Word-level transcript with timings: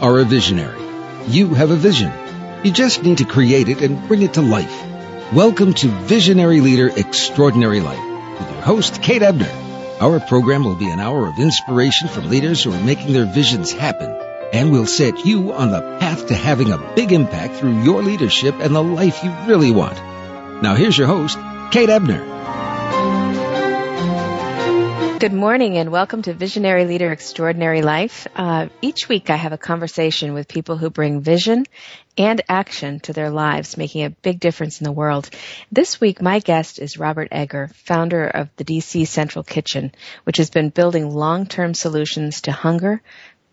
Are 0.00 0.18
a 0.18 0.24
visionary. 0.24 0.80
You 1.26 1.54
have 1.54 1.70
a 1.70 1.76
vision. 1.76 2.12
You 2.62 2.70
just 2.70 3.02
need 3.02 3.18
to 3.18 3.24
create 3.24 3.68
it 3.68 3.80
and 3.80 4.06
bring 4.06 4.22
it 4.22 4.34
to 4.34 4.42
life. 4.42 4.84
Welcome 5.32 5.72
to 5.74 5.88
Visionary 5.88 6.60
Leader 6.60 6.90
Extraordinary 6.94 7.80
Life 7.80 8.38
with 8.38 8.50
your 8.50 8.60
host, 8.60 9.02
Kate 9.02 9.22
Ebner. 9.22 9.50
Our 10.00 10.20
program 10.20 10.64
will 10.64 10.74
be 10.74 10.90
an 10.90 11.00
hour 11.00 11.26
of 11.26 11.38
inspiration 11.38 12.08
from 12.08 12.28
leaders 12.28 12.62
who 12.62 12.72
are 12.72 12.80
making 12.80 13.14
their 13.14 13.24
visions 13.24 13.72
happen 13.72 14.10
and 14.52 14.70
will 14.70 14.86
set 14.86 15.24
you 15.24 15.52
on 15.52 15.70
the 15.70 15.80
path 15.98 16.26
to 16.26 16.34
having 16.34 16.70
a 16.70 16.92
big 16.94 17.12
impact 17.12 17.54
through 17.54 17.82
your 17.82 18.02
leadership 18.02 18.56
and 18.60 18.74
the 18.74 18.82
life 18.82 19.24
you 19.24 19.30
really 19.46 19.70
want. 19.70 19.96
Now 20.62 20.74
here's 20.74 20.98
your 20.98 21.06
host, 21.06 21.38
Kate 21.72 21.88
Ebner. 21.88 22.35
Good 25.18 25.32
morning 25.32 25.78
and 25.78 25.90
welcome 25.90 26.20
to 26.22 26.34
Visionary 26.34 26.84
Leader 26.84 27.10
Extraordinary 27.10 27.80
Life. 27.80 28.26
Uh, 28.36 28.68
each 28.82 29.08
week 29.08 29.30
I 29.30 29.36
have 29.36 29.54
a 29.54 29.58
conversation 29.58 30.34
with 30.34 30.46
people 30.46 30.76
who 30.76 30.90
bring 30.90 31.22
vision 31.22 31.64
and 32.18 32.42
action 32.50 33.00
to 33.00 33.14
their 33.14 33.30
lives, 33.30 33.78
making 33.78 34.04
a 34.04 34.10
big 34.10 34.40
difference 34.40 34.78
in 34.78 34.84
the 34.84 34.92
world. 34.92 35.30
This 35.72 36.02
week 36.02 36.20
my 36.20 36.40
guest 36.40 36.78
is 36.78 36.98
Robert 36.98 37.28
Egger, 37.32 37.70
founder 37.72 38.26
of 38.26 38.50
the 38.56 38.64
DC 38.64 39.06
Central 39.06 39.42
Kitchen, 39.42 39.92
which 40.24 40.36
has 40.36 40.50
been 40.50 40.68
building 40.68 41.10
long-term 41.10 41.72
solutions 41.72 42.42
to 42.42 42.52
hunger, 42.52 43.00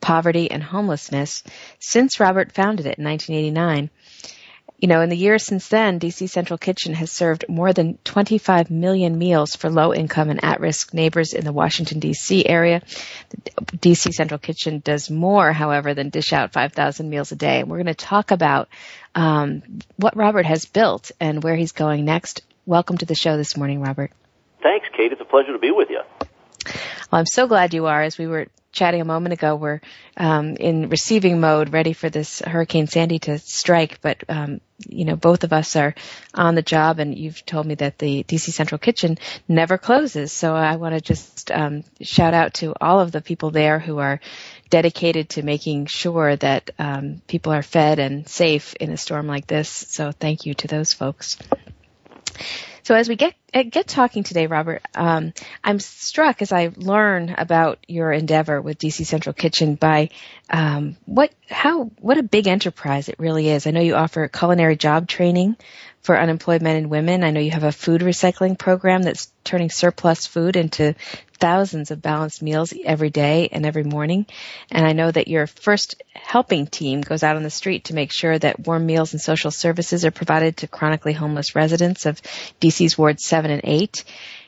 poverty, 0.02 0.52
and 0.52 0.62
homelessness 0.62 1.44
since 1.80 2.20
Robert 2.20 2.52
founded 2.52 2.88
it 2.88 2.98
in 2.98 3.06
1989. 3.06 3.90
You 4.84 4.90
know, 4.90 5.00
in 5.00 5.08
the 5.08 5.16
years 5.16 5.44
since 5.44 5.70
then, 5.70 5.98
DC 5.98 6.30
Central 6.30 6.58
Kitchen 6.58 6.94
has 6.94 7.10
served 7.10 7.46
more 7.48 7.72
than 7.72 8.00
25 8.04 8.70
million 8.70 9.18
meals 9.18 9.56
for 9.56 9.70
low 9.70 9.94
income 9.94 10.30
and 10.30 10.44
at 10.44 10.60
risk 10.60 10.94
neighbors 10.94 11.32
in 11.32 11.46
the 11.46 11.54
Washington 11.54 12.02
DC 12.02 12.44
area. 12.46 12.82
DC 13.78 14.14
Central 14.14 14.40
Kitchen 14.40 14.82
does 14.84 15.10
more, 15.10 15.54
however, 15.54 15.94
than 15.94 16.10
dish 16.10 16.34
out 16.34 16.52
5,000 16.52 17.10
meals 17.10 17.32
a 17.32 17.38
day. 17.38 17.62
And 17.62 17.70
we're 17.70 17.78
going 17.78 17.86
to 17.86 17.94
talk 17.94 18.32
about 18.32 18.68
um, 19.16 19.64
what 19.96 20.18
Robert 20.18 20.46
has 20.46 20.66
built 20.66 21.14
and 21.18 21.42
where 21.42 21.56
he's 21.56 21.72
going 21.72 22.04
next. 22.04 22.42
Welcome 22.66 22.98
to 22.98 23.06
the 23.06 23.16
show 23.16 23.38
this 23.38 23.56
morning, 23.56 23.80
Robert. 23.80 24.12
Thanks, 24.62 24.88
Kate. 24.98 25.14
It's 25.14 25.22
a 25.22 25.24
pleasure 25.24 25.54
to 25.54 25.60
be 25.60 25.72
with 25.72 25.92
you. 25.92 26.02
Well, 27.12 27.20
I'm 27.20 27.26
so 27.26 27.48
glad 27.48 27.74
you 27.74 27.86
are. 27.88 28.02
As 28.02 28.18
we 28.18 28.28
were 28.28 28.48
chatting 28.72 29.02
a 29.02 29.06
moment 29.06 29.34
ago, 29.34 29.56
we're 29.56 29.82
um, 30.18 30.56
in 30.56 30.90
receiving 30.90 31.40
mode, 31.40 31.72
ready 31.72 31.94
for 31.94 32.10
this 32.10 32.40
Hurricane 32.40 32.88
Sandy 32.88 33.20
to 33.20 33.38
strike. 33.40 34.02
But 34.02 34.24
um, 34.28 34.62
you 34.88 35.06
know, 35.06 35.16
both 35.16 35.44
of 35.44 35.54
us 35.54 35.76
are 35.76 35.96
on 36.34 36.56
the 36.56 36.62
job, 36.62 37.00
and 37.00 37.18
you've 37.18 37.46
told 37.46 37.66
me 37.66 37.76
that 37.76 38.00
the 38.00 38.24
DC 38.24 38.52
Central 38.52 38.80
Kitchen 38.80 39.18
never 39.48 39.78
closes. 39.78 40.32
So 40.32 40.56
I 40.56 40.76
want 40.76 40.96
to 40.96 41.02
just 41.02 41.52
um, 41.52 41.84
shout 42.02 42.34
out 42.34 42.56
to 42.56 42.74
all 42.82 43.00
of 43.00 43.12
the 43.12 43.22
people 43.22 43.52
there 43.52 43.80
who 43.80 44.00
are 44.00 44.20
dedicated 44.70 45.30
to 45.30 45.44
making 45.44 45.86
sure 45.86 46.36
that 46.36 46.72
um, 46.80 47.22
people 47.28 47.54
are 47.54 47.62
fed 47.62 48.00
and 48.00 48.28
safe 48.28 48.74
in 48.76 48.92
a 48.92 48.98
storm 48.98 49.28
like 49.28 49.46
this. 49.46 49.70
So 49.70 50.12
thank 50.12 50.46
you 50.46 50.56
to 50.56 50.68
those 50.68 50.94
folks. 50.94 51.38
So 52.84 52.96
as 52.96 53.08
we 53.08 53.16
get 53.16 53.34
uh, 53.54 53.64
get 53.64 53.88
talking 53.88 54.24
today, 54.24 54.48
Robert, 54.48 54.82
um, 54.94 55.34
I'm 55.64 55.80
struck 55.80 56.42
as 56.42 56.52
I 56.52 56.72
learn 56.76 57.34
about 57.38 57.80
your 57.88 58.12
endeavor 58.12 58.62
with 58.62 58.78
DC 58.78 59.06
Central 59.06 59.34
Kitchen 59.34 59.76
by 59.76 60.10
um, 60.50 60.98
what 61.06 61.34
how 61.50 61.86
what 62.00 62.18
a 62.18 62.24
big 62.24 62.48
enterprise 62.48 63.08
it 63.08 63.16
really 63.20 63.50
is. 63.50 63.68
I 63.68 63.72
know 63.72 63.80
you 63.80 63.96
offer 63.96 64.28
culinary 64.28 64.76
job 64.76 65.08
training 65.08 65.56
for 66.04 66.20
unemployed 66.20 66.62
men 66.62 66.76
and 66.76 66.90
women. 66.90 67.24
I 67.24 67.32
know 67.32 67.40
you 67.40 67.52
have 67.52 67.64
a 67.64 67.72
food 67.72 68.02
recycling 68.02 68.58
program 68.58 69.04
that's 69.04 69.32
turning 69.44 69.70
surplus 69.70 70.28
food 70.28 70.56
into 70.56 70.96
thousands 71.40 71.92
of 71.92 72.02
balanced 72.02 72.42
meals 72.42 72.74
every 72.86 73.10
day 73.10 73.50
and 73.52 73.66
every 73.66 73.84
morning. 73.84 74.26
And 74.70 74.86
I 74.86 74.94
know 74.94 75.10
that 75.10 75.28
your 75.28 75.48
first 75.48 76.02
helping 76.14 76.68
team 76.68 77.02
goes 77.02 77.24
out 77.24 77.36
on 77.36 77.44
the 77.44 77.50
street 77.50 77.86
to 77.86 77.96
make 77.96 78.12
sure 78.14 78.38
that 78.38 78.66
warm 78.66 78.86
meals 78.86 79.14
and 79.14 79.22
social 79.22 79.52
services 79.52 80.06
are 80.06 80.12
provided 80.12 80.58
to 80.58 80.68
chronically 80.68 81.14
homeless 81.14 81.56
residents 81.56 82.06
of 82.06 82.22
DC's 82.62 82.98
Ward 82.98 83.20
7 83.20 83.50
and 83.50 83.62
8. 83.64 84.04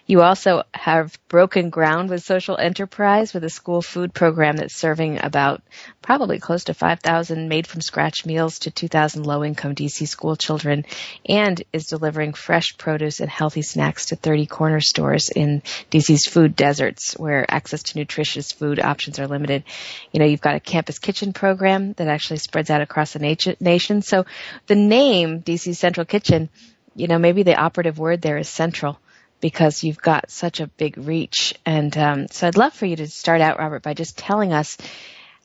You 0.07 0.21
also 0.21 0.63
have 0.71 1.17
broken 1.29 1.71
ground 1.71 2.11
with 2.11 2.23
social 2.23 2.57
enterprise 2.57 3.33
with 3.33 3.43
a 3.43 3.49
school 3.49 3.81
food 3.81 4.13
program 4.13 4.57
that's 4.57 4.75
serving 4.75 5.23
about 5.23 5.63
probably 6.03 6.37
close 6.37 6.65
to 6.65 6.75
5,000 6.75 7.49
made 7.49 7.65
from 7.65 7.81
scratch 7.81 8.23
meals 8.23 8.59
to 8.59 8.71
2,000 8.71 9.25
low 9.25 9.43
income 9.43 9.73
DC 9.73 10.07
school 10.07 10.35
children 10.35 10.85
and 11.27 11.63
is 11.73 11.87
delivering 11.87 12.33
fresh 12.33 12.77
produce 12.77 13.19
and 13.19 13.31
healthy 13.31 13.63
snacks 13.63 14.07
to 14.07 14.15
30 14.15 14.45
corner 14.45 14.79
stores 14.79 15.29
in 15.29 15.63
DC's 15.89 16.27
food 16.27 16.55
deserts 16.55 17.17
where 17.17 17.51
access 17.51 17.81
to 17.81 17.97
nutritious 17.97 18.51
food 18.51 18.79
options 18.79 19.17
are 19.17 19.27
limited. 19.27 19.63
You 20.11 20.19
know, 20.19 20.27
you've 20.27 20.39
got 20.39 20.55
a 20.55 20.59
campus 20.59 20.99
kitchen 20.99 21.33
program 21.33 21.93
that 21.93 22.07
actually 22.07 22.37
spreads 22.37 22.69
out 22.69 22.81
across 22.81 23.13
the 23.13 23.55
nation. 23.59 24.03
So 24.03 24.27
the 24.67 24.75
name 24.75 25.41
DC 25.41 25.75
Central 25.75 26.05
Kitchen, 26.05 26.49
you 26.95 27.07
know, 27.07 27.17
maybe 27.17 27.41
the 27.41 27.55
operative 27.55 27.97
word 27.97 28.21
there 28.21 28.37
is 28.37 28.47
central 28.47 28.99
because 29.39 29.83
you've 29.83 30.01
got 30.01 30.31
such 30.31 30.59
a 30.59 30.67
big 30.67 30.97
reach. 30.97 31.55
And 31.65 31.95
um, 31.97 32.27
so 32.29 32.47
I'd 32.47 32.57
love 32.57 32.73
for 32.73 32.85
you 32.85 32.95
to 32.97 33.07
start 33.07 33.41
out, 33.41 33.59
Robert, 33.59 33.83
by 33.83 33.93
just 33.93 34.17
telling 34.17 34.53
us 34.53 34.77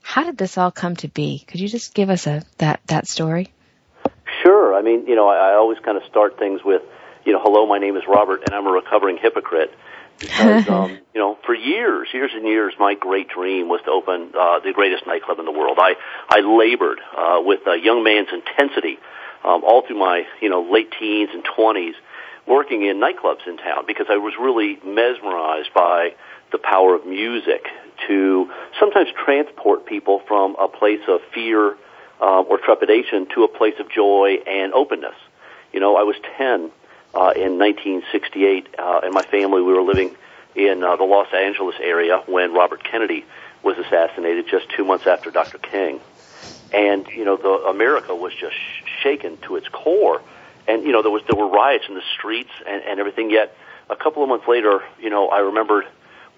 how 0.03 0.25
did 0.25 0.37
this 0.37 0.57
all 0.59 0.71
come 0.71 0.97
to 0.97 1.09
be? 1.09 1.45
Could 1.47 1.61
you 1.61 1.69
just 1.69 1.95
give 1.95 2.11
us 2.11 2.27
a 2.27 2.43
that 2.59 2.81
that 2.87 3.07
story? 3.07 3.53
Sure. 4.43 4.75
I 4.75 4.83
mean, 4.83 5.07
you 5.07 5.17
know, 5.17 5.29
I, 5.29 5.53
I 5.53 5.55
always 5.55 5.79
kind 5.81 5.97
of 5.97 6.05
start 6.05 6.39
things 6.39 6.61
with, 6.65 6.83
you 7.25 7.33
know, 7.33 7.41
hello, 7.43 7.67
my 7.67 7.79
name 7.79 7.97
is 7.97 8.03
Robert, 8.09 8.43
and 8.47 8.55
I'm 8.55 8.67
a 8.67 8.71
recovering 8.71 9.19
hypocrite. 9.21 9.71
Because, 10.19 10.69
um, 10.69 10.99
you 11.15 11.21
know, 11.21 11.39
for 11.45 11.55
years, 11.55 12.09
years 12.13 12.31
and 12.35 12.47
years, 12.47 12.75
my 12.79 12.95
great 12.95 13.29
dream 13.29 13.69
was 13.69 13.81
to 13.85 13.91
open 13.91 14.33
uh, 14.39 14.61
the 14.61 14.73
greatest 14.73 15.07
nightclub 15.07 15.39
in 15.39 15.45
the 15.45 15.53
world. 15.53 15.79
I 15.81 15.95
I 16.29 16.41
labored 16.41 17.01
uh, 17.17 17.41
with 17.45 17.61
a 17.67 17.77
young 17.77 18.03
man's 18.05 18.29
intensity 18.33 18.99
um, 19.45 19.65
all 19.65 19.87
through 19.87 19.99
my, 19.99 20.25
you 20.41 20.49
know, 20.49 20.63
late 20.71 20.93
teens 20.99 21.31
and 21.33 21.45
twenties 21.45 21.95
working 22.51 22.85
in 22.85 22.99
nightclubs 22.99 23.47
in 23.47 23.57
town 23.57 23.85
because 23.87 24.07
I 24.11 24.17
was 24.17 24.35
really 24.39 24.77
mesmerized 24.85 25.73
by 25.73 26.15
the 26.51 26.59
power 26.59 26.97
of 26.97 27.07
music 27.07 27.65
to 28.09 28.51
sometimes 28.79 29.09
transport 29.25 29.87
people 29.87 30.19
from 30.27 30.57
a 30.57 30.67
place 30.67 31.01
of 31.07 31.21
fear 31.33 31.77
uh, 32.21 32.43
or 32.43 32.59
trepidation 32.59 33.27
to 33.35 33.45
a 33.45 33.49
place 33.49 33.75
of 33.79 33.89
joy 33.89 34.39
and 34.49 34.75
openness. 34.75 35.15
You 35.73 35.79
know, 35.79 35.97
I 35.97 36.03
was 36.03 36.17
10 36.37 36.73
uh, 37.15 37.33
in 37.37 37.59
1968, 37.59 38.75
uh, 38.77 39.01
and 39.05 39.15
my 39.15 39.23
family, 39.23 39.63
we 39.63 39.73
were 39.73 39.83
living 39.83 40.17
in 40.57 40.83
uh, 40.83 40.97
the 40.97 41.05
Los 41.05 41.33
Angeles 41.33 41.77
area 41.81 42.21
when 42.27 42.53
Robert 42.53 42.83
Kennedy 42.83 43.25
was 43.63 43.79
assassinated 43.79 44.47
just 44.51 44.69
two 44.71 44.85
months 44.85 45.07
after 45.07 45.31
Dr. 45.31 45.59
King. 45.59 46.01
And, 46.73 47.07
you 47.09 47.25
know, 47.25 47.37
the 47.37 47.69
America 47.69 48.15
was 48.15 48.35
just 48.35 48.57
shaken 49.03 49.37
to 49.43 49.55
its 49.55 49.69
core 49.69 50.21
and 50.69 50.85
you 50.85 50.93
know 50.93 51.03
there 51.03 51.11
was 51.11 51.23
there 51.29 51.37
were 51.37 51.49
riots 51.49 51.85
in 51.89 51.95
the 51.95 52.03
streets 52.17 52.51
and, 52.67 52.83
and 52.83 53.01
everything. 53.01 53.31
Yet 53.31 53.55
a 53.89 53.97
couple 53.97 54.23
of 54.23 54.29
months 54.29 54.47
later, 54.49 54.83
you 55.01 55.11
know, 55.11 55.29
I 55.29 55.41
remembered 55.41 55.85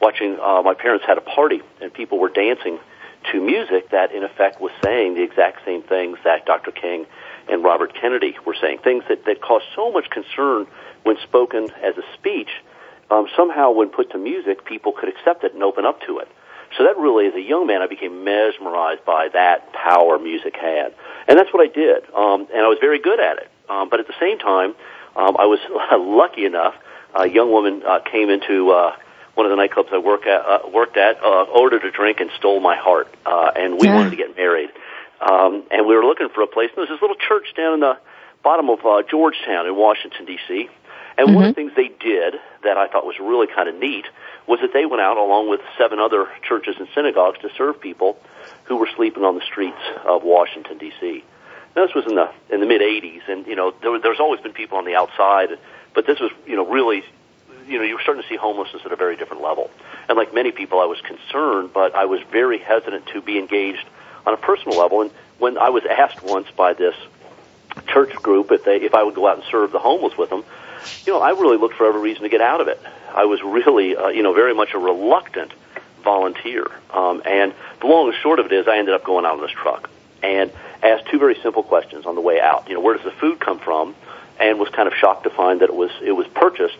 watching. 0.01 0.39
Uh, 0.41 0.63
my 0.63 0.75
parents 0.75 1.05
had 1.07 1.19
a 1.19 1.23
party 1.23 1.63
and 1.81 1.93
people 1.93 2.19
were 2.19 2.31
dancing 2.31 2.79
to 3.31 3.41
music 3.41 3.91
that, 3.91 4.13
in 4.13 4.25
effect, 4.25 4.61
was 4.61 4.73
saying 4.83 5.15
the 5.15 5.23
exact 5.23 5.65
same 5.65 5.83
things 5.83 6.19
that 6.25 6.45
Dr. 6.45 6.73
King 6.73 7.07
and 7.49 7.63
Robert 7.63 7.95
Kennedy 7.95 8.37
were 8.45 8.57
saying. 8.61 8.79
Things 8.79 9.05
that 9.09 9.25
that 9.27 9.41
caused 9.41 9.67
so 9.77 9.93
much 9.93 10.11
concern 10.11 10.67
when 11.05 11.17
spoken 11.23 11.69
as 11.83 11.97
a 11.97 12.03
speech. 12.15 12.51
Um, 13.11 13.27
somehow, 13.37 13.73
when 13.73 13.91
put 13.91 14.11
to 14.13 14.19
music, 14.19 14.65
people 14.65 14.93
could 14.93 15.09
accept 15.09 15.45
it 15.45 15.53
and 15.55 15.63
open 15.63 15.85
up 15.85 16.01
to 16.07 16.19
it. 16.19 16.29
So 16.77 16.85
that 16.85 16.97
really, 16.97 17.27
as 17.27 17.35
a 17.35 17.41
young 17.41 17.67
man, 17.67 17.83
I 17.83 17.87
became 17.87 18.25
mesmerized 18.25 19.05
by 19.05 19.29
that 19.35 19.73
power 19.75 20.19
music 20.19 20.57
had, 20.57 20.95
and 21.29 21.39
that's 21.39 21.53
what 21.53 21.63
I 21.63 21.71
did. 21.71 22.05
Um, 22.15 22.49
and 22.53 22.65
I 22.65 22.69
was 22.69 22.79
very 22.81 22.99
good 22.99 23.21
at 23.21 23.37
it. 23.37 23.52
Um, 23.73 23.89
but 23.89 24.01
at 24.01 24.07
the 24.07 24.15
same 24.21 24.39
time, 24.39 24.75
Um, 25.15 25.37
I 25.39 25.45
was 25.45 25.61
lucky 26.23 26.45
enough. 26.47 26.75
A 27.15 27.29
young 27.29 27.51
woman 27.53 27.83
uh, 27.87 28.01
came 28.01 28.31
into 28.31 28.71
uh, 28.71 28.97
one 29.35 29.45
of 29.47 29.51
the 29.55 29.61
nightclubs 29.63 29.93
I 29.93 29.99
work 29.99 30.25
at, 30.27 30.41
uh, 30.41 30.69
worked 30.73 30.97
at, 30.97 31.23
uh, 31.23 31.45
ordered 31.53 31.85
a 31.85 31.91
drink 31.91 32.21
and 32.21 32.31
stole 32.39 32.61
my 32.61 32.77
heart. 32.77 33.09
Uh, 33.27 33.51
and 33.55 33.79
we 33.79 33.89
Yeah. 33.89 33.95
wanted 33.97 34.11
to 34.11 34.17
get 34.17 34.35
married. 34.37 34.71
Um, 35.21 35.65
and 35.71 35.87
we 35.87 35.95
were 35.95 36.05
looking 36.11 36.31
for 36.31 36.41
a 36.43 36.47
place. 36.47 36.71
And 36.71 36.77
there 36.79 36.87
was 36.89 36.93
this 36.95 37.03
little 37.03 37.21
church 37.29 37.49
down 37.55 37.75
in 37.75 37.81
the 37.81 37.99
bottom 38.43 38.71
of 38.71 38.81
uh, 38.87 39.03
Georgetown 39.03 39.67
in 39.67 39.77
Washington 39.77 40.25
D.C. 40.25 40.71
And 41.19 41.35
one 41.35 41.45
of 41.45 41.51
the 41.55 41.61
things 41.61 41.73
they 41.77 41.91
did 42.01 42.41
that 42.65 42.77
I 42.79 42.89
thought 42.89 43.05
was 43.05 43.19
really 43.21 43.47
kind 43.47 43.69
of 43.69 43.75
neat 43.77 44.07
was 44.47 44.61
that 44.61 44.73
they 44.73 44.87
went 44.87 45.03
out 45.03 45.19
along 45.19 45.51
with 45.51 45.61
seven 45.77 45.99
other 46.01 46.27
churches 46.49 46.77
and 46.79 46.89
synagogues 46.95 47.39
to 47.41 47.51
serve 47.59 47.79
people 47.81 48.17
who 48.65 48.77
were 48.77 48.89
sleeping 48.97 49.23
on 49.25 49.35
the 49.35 49.45
streets 49.45 49.83
of 50.07 50.23
Washington 50.25 50.79
D.C. 50.79 51.23
Now, 51.75 51.87
this 51.87 51.95
was 51.95 52.07
in 52.07 52.15
the 52.15 52.31
in 52.51 52.61
the 52.61 52.67
mid 52.67 52.83
'80s, 52.83 53.29
and 53.29 53.47
you 53.47 53.57
know 53.57 53.73
there, 53.83 53.99
there's 53.99 54.21
always 54.21 54.41
been 54.41 54.53
people 54.53 54.79
on 54.79 54.85
the 54.85 54.95
outside, 54.95 55.59
but 55.95 56.07
this 56.07 56.21
was 56.21 56.31
you 56.47 56.57
know 56.57 56.67
really, 56.67 57.03
you 57.67 57.79
know 57.79 57.85
you 57.85 57.95
were 57.95 58.03
starting 58.03 58.23
to 58.23 58.29
see 58.29 58.37
homelessness 58.37 58.83
at 58.85 58.93
a 58.93 58.97
very 58.97 59.17
different 59.17 59.43
level. 59.43 59.71
And 60.09 60.19
like 60.19 60.35
many 60.35 60.53
people, 60.53 60.81
I 60.81 60.85
was 60.85 61.01
concerned, 61.01 61.71
but 61.73 61.95
I 61.95 62.05
was 62.05 62.21
very 62.31 62.59
hesitant 62.59 63.07
to 63.09 63.23
be 63.23 63.39
engaged 63.39 63.87
on 64.27 64.35
a 64.35 64.37
personal 64.37 64.79
level. 64.79 65.01
And 65.01 65.11
when 65.39 65.57
I 65.57 65.71
was 65.71 65.85
asked 65.87 66.23
once 66.23 66.51
by 66.51 66.75
this 66.75 66.95
church 67.87 68.15
group 68.17 68.53
if 68.53 68.65
they 68.65 68.77
if 68.77 68.95
I 68.95 69.03
would 69.03 69.15
go 69.15 69.27
out 69.27 69.37
and 69.37 69.45
serve 69.51 69.73
the 69.73 69.79
homeless 69.79 70.19
with 70.19 70.29
them, 70.29 70.45
you 71.07 71.13
know, 71.15 71.23
I 71.23 71.31
really 71.31 71.57
looked 71.57 71.77
for 71.77 71.87
every 71.87 72.03
reason 72.03 72.25
to 72.25 72.29
get 72.29 72.43
out 72.43 72.61
of 72.61 72.69
it. 72.69 72.81
I 73.15 73.25
was 73.25 73.43
really, 73.43 73.97
uh, 73.97 74.09
you 74.09 74.23
know, 74.23 74.35
very 74.35 74.55
much 74.55 74.75
a 74.75 74.79
reluctant 74.79 75.53
volunteer. 76.05 76.67
Um, 76.91 77.23
and 77.25 77.55
the 77.81 77.87
long 77.87 78.09
and 78.09 78.17
short 78.23 78.41
of 78.41 78.47
it 78.47 78.53
is, 78.53 78.69
I 78.69 78.77
ended 78.77 78.95
up 78.95 79.05
going 79.05 79.25
out 79.25 79.37
on 79.37 79.41
this 79.41 79.53
truck 79.53 79.89
and 80.23 80.53
asked 80.83 81.07
two 81.07 81.19
very 81.19 81.37
simple 81.43 81.63
questions 81.63 82.07
on 82.07 82.15
the 82.15 82.21
way 82.21 82.41
out. 82.41 82.69
You 82.69 82.75
know, 82.75 82.81
where 82.81 82.97
does 82.97 83.05
the 83.05 83.13
food 83.13 83.41
come 83.41 83.59
from? 83.59 83.95
And 84.41 84.59
was 84.59 84.71
kind 84.71 84.89
of 84.89 84.95
shocked 84.95 85.25
to 85.25 85.31
find 85.31 85.61
that 85.61 85.69
it 85.69 85.75
was 85.75 85.91
it 86.03 86.13
was 86.13 86.27
purchased 86.29 86.79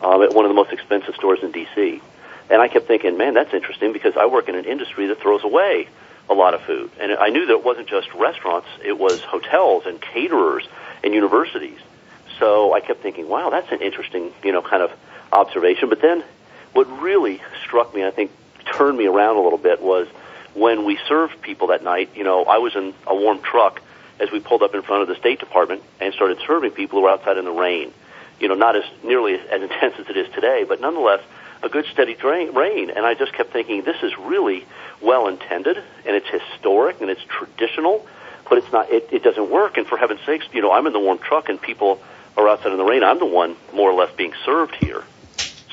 um, 0.00 0.22
at 0.22 0.32
one 0.32 0.44
of 0.44 0.48
the 0.48 0.54
most 0.54 0.72
expensive 0.72 1.14
stores 1.14 1.40
in 1.42 1.52
D.C. 1.52 2.00
And 2.48 2.62
I 2.62 2.68
kept 2.68 2.86
thinking, 2.86 3.16
man, 3.16 3.34
that's 3.34 3.52
interesting 3.52 3.92
because 3.92 4.16
I 4.16 4.26
work 4.26 4.48
in 4.48 4.54
an 4.54 4.64
industry 4.64 5.06
that 5.06 5.20
throws 5.20 5.44
away 5.44 5.88
a 6.28 6.34
lot 6.34 6.54
of 6.54 6.62
food. 6.62 6.90
And 7.00 7.12
I 7.12 7.28
knew 7.28 7.46
that 7.46 7.52
it 7.52 7.64
wasn't 7.64 7.88
just 7.88 8.12
restaurants, 8.14 8.68
it 8.84 8.98
was 8.98 9.20
hotels 9.22 9.84
and 9.86 10.00
caterers 10.00 10.66
and 11.02 11.14
universities. 11.14 11.78
So 12.38 12.72
I 12.72 12.80
kept 12.80 13.02
thinking, 13.02 13.28
wow, 13.28 13.50
that's 13.50 13.70
an 13.72 13.80
interesting, 13.80 14.32
you 14.42 14.52
know, 14.52 14.62
kind 14.62 14.82
of 14.82 14.90
observation. 15.32 15.88
But 15.88 16.00
then 16.00 16.24
what 16.72 16.84
really 17.00 17.40
struck 17.64 17.94
me, 17.94 18.04
I 18.04 18.10
think 18.10 18.30
turned 18.64 18.96
me 18.96 19.06
around 19.06 19.36
a 19.36 19.40
little 19.40 19.58
bit 19.58 19.82
was 19.82 20.08
when 20.54 20.84
we 20.84 20.98
served 21.08 21.40
people 21.42 21.68
that 21.68 21.82
night, 21.82 22.10
you 22.14 22.24
know, 22.24 22.44
I 22.44 22.58
was 22.58 22.74
in 22.76 22.94
a 23.06 23.14
warm 23.14 23.40
truck 23.42 23.80
as 24.20 24.30
we 24.30 24.40
pulled 24.40 24.62
up 24.62 24.74
in 24.74 24.82
front 24.82 25.02
of 25.02 25.08
the 25.08 25.16
State 25.16 25.40
Department 25.40 25.82
and 26.00 26.12
started 26.14 26.38
serving 26.46 26.72
people 26.72 26.98
who 26.98 27.04
were 27.04 27.10
outside 27.10 27.38
in 27.38 27.44
the 27.44 27.52
rain. 27.52 27.92
You 28.38 28.48
know, 28.48 28.54
not 28.54 28.76
as 28.76 28.84
nearly 29.02 29.34
as, 29.34 29.40
intense 29.62 29.94
as 29.98 30.08
it 30.08 30.16
is 30.16 30.32
today, 30.34 30.64
but 30.66 30.80
nonetheless 30.80 31.20
a 31.62 31.68
good 31.68 31.86
steady 31.92 32.14
drain, 32.14 32.54
rain. 32.54 32.90
And 32.90 33.06
I 33.06 33.14
just 33.14 33.32
kept 33.32 33.52
thinking, 33.52 33.82
this 33.82 34.02
is 34.02 34.16
really 34.18 34.66
well 35.00 35.28
intended 35.28 35.76
and 35.76 36.16
it's 36.16 36.28
historic 36.28 37.00
and 37.00 37.08
it's 37.08 37.22
traditional, 37.24 38.06
but 38.48 38.58
it's 38.58 38.72
not. 38.72 38.90
It, 38.90 39.08
it 39.12 39.22
doesn't 39.22 39.50
work. 39.50 39.76
And 39.76 39.86
for 39.86 39.96
heaven's 39.96 40.20
sakes, 40.26 40.46
you 40.52 40.60
know, 40.60 40.72
I'm 40.72 40.86
in 40.86 40.92
the 40.92 41.00
warm 41.00 41.18
truck 41.18 41.48
and 41.48 41.60
people 41.60 42.00
are 42.36 42.48
outside 42.48 42.72
in 42.72 42.78
the 42.78 42.84
rain. 42.84 43.04
I'm 43.04 43.18
the 43.18 43.26
one 43.26 43.56
more 43.72 43.90
or 43.90 43.94
less 43.94 44.14
being 44.16 44.32
served 44.44 44.74
here. 44.76 45.04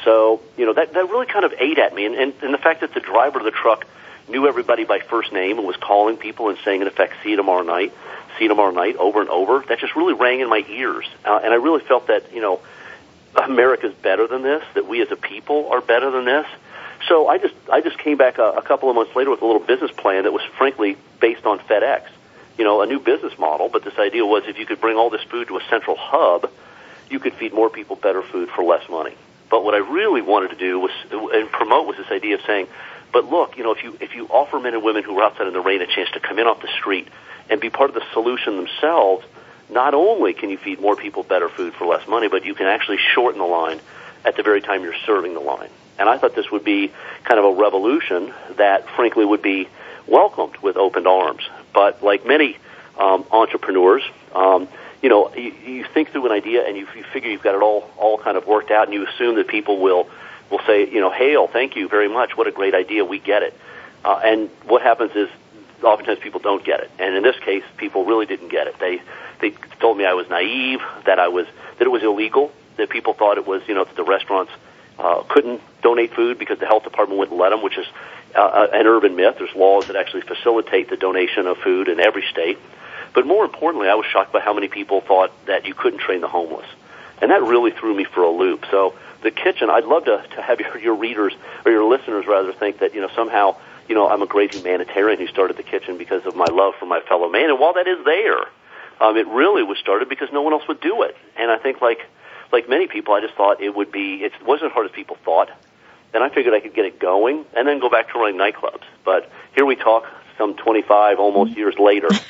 So, 0.04 0.42
you 0.58 0.66
know, 0.66 0.74
that, 0.74 0.94
that 0.94 1.10
really 1.10 1.26
kind 1.26 1.46
of 1.46 1.54
ate 1.58 1.78
at 1.78 1.94
me. 1.94 2.06
And, 2.06 2.16
and, 2.16 2.34
and 2.42 2.54
the 2.54 2.58
fact 2.58 2.82
that 2.82 2.94
the 2.94 3.00
driver 3.00 3.40
of 3.40 3.46
the 3.46 3.52
truck 3.52 3.86
knew 4.30 4.48
everybody 4.48 4.84
by 4.84 5.00
first 5.00 5.32
name 5.32 5.58
and 5.58 5.68
was 5.68 5.78
calling 5.78 6.18
people 6.18 6.50
and 6.50 6.58
saying, 6.64 6.82
in 6.82 6.88
effect, 6.88 7.14
see 7.24 7.32
you 7.32 7.36
tomorrow 7.36 7.64
night, 7.64 7.94
see 8.38 8.46
you 8.46 8.50
tomorrow 8.50 8.72
night, 8.72 8.96
over 8.98 9.22
and 9.22 9.30
over, 9.30 9.64
that 9.68 9.80
just 9.80 9.96
really 9.96 10.14
rang 10.14 10.40
in 10.40 10.50
my 10.50 10.64
ears. 10.70 11.06
Uh, 11.26 11.40
and 11.44 11.54
I 11.54 11.58
really 11.58 11.82
felt 11.82 12.08
that, 12.08 12.34
you 12.34 12.42
know, 12.42 12.60
America's 13.36 13.94
better 13.94 14.28
than 14.28 14.42
this, 14.42 14.64
that 14.74 14.88
we 14.88 15.02
as 15.02 15.12
a 15.12 15.16
people 15.16 15.70
are 15.72 15.82
better 15.82 16.10
than 16.12 16.26
this. 16.26 16.48
So 17.08 17.28
I 17.28 17.38
just, 17.38 17.56
I 17.72 17.82
just 17.82 17.98
came 17.98 18.18
back 18.18 18.38
a, 18.38 18.52
a 18.52 18.62
couple 18.62 18.90
of 18.90 18.96
months 18.96 19.16
later 19.16 19.30
with 19.30 19.42
a 19.42 19.46
little 19.46 19.62
business 19.62 19.92
plan 19.92 20.24
that 20.24 20.34
was 20.34 20.44
frankly 20.58 20.98
based 21.20 21.46
on 21.46 21.60
FedEx. 21.60 22.04
You 22.58 22.66
know, 22.66 22.82
a 22.82 22.86
new 22.86 23.00
business 23.00 23.38
model, 23.40 23.70
but 23.70 23.86
this 23.86 23.98
idea 23.98 24.26
was 24.26 24.44
if 24.46 24.60
you 24.60 24.66
could 24.66 24.82
bring 24.82 24.98
all 24.98 25.10
this 25.10 25.24
food 25.24 25.48
to 25.48 25.58
a 25.58 25.64
central 25.70 25.96
hub, 25.98 26.52
you 27.10 27.20
could 27.20 27.34
feed 27.34 27.54
more 27.54 27.70
people 27.70 27.96
better 27.96 28.22
food 28.22 28.50
for 28.50 28.64
less 28.64 28.88
money. 28.90 29.16
But 29.50 29.64
what 29.64 29.74
I 29.74 29.78
really 29.78 30.22
wanted 30.22 30.50
to 30.50 30.56
do 30.58 30.80
was 30.80 30.92
and 31.12 31.50
promote 31.50 31.88
was 31.88 31.98
this 31.98 32.12
idea 32.12 32.36
of 32.36 32.42
saying, 32.46 32.68
but 33.12 33.26
look, 33.26 33.58
you 33.58 33.64
know, 33.64 33.72
if 33.72 33.84
you 33.84 33.98
if 34.00 34.16
you 34.16 34.28
offer 34.28 34.60
men 34.60 34.74
and 34.74 34.84
women 34.84 35.04
who 35.04 35.18
are 35.20 35.26
outside 35.26 35.48
in 35.48 35.54
the 35.54 35.62
rain 35.62 35.82
a 35.82 35.88
chance 35.88 36.10
to 36.12 36.20
come 36.20 36.40
in 36.40 36.48
off 36.48 36.62
the 36.62 36.70
street 36.80 37.08
and 37.50 37.60
be 37.60 37.70
part 37.70 37.90
of 37.90 37.96
the 37.96 38.04
solution 38.14 38.58
themselves, 38.58 39.26
not 39.70 39.94
only 39.94 40.34
can 40.34 40.50
you 40.50 40.58
feed 40.58 40.80
more 40.80 40.96
people 40.96 41.24
better 41.24 41.50
food 41.50 41.74
for 41.74 41.86
less 41.86 42.08
money, 42.08 42.28
but 42.28 42.46
you 42.46 42.54
can 42.54 42.68
actually 42.68 42.98
shorten 43.14 43.40
the 43.40 43.48
line 43.48 43.80
at 44.26 44.36
the 44.36 44.44
very 44.44 44.62
time 44.62 44.84
you're 44.84 44.94
serving 45.06 45.34
the 45.34 45.40
line. 45.40 45.70
And 45.98 46.08
I 46.08 46.18
thought 46.18 46.36
this 46.36 46.50
would 46.52 46.64
be 46.64 46.92
kind 47.24 47.40
of 47.40 47.46
a 47.46 47.54
revolution 47.54 48.34
that, 48.56 48.88
frankly, 48.90 49.26
would 49.26 49.42
be 49.42 49.68
welcomed 50.08 50.58
with 50.58 50.78
open 50.78 51.08
arms. 51.08 51.42
But 51.74 52.02
like 52.04 52.26
many 52.26 52.58
um, 52.98 53.26
entrepreneurs, 53.32 54.04
um, 54.34 54.68
you 55.02 55.10
know, 55.10 55.34
you, 55.36 55.54
you 55.66 55.84
think 55.94 56.12
through 56.12 56.26
an 56.26 56.32
idea 56.32 56.66
and 56.66 56.78
you, 56.78 56.88
you 56.96 57.04
figure 57.04 57.30
you've 57.30 57.44
got 57.44 57.56
it 57.56 57.62
all 57.62 57.90
all 57.98 58.18
kind 58.18 58.38
of 58.38 58.48
worked 58.48 58.72
out, 58.72 58.86
and 58.86 58.94
you 58.94 59.06
assume 59.08 59.36
that 59.36 59.48
people 59.48 59.80
will 59.80 60.10
will 60.50 60.62
say, 60.66 60.90
you 60.90 61.00
know, 61.00 61.12
hail, 61.12 61.48
thank 61.48 61.76
you 61.76 61.88
very 61.88 62.10
much, 62.10 62.36
what 62.38 62.48
a 62.48 62.52
great 62.52 62.74
idea, 62.74 63.06
we 63.06 63.20
get 63.20 63.44
it. 63.44 63.54
Uh, 64.04 64.20
and 64.24 64.50
what 64.66 64.82
happens 64.82 65.12
is 65.16 65.30
oftentimes 65.84 66.20
people 66.20 66.40
don't 66.40 66.64
get 66.64 66.80
it, 66.82 66.92
and 67.00 67.16
in 67.16 67.24
this 67.24 67.38
case, 67.40 67.64
people 67.78 68.06
really 68.06 68.26
didn't 68.26 68.50
get 68.50 68.68
it. 68.68 68.78
They 68.80 69.02
they 69.42 69.52
told 69.80 69.98
me 69.98 70.06
I 70.06 70.14
was 70.14 70.30
naive, 70.30 70.82
that 71.06 71.20
I 71.20 71.30
was 71.30 71.48
that 71.78 71.86
it 71.86 71.92
was 71.92 72.04
illegal, 72.04 72.52
that 72.78 72.90
people 72.90 73.14
thought 73.14 73.38
it 73.38 73.48
was, 73.48 73.62
you 73.68 73.76
know, 73.76 73.84
that 73.84 73.96
the 73.96 74.04
restaurants 74.04 74.52
uh, 74.98 75.24
couldn't 75.24 75.62
donate 75.82 76.14
food 76.14 76.38
because 76.38 76.60
the 76.60 76.66
health 76.66 76.84
department 76.84 77.20
wouldn't 77.20 77.38
let 77.38 77.50
them, 77.50 77.62
which 77.62 77.78
is 77.78 77.88
uh, 78.36 78.68
an 78.74 78.86
urban 78.86 79.16
myth. 79.16 79.36
There's 79.38 79.56
laws 79.56 79.88
that 79.88 79.96
actually 79.96 80.22
facilitate 80.22 80.90
the 80.90 80.98
donation 80.98 81.48
of 81.48 81.58
food 81.58 81.88
in 81.88 82.00
every 82.00 82.26
state. 82.30 82.58
But 83.14 83.26
more 83.26 83.44
importantly, 83.46 83.90
I 83.90 83.96
was 83.96 84.06
shocked 84.06 84.32
by 84.32 84.40
how 84.40 84.54
many 84.54 84.68
people 84.68 85.02
thought 85.02 85.32
that 85.46 85.66
you 85.66 85.74
couldn't 85.74 86.00
train 86.00 86.22
the 86.22 86.28
homeless. 86.28 86.68
And 87.22 87.32
that 87.32 87.42
really 87.42 87.72
threw 87.72 87.94
me 87.94 88.04
for 88.04 88.24
a 88.24 88.30
loop. 88.30 88.66
So 88.70 88.96
the 89.22 89.32
kitchen, 89.32 89.70
I'd 89.70 89.86
love 89.86 90.06
to, 90.06 90.24
to 90.36 90.42
have 90.42 90.60
your, 90.62 90.78
your 90.78 90.96
readers, 90.96 91.34
or 91.66 91.72
your 91.72 91.84
listeners 91.86 92.26
rather, 92.28 92.54
think 92.54 92.80
that, 92.80 92.94
you 92.94 93.02
know, 93.02 93.10
somehow, 93.16 93.58
you 93.88 93.96
know, 93.96 94.08
I'm 94.08 94.22
a 94.22 94.28
great 94.28 94.54
humanitarian 94.54 95.20
who 95.20 95.28
started 95.28 95.58
the 95.58 95.64
kitchen 95.64 95.98
because 95.98 96.26
of 96.26 96.36
my 96.36 96.48
love 96.52 96.76
for 96.80 96.86
my 96.86 97.02
fellow 97.02 97.30
man. 97.30 97.50
And 97.50 97.60
while 97.60 97.74
that 97.74 97.88
is 97.88 98.04
there, 98.06 98.46
um, 99.02 99.18
it 99.18 99.28
really 99.28 99.64
was 99.64 99.78
started 99.78 100.10
because 100.10 100.30
no 100.32 100.42
one 100.42 100.54
else 100.54 100.68
would 100.68 100.82
do 100.82 101.04
it. 101.04 101.16
And 101.38 101.50
I 101.52 101.58
think 101.58 101.82
like, 101.82 102.00
like 102.52 102.68
many 102.68 102.88
people, 102.88 103.14
I 103.14 103.22
just 103.22 103.36
thought 103.36 103.62
it 103.62 103.74
would 103.76 103.92
be, 103.92 104.24
it 104.24 104.34
wasn't 104.46 104.72
as 104.72 104.74
hard 104.74 104.88
as 104.88 104.92
people 104.92 105.18
thought. 105.24 105.50
And 106.14 106.24
I 106.24 106.30
figured 106.30 106.54
I 106.54 106.60
could 106.60 106.74
get 106.74 106.86
it 106.86 107.00
going 107.00 107.46
and 107.56 107.68
then 107.68 107.80
go 107.80 107.90
back 107.90 108.12
to 108.12 108.20
running 108.20 108.40
nightclubs. 108.40 108.84
But 109.06 109.32
here 109.56 109.66
we 109.66 109.76
talk 109.76 110.06
some 110.38 110.56
25 110.56 111.20
almost 111.20 111.56
years 111.56 111.76
later. 111.78 112.10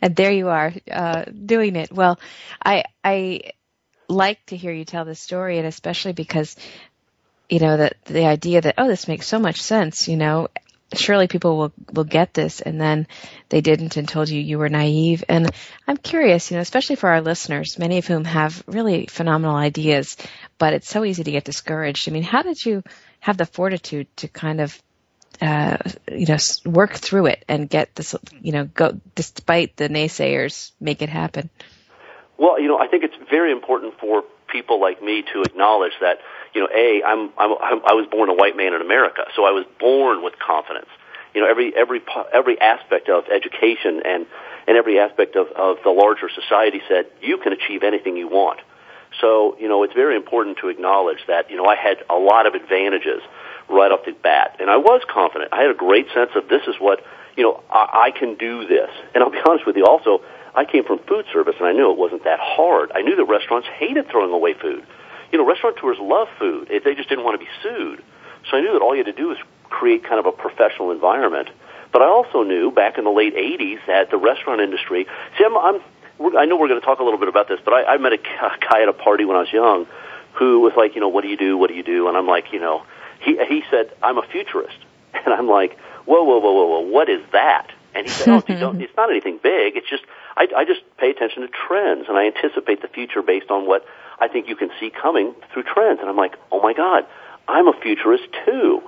and 0.00 0.16
there 0.16 0.32
you 0.32 0.48
are 0.48 0.72
uh, 0.90 1.24
doing 1.24 1.76
it. 1.76 1.92
Well, 1.92 2.18
I 2.64 2.84
I 3.04 3.52
like 4.08 4.44
to 4.46 4.56
hear 4.56 4.72
you 4.72 4.84
tell 4.84 5.04
this 5.04 5.20
story, 5.20 5.58
and 5.58 5.66
especially 5.66 6.12
because 6.12 6.56
you 7.48 7.58
know 7.58 7.76
that 7.76 7.96
the 8.04 8.26
idea 8.26 8.60
that 8.60 8.74
oh 8.78 8.88
this 8.88 9.08
makes 9.08 9.26
so 9.26 9.38
much 9.38 9.60
sense. 9.60 10.08
You 10.08 10.16
know, 10.16 10.48
surely 10.94 11.28
people 11.28 11.56
will 11.56 11.72
will 11.92 12.04
get 12.04 12.34
this, 12.34 12.60
and 12.60 12.80
then 12.80 13.06
they 13.48 13.60
didn't 13.60 13.96
and 13.96 14.08
told 14.08 14.28
you 14.28 14.40
you 14.40 14.58
were 14.58 14.68
naive. 14.68 15.24
And 15.28 15.50
I'm 15.86 15.96
curious, 15.96 16.50
you 16.50 16.56
know, 16.56 16.62
especially 16.62 16.96
for 16.96 17.10
our 17.10 17.20
listeners, 17.20 17.78
many 17.78 17.98
of 17.98 18.06
whom 18.06 18.24
have 18.24 18.62
really 18.66 19.06
phenomenal 19.06 19.56
ideas, 19.56 20.16
but 20.58 20.72
it's 20.74 20.88
so 20.88 21.04
easy 21.04 21.24
to 21.24 21.30
get 21.30 21.44
discouraged. 21.44 22.08
I 22.08 22.12
mean, 22.12 22.22
how 22.22 22.42
did 22.42 22.64
you 22.64 22.82
have 23.20 23.36
the 23.36 23.46
fortitude 23.46 24.06
to 24.18 24.28
kind 24.28 24.60
of 24.60 24.80
uh, 25.40 25.76
you 26.10 26.26
know, 26.26 26.36
work 26.64 26.94
through 26.94 27.26
it 27.26 27.44
and 27.48 27.68
get 27.68 27.94
this, 27.94 28.14
you 28.40 28.52
know, 28.52 28.64
go 28.64 29.00
despite 29.14 29.76
the 29.76 29.88
naysayers, 29.88 30.72
make 30.80 31.02
it 31.02 31.08
happen. 31.08 31.50
Well, 32.38 32.60
you 32.60 32.68
know, 32.68 32.78
I 32.78 32.88
think 32.88 33.04
it's 33.04 33.14
very 33.30 33.52
important 33.52 33.94
for 34.00 34.24
people 34.48 34.80
like 34.80 35.02
me 35.02 35.24
to 35.32 35.44
acknowledge 35.44 35.92
that, 36.00 36.18
you 36.54 36.60
know, 36.60 36.68
a 36.74 37.02
I'm, 37.04 37.30
I'm 37.38 37.80
I 37.86 37.94
was 37.94 38.06
born 38.10 38.28
a 38.28 38.34
white 38.34 38.56
man 38.56 38.74
in 38.74 38.80
America, 38.80 39.24
so 39.36 39.44
I 39.44 39.50
was 39.50 39.64
born 39.78 40.22
with 40.22 40.34
confidence. 40.38 40.88
You 41.34 41.40
know, 41.40 41.48
every 41.48 41.74
every 41.76 42.02
every 42.32 42.60
aspect 42.60 43.08
of 43.08 43.24
education 43.28 44.02
and 44.04 44.26
and 44.66 44.76
every 44.76 44.98
aspect 44.98 45.36
of 45.36 45.48
of 45.56 45.78
the 45.84 45.90
larger 45.90 46.28
society 46.28 46.80
said 46.88 47.06
you 47.20 47.38
can 47.38 47.52
achieve 47.52 47.82
anything 47.82 48.16
you 48.16 48.28
want. 48.28 48.60
So, 49.20 49.56
you 49.60 49.68
know, 49.68 49.82
it's 49.82 49.94
very 49.94 50.16
important 50.16 50.58
to 50.58 50.68
acknowledge 50.68 51.18
that, 51.28 51.50
you 51.50 51.56
know, 51.56 51.66
I 51.66 51.76
had 51.76 51.98
a 52.10 52.16
lot 52.16 52.46
of 52.46 52.54
advantages 52.54 53.22
right 53.68 53.90
off 53.90 54.04
the 54.04 54.12
bat. 54.12 54.56
And 54.60 54.70
I 54.70 54.76
was 54.76 55.02
confident. 55.08 55.52
I 55.52 55.62
had 55.62 55.70
a 55.70 55.74
great 55.74 56.06
sense 56.14 56.30
of 56.34 56.48
this 56.48 56.62
is 56.66 56.74
what, 56.78 57.00
you 57.36 57.42
know, 57.44 57.62
I, 57.70 58.10
I 58.12 58.18
can 58.18 58.34
do 58.34 58.66
this. 58.66 58.90
And 59.14 59.22
I'll 59.22 59.30
be 59.30 59.38
honest 59.48 59.66
with 59.66 59.76
you 59.76 59.86
also, 59.86 60.22
I 60.54 60.64
came 60.64 60.84
from 60.84 60.98
food 61.00 61.26
service 61.32 61.56
and 61.58 61.66
I 61.66 61.72
knew 61.72 61.90
it 61.90 61.98
wasn't 61.98 62.24
that 62.24 62.38
hard. 62.40 62.92
I 62.94 63.02
knew 63.02 63.16
that 63.16 63.24
restaurants 63.24 63.66
hated 63.68 64.08
throwing 64.08 64.32
away 64.32 64.54
food. 64.54 64.86
You 65.32 65.38
know, 65.38 65.46
restaurateurs 65.46 65.98
love 66.00 66.28
food. 66.38 66.68
They 66.68 66.94
just 66.94 67.08
didn't 67.08 67.24
want 67.24 67.40
to 67.40 67.44
be 67.44 67.50
sued. 67.62 68.02
So 68.50 68.56
I 68.56 68.60
knew 68.60 68.72
that 68.72 68.82
all 68.82 68.94
you 68.94 69.02
had 69.04 69.14
to 69.14 69.20
do 69.20 69.28
was 69.28 69.38
create 69.64 70.04
kind 70.04 70.20
of 70.20 70.26
a 70.26 70.32
professional 70.32 70.92
environment. 70.92 71.48
But 71.92 72.02
I 72.02 72.06
also 72.06 72.42
knew 72.42 72.70
back 72.70 72.98
in 72.98 73.04
the 73.04 73.10
late 73.10 73.34
80s 73.34 73.78
that 73.86 74.10
the 74.10 74.16
restaurant 74.16 74.60
industry, 74.60 75.06
see, 75.38 75.44
I'm, 75.44 75.56
I'm 75.56 75.80
I 76.36 76.44
know 76.44 76.56
we're 76.56 76.68
going 76.68 76.80
to 76.80 76.86
talk 76.86 77.00
a 77.00 77.02
little 77.02 77.18
bit 77.18 77.28
about 77.28 77.48
this, 77.48 77.58
but 77.64 77.74
I, 77.74 77.94
I 77.94 77.96
met 77.98 78.12
a 78.12 78.18
guy 78.70 78.82
at 78.82 78.88
a 78.88 78.92
party 78.92 79.24
when 79.24 79.36
I 79.36 79.40
was 79.40 79.52
young 79.52 79.86
who 80.34 80.60
was 80.60 80.72
like, 80.76 80.94
you 80.94 81.00
know, 81.00 81.08
what 81.08 81.22
do 81.22 81.28
you 81.28 81.36
do? 81.36 81.56
What 81.56 81.68
do 81.68 81.74
you 81.74 81.82
do? 81.82 82.08
And 82.08 82.16
I'm 82.16 82.26
like, 82.26 82.52
you 82.52 82.60
know, 82.60 82.84
he 83.20 83.38
he 83.48 83.62
said, 83.70 83.92
I'm 84.02 84.18
a 84.18 84.26
futurist, 84.26 84.76
and 85.14 85.32
I'm 85.32 85.48
like, 85.48 85.78
whoa, 86.04 86.22
whoa, 86.22 86.38
whoa, 86.38 86.52
whoa, 86.52 86.66
whoa, 86.66 86.80
what 86.80 87.08
is 87.08 87.22
that? 87.32 87.70
And 87.94 88.06
he 88.06 88.12
said, 88.12 88.28
oh, 88.48 88.54
don't, 88.58 88.80
it's 88.80 88.96
not 88.96 89.10
anything 89.10 89.38
big. 89.42 89.76
It's 89.76 89.88
just 89.88 90.04
I, 90.36 90.48
I 90.56 90.64
just 90.64 90.80
pay 90.98 91.10
attention 91.10 91.42
to 91.42 91.48
trends 91.48 92.06
and 92.08 92.16
I 92.16 92.26
anticipate 92.26 92.82
the 92.82 92.88
future 92.88 93.22
based 93.22 93.50
on 93.50 93.66
what 93.66 93.86
I 94.18 94.28
think 94.28 94.48
you 94.48 94.56
can 94.56 94.70
see 94.80 94.90
coming 94.90 95.34
through 95.52 95.64
trends. 95.64 96.00
And 96.00 96.08
I'm 96.08 96.16
like, 96.16 96.36
oh 96.50 96.60
my 96.60 96.72
God, 96.72 97.06
I'm 97.48 97.68
a 97.68 97.72
futurist 97.80 98.24
too. 98.44 98.82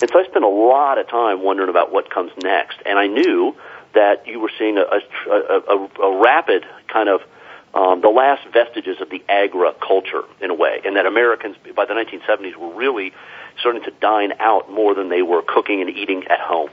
And 0.00 0.10
so 0.10 0.18
I 0.18 0.24
spent 0.24 0.44
a 0.44 0.48
lot 0.48 0.98
of 0.98 1.08
time 1.08 1.42
wondering 1.42 1.68
about 1.68 1.92
what 1.92 2.10
comes 2.10 2.32
next. 2.42 2.78
And 2.86 2.98
I 2.98 3.06
knew 3.06 3.54
that 3.94 4.26
you 4.26 4.40
were 4.40 4.50
seeing 4.58 4.78
a, 4.78 4.82
a, 4.82 5.60
a, 5.68 6.02
a 6.02 6.22
rapid 6.22 6.64
kind 6.88 7.08
of 7.08 7.20
um, 7.74 8.00
the 8.00 8.08
last 8.08 8.46
vestiges 8.52 9.00
of 9.00 9.10
the 9.10 9.22
agra 9.28 9.72
culture 9.74 10.22
in 10.40 10.50
a 10.50 10.54
way, 10.54 10.80
and 10.84 10.96
that 10.96 11.06
Americans 11.06 11.56
by 11.76 11.84
the 11.84 11.94
1970s 11.94 12.56
were 12.56 12.74
really 12.74 13.12
starting 13.60 13.82
to 13.84 13.92
dine 14.00 14.32
out 14.40 14.70
more 14.70 14.94
than 14.94 15.08
they 15.08 15.22
were 15.22 15.42
cooking 15.42 15.80
and 15.80 15.90
eating 15.90 16.26
at 16.26 16.40
home. 16.40 16.70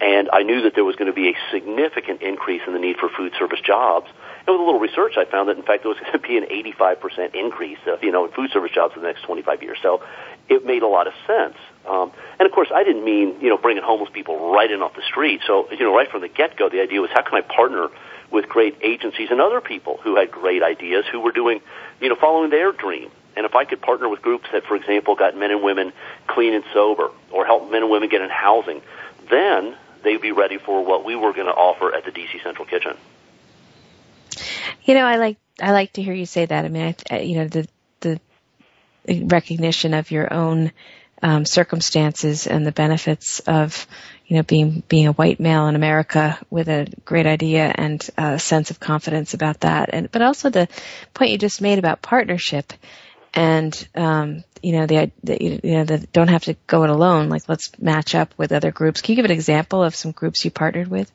And 0.00 0.28
I 0.30 0.42
knew 0.42 0.62
that 0.62 0.74
there 0.74 0.84
was 0.84 0.96
going 0.96 1.06
to 1.06 1.14
be 1.14 1.30
a 1.30 1.34
significant 1.50 2.20
increase 2.20 2.62
in 2.66 2.74
the 2.74 2.78
need 2.78 2.96
for 2.96 3.08
food 3.08 3.32
service 3.38 3.60
jobs. 3.60 4.08
And 4.46 4.54
with 4.54 4.60
a 4.60 4.64
little 4.64 4.80
research, 4.80 5.14
I 5.16 5.24
found 5.24 5.48
that 5.48 5.56
in 5.56 5.62
fact 5.62 5.82
there 5.84 5.88
was 5.88 5.98
going 6.00 6.12
to 6.12 6.18
be 6.18 6.36
an 6.36 6.44
85% 6.74 7.34
increase, 7.34 7.78
of, 7.86 8.02
you 8.02 8.12
know, 8.12 8.26
in 8.26 8.32
food 8.32 8.50
service 8.50 8.72
jobs 8.72 8.94
in 8.94 9.02
the 9.02 9.08
next 9.08 9.22
25 9.22 9.62
years. 9.62 9.78
So 9.82 10.02
it 10.48 10.64
made 10.64 10.82
a 10.82 10.86
lot 10.86 11.06
of 11.06 11.14
sense. 11.26 11.56
Um, 11.86 12.12
and 12.38 12.46
of 12.46 12.52
course, 12.52 12.68
I 12.74 12.84
didn't 12.84 13.04
mean 13.04 13.40
you 13.40 13.48
know 13.48 13.56
bringing 13.56 13.82
homeless 13.82 14.10
people 14.12 14.52
right 14.52 14.70
in 14.70 14.82
off 14.82 14.94
the 14.94 15.02
street. 15.02 15.40
So 15.46 15.70
you 15.70 15.80
know, 15.80 15.94
right 15.94 16.10
from 16.10 16.20
the 16.20 16.28
get 16.28 16.56
go, 16.56 16.68
the 16.68 16.80
idea 16.80 17.00
was 17.00 17.10
how 17.12 17.22
can 17.22 17.34
I 17.34 17.40
partner 17.40 17.88
with 18.30 18.48
great 18.48 18.76
agencies 18.82 19.28
and 19.30 19.40
other 19.40 19.60
people 19.60 19.98
who 20.02 20.16
had 20.16 20.30
great 20.30 20.62
ideas 20.62 21.04
who 21.10 21.20
were 21.20 21.32
doing 21.32 21.60
you 22.00 22.08
know 22.08 22.16
following 22.16 22.50
their 22.50 22.72
dream. 22.72 23.10
And 23.36 23.44
if 23.44 23.54
I 23.54 23.66
could 23.66 23.82
partner 23.82 24.08
with 24.08 24.22
groups 24.22 24.46
that, 24.52 24.64
for 24.64 24.76
example, 24.76 25.14
got 25.14 25.36
men 25.36 25.50
and 25.50 25.62
women 25.62 25.92
clean 26.26 26.54
and 26.54 26.64
sober, 26.72 27.10
or 27.30 27.44
help 27.44 27.70
men 27.70 27.82
and 27.82 27.90
women 27.90 28.08
get 28.08 28.22
in 28.22 28.30
housing, 28.30 28.80
then 29.30 29.76
they'd 30.06 30.20
be 30.20 30.32
ready 30.32 30.56
for 30.56 30.84
what 30.84 31.04
we 31.04 31.16
were 31.16 31.32
going 31.32 31.46
to 31.46 31.52
offer 31.52 31.92
at 31.92 32.04
the 32.04 32.12
DC 32.12 32.42
Central 32.42 32.64
Kitchen. 32.64 32.96
You 34.84 34.94
know, 34.94 35.04
I 35.04 35.16
like 35.16 35.36
I 35.60 35.72
like 35.72 35.94
to 35.94 36.02
hear 36.02 36.14
you 36.14 36.26
say 36.26 36.46
that. 36.46 36.64
I 36.64 36.68
mean, 36.68 36.94
I, 37.10 37.18
you 37.20 37.38
know, 37.38 37.48
the 37.48 37.68
the 38.00 38.20
recognition 39.08 39.94
of 39.94 40.10
your 40.10 40.32
own 40.32 40.70
um, 41.22 41.44
circumstances 41.44 42.46
and 42.46 42.64
the 42.64 42.72
benefits 42.72 43.40
of 43.40 43.86
you 44.26 44.36
know 44.36 44.42
being 44.44 44.84
being 44.86 45.08
a 45.08 45.12
white 45.12 45.40
male 45.40 45.66
in 45.66 45.74
America 45.74 46.38
with 46.50 46.68
a 46.68 46.86
great 47.04 47.26
idea 47.26 47.72
and 47.74 48.08
a 48.16 48.38
sense 48.38 48.70
of 48.70 48.78
confidence 48.78 49.34
about 49.34 49.60
that, 49.60 49.90
and 49.92 50.10
but 50.12 50.22
also 50.22 50.50
the 50.50 50.68
point 51.14 51.32
you 51.32 51.38
just 51.38 51.60
made 51.60 51.80
about 51.80 52.00
partnership 52.00 52.72
and 53.36 53.88
um, 53.94 54.42
you 54.62 54.72
know 54.72 54.86
the, 54.86 55.12
the 55.22 55.36
you 55.40 55.74
know 55.76 55.84
the 55.84 55.98
don't 56.12 56.28
have 56.28 56.44
to 56.44 56.56
go 56.66 56.82
it 56.82 56.90
alone. 56.90 57.28
Like 57.28 57.48
let's 57.48 57.70
match 57.78 58.14
up 58.14 58.34
with 58.36 58.50
other 58.50 58.72
groups. 58.72 59.02
Can 59.02 59.12
you 59.12 59.16
give 59.16 59.26
an 59.26 59.30
example 59.30 59.84
of 59.84 59.94
some 59.94 60.10
groups 60.10 60.44
you 60.44 60.50
partnered 60.50 60.88
with? 60.88 61.12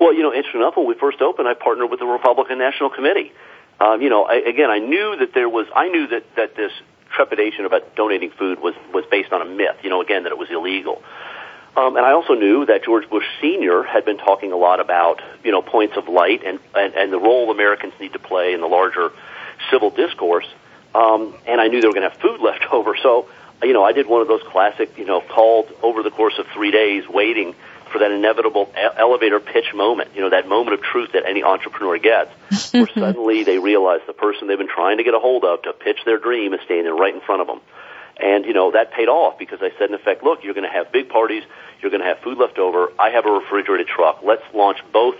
Well, 0.00 0.12
you 0.12 0.22
know, 0.22 0.32
interesting 0.32 0.60
enough, 0.60 0.76
when 0.76 0.86
we 0.86 0.94
first 0.94 1.20
opened, 1.22 1.46
I 1.46 1.54
partnered 1.54 1.90
with 1.90 2.00
the 2.00 2.06
Republican 2.06 2.58
National 2.58 2.90
Committee. 2.90 3.32
Um, 3.78 4.00
you 4.02 4.10
know, 4.10 4.24
I, 4.24 4.36
again, 4.36 4.70
I 4.70 4.78
knew 4.78 5.16
that 5.20 5.32
there 5.34 5.48
was, 5.48 5.66
I 5.74 5.88
knew 5.88 6.06
that 6.08 6.24
that 6.36 6.56
this 6.56 6.72
trepidation 7.14 7.66
about 7.66 7.94
donating 7.94 8.30
food 8.30 8.58
was 8.58 8.74
was 8.92 9.04
based 9.10 9.32
on 9.32 9.42
a 9.42 9.44
myth. 9.44 9.76
You 9.82 9.90
know, 9.90 10.00
again, 10.00 10.24
that 10.24 10.32
it 10.32 10.38
was 10.38 10.50
illegal. 10.50 11.02
Um, 11.76 11.98
and 11.98 12.06
I 12.06 12.12
also 12.12 12.32
knew 12.32 12.64
that 12.64 12.84
George 12.84 13.08
Bush 13.10 13.26
Sr. 13.38 13.82
had 13.82 14.06
been 14.06 14.16
talking 14.16 14.52
a 14.52 14.56
lot 14.56 14.80
about, 14.80 15.20
you 15.44 15.52
know, 15.52 15.60
points 15.60 15.94
of 15.98 16.08
light 16.08 16.42
and, 16.42 16.58
and, 16.74 16.94
and 16.94 17.12
the 17.12 17.18
role 17.18 17.50
Americans 17.50 17.92
need 18.00 18.14
to 18.14 18.18
play 18.18 18.54
in 18.54 18.62
the 18.62 18.66
larger 18.66 19.12
civil 19.70 19.90
discourse. 19.90 20.46
Um, 20.96 21.34
and 21.46 21.60
I 21.60 21.68
knew 21.68 21.80
they 21.82 21.86
were 21.86 21.94
going 21.94 22.08
to 22.08 22.10
have 22.10 22.20
food 22.20 22.40
left 22.44 22.64
over. 22.72 22.96
So, 22.96 23.28
you 23.62 23.72
know, 23.72 23.84
I 23.84 23.92
did 23.92 24.06
one 24.06 24.22
of 24.22 24.28
those 24.28 24.42
classic, 24.42 24.96
you 24.96 25.04
know, 25.04 25.20
called 25.20 25.70
over 25.82 26.02
the 26.02 26.10
course 26.10 26.38
of 26.38 26.46
three 26.54 26.70
days, 26.70 27.08
waiting 27.08 27.54
for 27.92 28.00
that 28.00 28.10
inevitable 28.10 28.72
elevator 28.74 29.38
pitch 29.38 29.72
moment, 29.74 30.10
you 30.14 30.20
know, 30.20 30.30
that 30.30 30.48
moment 30.48 30.74
of 30.74 30.82
truth 30.82 31.12
that 31.12 31.24
any 31.24 31.42
entrepreneur 31.42 31.98
gets, 31.98 32.30
where 32.72 32.88
suddenly 32.94 33.44
they 33.44 33.58
realize 33.58 34.00
the 34.06 34.12
person 34.12 34.48
they've 34.48 34.58
been 34.58 34.68
trying 34.68 34.98
to 34.98 35.04
get 35.04 35.14
a 35.14 35.18
hold 35.18 35.44
of 35.44 35.62
to 35.62 35.72
pitch 35.72 35.98
their 36.04 36.18
dream 36.18 36.52
is 36.52 36.60
standing 36.64 36.92
right 36.96 37.14
in 37.14 37.20
front 37.20 37.42
of 37.42 37.46
them. 37.46 37.60
And, 38.18 38.44
you 38.44 38.54
know, 38.54 38.72
that 38.72 38.92
paid 38.92 39.08
off 39.08 39.38
because 39.38 39.60
I 39.62 39.70
said, 39.78 39.90
in 39.90 39.94
effect, 39.94 40.24
look, 40.24 40.42
you're 40.42 40.54
going 40.54 40.66
to 40.66 40.72
have 40.72 40.90
big 40.90 41.08
parties, 41.10 41.44
you're 41.80 41.90
going 41.90 42.00
to 42.00 42.08
have 42.08 42.18
food 42.20 42.38
left 42.38 42.58
over. 42.58 42.90
I 42.98 43.10
have 43.10 43.26
a 43.26 43.30
refrigerated 43.30 43.86
truck. 43.86 44.20
Let's 44.24 44.42
launch 44.54 44.78
both, 44.92 45.16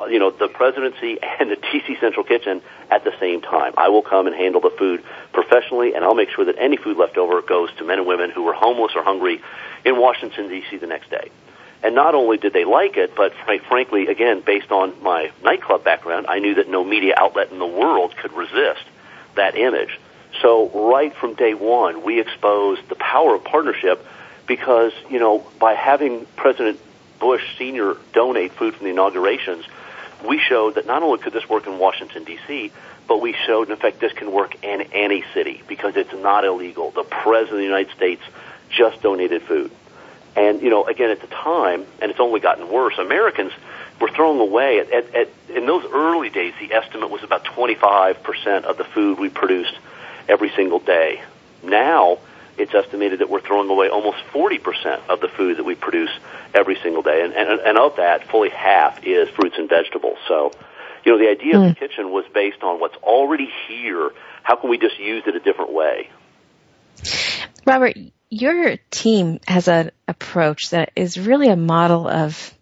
Uh, 0.00 0.06
you 0.06 0.18
know, 0.18 0.30
the 0.30 0.48
presidency 0.48 1.18
and 1.40 1.50
the 1.50 1.56
DC 1.56 2.00
Central 2.00 2.24
Kitchen 2.24 2.62
at 2.90 3.04
the 3.04 3.12
same 3.20 3.40
time. 3.40 3.74
I 3.76 3.88
will 3.88 4.02
come 4.02 4.26
and 4.26 4.34
handle 4.34 4.60
the 4.60 4.70
food 4.70 5.04
professionally, 5.32 5.94
and 5.94 6.04
I'll 6.04 6.14
make 6.14 6.30
sure 6.30 6.44
that 6.44 6.56
any 6.58 6.76
food 6.76 6.96
left 6.96 7.16
over 7.16 7.42
goes 7.42 7.70
to 7.78 7.84
men 7.84 7.98
and 7.98 8.06
women 8.06 8.30
who 8.30 8.42
were 8.42 8.52
homeless 8.54 8.92
or 8.94 9.02
hungry 9.02 9.42
in 9.84 9.98
Washington, 9.98 10.48
D.C. 10.48 10.78
the 10.78 10.86
next 10.86 11.10
day. 11.10 11.30
And 11.82 11.94
not 11.94 12.14
only 12.14 12.36
did 12.36 12.52
they 12.52 12.64
like 12.64 12.96
it, 12.96 13.14
but 13.16 13.32
frankly, 13.68 14.08
again, 14.08 14.42
based 14.44 14.70
on 14.70 15.02
my 15.02 15.32
nightclub 15.42 15.82
background, 15.82 16.26
I 16.28 16.38
knew 16.38 16.56
that 16.56 16.68
no 16.68 16.84
media 16.84 17.14
outlet 17.16 17.50
in 17.50 17.58
the 17.58 17.66
world 17.66 18.14
could 18.16 18.32
resist 18.32 18.84
that 19.34 19.56
image. 19.56 19.98
So 20.42 20.68
right 20.90 21.14
from 21.14 21.34
day 21.34 21.54
one, 21.54 22.02
we 22.02 22.20
exposed 22.20 22.86
the 22.88 22.96
power 22.96 23.34
of 23.34 23.44
partnership 23.44 24.04
because, 24.46 24.92
you 25.08 25.18
know, 25.18 25.46
by 25.58 25.74
having 25.74 26.26
President 26.36 26.78
Bush 27.18 27.42
Sr. 27.56 27.96
donate 28.12 28.52
food 28.52 28.74
from 28.74 28.84
the 28.84 28.90
inaugurations, 28.90 29.64
we 30.24 30.38
showed 30.38 30.74
that 30.76 30.86
not 30.86 31.02
only 31.02 31.18
could 31.18 31.32
this 31.32 31.48
work 31.48 31.66
in 31.66 31.78
Washington, 31.78 32.24
D.C., 32.24 32.72
but 33.06 33.20
we 33.20 33.34
showed, 33.46 33.70
in 33.70 33.76
fact, 33.76 34.00
this 34.00 34.12
can 34.12 34.30
work 34.30 34.62
in 34.62 34.82
any 34.92 35.24
city 35.34 35.62
because 35.66 35.96
it's 35.96 36.12
not 36.12 36.44
illegal. 36.44 36.90
The 36.90 37.02
President 37.02 37.52
of 37.52 37.58
the 37.58 37.64
United 37.64 37.94
States 37.96 38.22
just 38.68 39.02
donated 39.02 39.42
food. 39.42 39.70
And, 40.36 40.62
you 40.62 40.70
know, 40.70 40.84
again, 40.84 41.10
at 41.10 41.20
the 41.20 41.26
time, 41.26 41.84
and 42.00 42.10
it's 42.10 42.20
only 42.20 42.40
gotten 42.40 42.68
worse, 42.68 42.98
Americans 42.98 43.52
were 44.00 44.10
throwing 44.10 44.40
away, 44.40 44.78
at, 44.78 44.92
at, 44.92 45.14
at, 45.14 45.28
in 45.48 45.66
those 45.66 45.84
early 45.92 46.30
days, 46.30 46.54
the 46.60 46.72
estimate 46.72 47.10
was 47.10 47.22
about 47.22 47.44
25% 47.44 48.64
of 48.64 48.78
the 48.78 48.84
food 48.84 49.18
we 49.18 49.28
produced 49.28 49.76
every 50.28 50.50
single 50.50 50.78
day. 50.78 51.20
Now, 51.62 52.18
it's 52.60 52.74
estimated 52.74 53.20
that 53.20 53.30
we're 53.30 53.40
throwing 53.40 53.68
away 53.68 53.88
almost 53.88 54.18
40% 54.32 55.08
of 55.08 55.20
the 55.20 55.28
food 55.28 55.58
that 55.58 55.64
we 55.64 55.74
produce 55.74 56.10
every 56.54 56.76
single 56.82 57.02
day. 57.02 57.22
And, 57.22 57.32
and, 57.32 57.60
and 57.60 57.78
of 57.78 57.96
that, 57.96 58.28
fully 58.28 58.50
half 58.50 59.04
is 59.04 59.28
fruits 59.30 59.56
and 59.58 59.68
vegetables. 59.68 60.18
So, 60.28 60.52
you 61.04 61.12
know, 61.12 61.18
the 61.18 61.30
idea 61.30 61.54
mm. 61.54 61.68
of 61.68 61.74
the 61.74 61.80
hmm. 61.80 61.86
kitchen 61.86 62.10
was 62.10 62.24
based 62.34 62.62
on 62.62 62.80
what's 62.80 62.96
already 62.96 63.50
here. 63.68 64.10
How 64.42 64.56
can 64.56 64.70
we 64.70 64.78
just 64.78 64.98
use 64.98 65.24
it 65.26 65.34
a 65.34 65.40
different 65.40 65.72
way? 65.72 66.10
Robert, 67.66 67.96
your 68.28 68.76
team 68.90 69.40
has 69.46 69.68
an 69.68 69.90
approach 70.06 70.70
that 70.70 70.92
is 70.96 71.18
really 71.18 71.48
a 71.48 71.56
model 71.56 72.06
of 72.06 72.54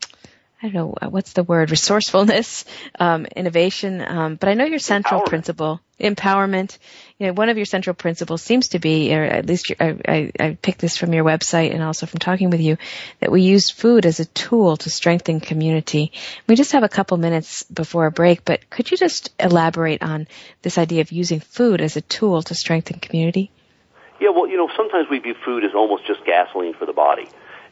I 0.60 0.70
don't 0.70 0.74
know 0.74 1.08
what's 1.10 1.34
the 1.34 1.44
word 1.44 1.70
resourcefulness, 1.70 2.64
um, 2.98 3.26
innovation. 3.26 4.00
Um, 4.00 4.34
but 4.34 4.48
I 4.48 4.54
know 4.54 4.64
your 4.64 4.80
central 4.80 5.20
principle, 5.20 5.80
empowerment. 6.00 6.78
You 7.16 7.28
know, 7.28 7.32
one 7.32 7.48
of 7.48 7.56
your 7.56 7.66
central 7.66 7.94
principles 7.94 8.42
seems 8.42 8.68
to 8.68 8.80
be, 8.80 9.14
or 9.14 9.22
at 9.22 9.46
least 9.46 9.72
I, 9.78 9.96
I, 10.06 10.32
I 10.40 10.58
picked 10.60 10.80
this 10.80 10.96
from 10.96 11.12
your 11.12 11.22
website 11.24 11.72
and 11.72 11.82
also 11.82 12.06
from 12.06 12.18
talking 12.18 12.50
with 12.50 12.60
you, 12.60 12.76
that 13.20 13.30
we 13.30 13.42
use 13.42 13.70
food 13.70 14.04
as 14.04 14.18
a 14.18 14.24
tool 14.24 14.76
to 14.78 14.90
strengthen 14.90 15.38
community. 15.38 16.10
We 16.48 16.56
just 16.56 16.72
have 16.72 16.82
a 16.82 16.88
couple 16.88 17.18
minutes 17.18 17.62
before 17.62 18.06
a 18.06 18.10
break, 18.10 18.44
but 18.44 18.68
could 18.68 18.90
you 18.90 18.96
just 18.96 19.32
elaborate 19.38 20.02
on 20.02 20.26
this 20.62 20.76
idea 20.76 21.02
of 21.02 21.12
using 21.12 21.38
food 21.38 21.80
as 21.80 21.96
a 21.96 22.00
tool 22.00 22.42
to 22.42 22.56
strengthen 22.56 22.98
community? 22.98 23.52
Yeah, 24.20 24.30
well, 24.30 24.48
you 24.48 24.56
know, 24.56 24.68
sometimes 24.76 25.08
we 25.08 25.20
view 25.20 25.36
food 25.44 25.64
as 25.64 25.70
almost 25.72 26.04
just 26.04 26.24
gasoline 26.24 26.74
for 26.74 26.86
the 26.86 26.92
body. 26.92 27.28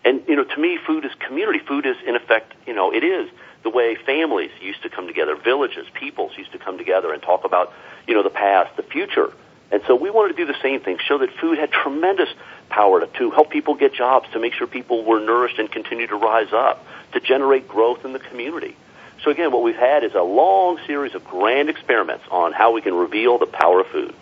And, 0.06 0.22
you 0.28 0.36
know, 0.36 0.44
to 0.44 0.60
me, 0.60 0.78
food 0.86 1.04
is 1.04 1.10
community. 1.26 1.58
Food 1.58 1.84
is, 1.84 1.96
in 2.06 2.14
effect, 2.14 2.54
you 2.64 2.72
know, 2.72 2.94
it 2.94 3.02
is 3.02 3.28
the 3.64 3.70
way 3.70 3.96
families 3.96 4.52
used 4.62 4.84
to 4.84 4.88
come 4.88 5.08
together, 5.08 5.34
villages, 5.34 5.84
peoples 5.94 6.30
used 6.38 6.52
to 6.52 6.58
come 6.58 6.78
together 6.78 7.12
and 7.12 7.20
talk 7.20 7.44
about, 7.44 7.72
you 8.06 8.14
know, 8.14 8.22
the 8.22 8.30
past, 8.30 8.76
the 8.76 8.84
future. 8.84 9.32
And 9.72 9.82
so 9.88 9.96
we 9.96 10.10
wanted 10.10 10.36
to 10.36 10.46
do 10.46 10.52
the 10.52 10.58
same 10.62 10.80
thing, 10.80 10.98
show 11.04 11.18
that 11.18 11.30
food 11.40 11.58
had 11.58 11.72
tremendous 11.72 12.28
power 12.68 13.00
to, 13.00 13.08
to 13.18 13.32
help 13.32 13.50
people 13.50 13.74
get 13.74 13.94
jobs, 13.94 14.30
to 14.30 14.38
make 14.38 14.52
sure 14.52 14.68
people 14.68 15.04
were 15.04 15.18
nourished 15.18 15.58
and 15.58 15.68
continue 15.68 16.06
to 16.06 16.14
rise 16.14 16.52
up, 16.52 16.86
to 17.14 17.18
generate 17.18 17.66
growth 17.66 18.04
in 18.04 18.12
the 18.12 18.20
community. 18.20 18.76
So 19.24 19.32
again, 19.32 19.50
what 19.50 19.64
we've 19.64 19.74
had 19.74 20.04
is 20.04 20.14
a 20.14 20.22
long 20.22 20.78
series 20.86 21.16
of 21.16 21.24
grand 21.24 21.68
experiments 21.68 22.24
on 22.30 22.52
how 22.52 22.72
we 22.72 22.80
can 22.80 22.94
reveal 22.94 23.38
the 23.38 23.46
power 23.46 23.80
of 23.80 23.88
food. 23.88 24.14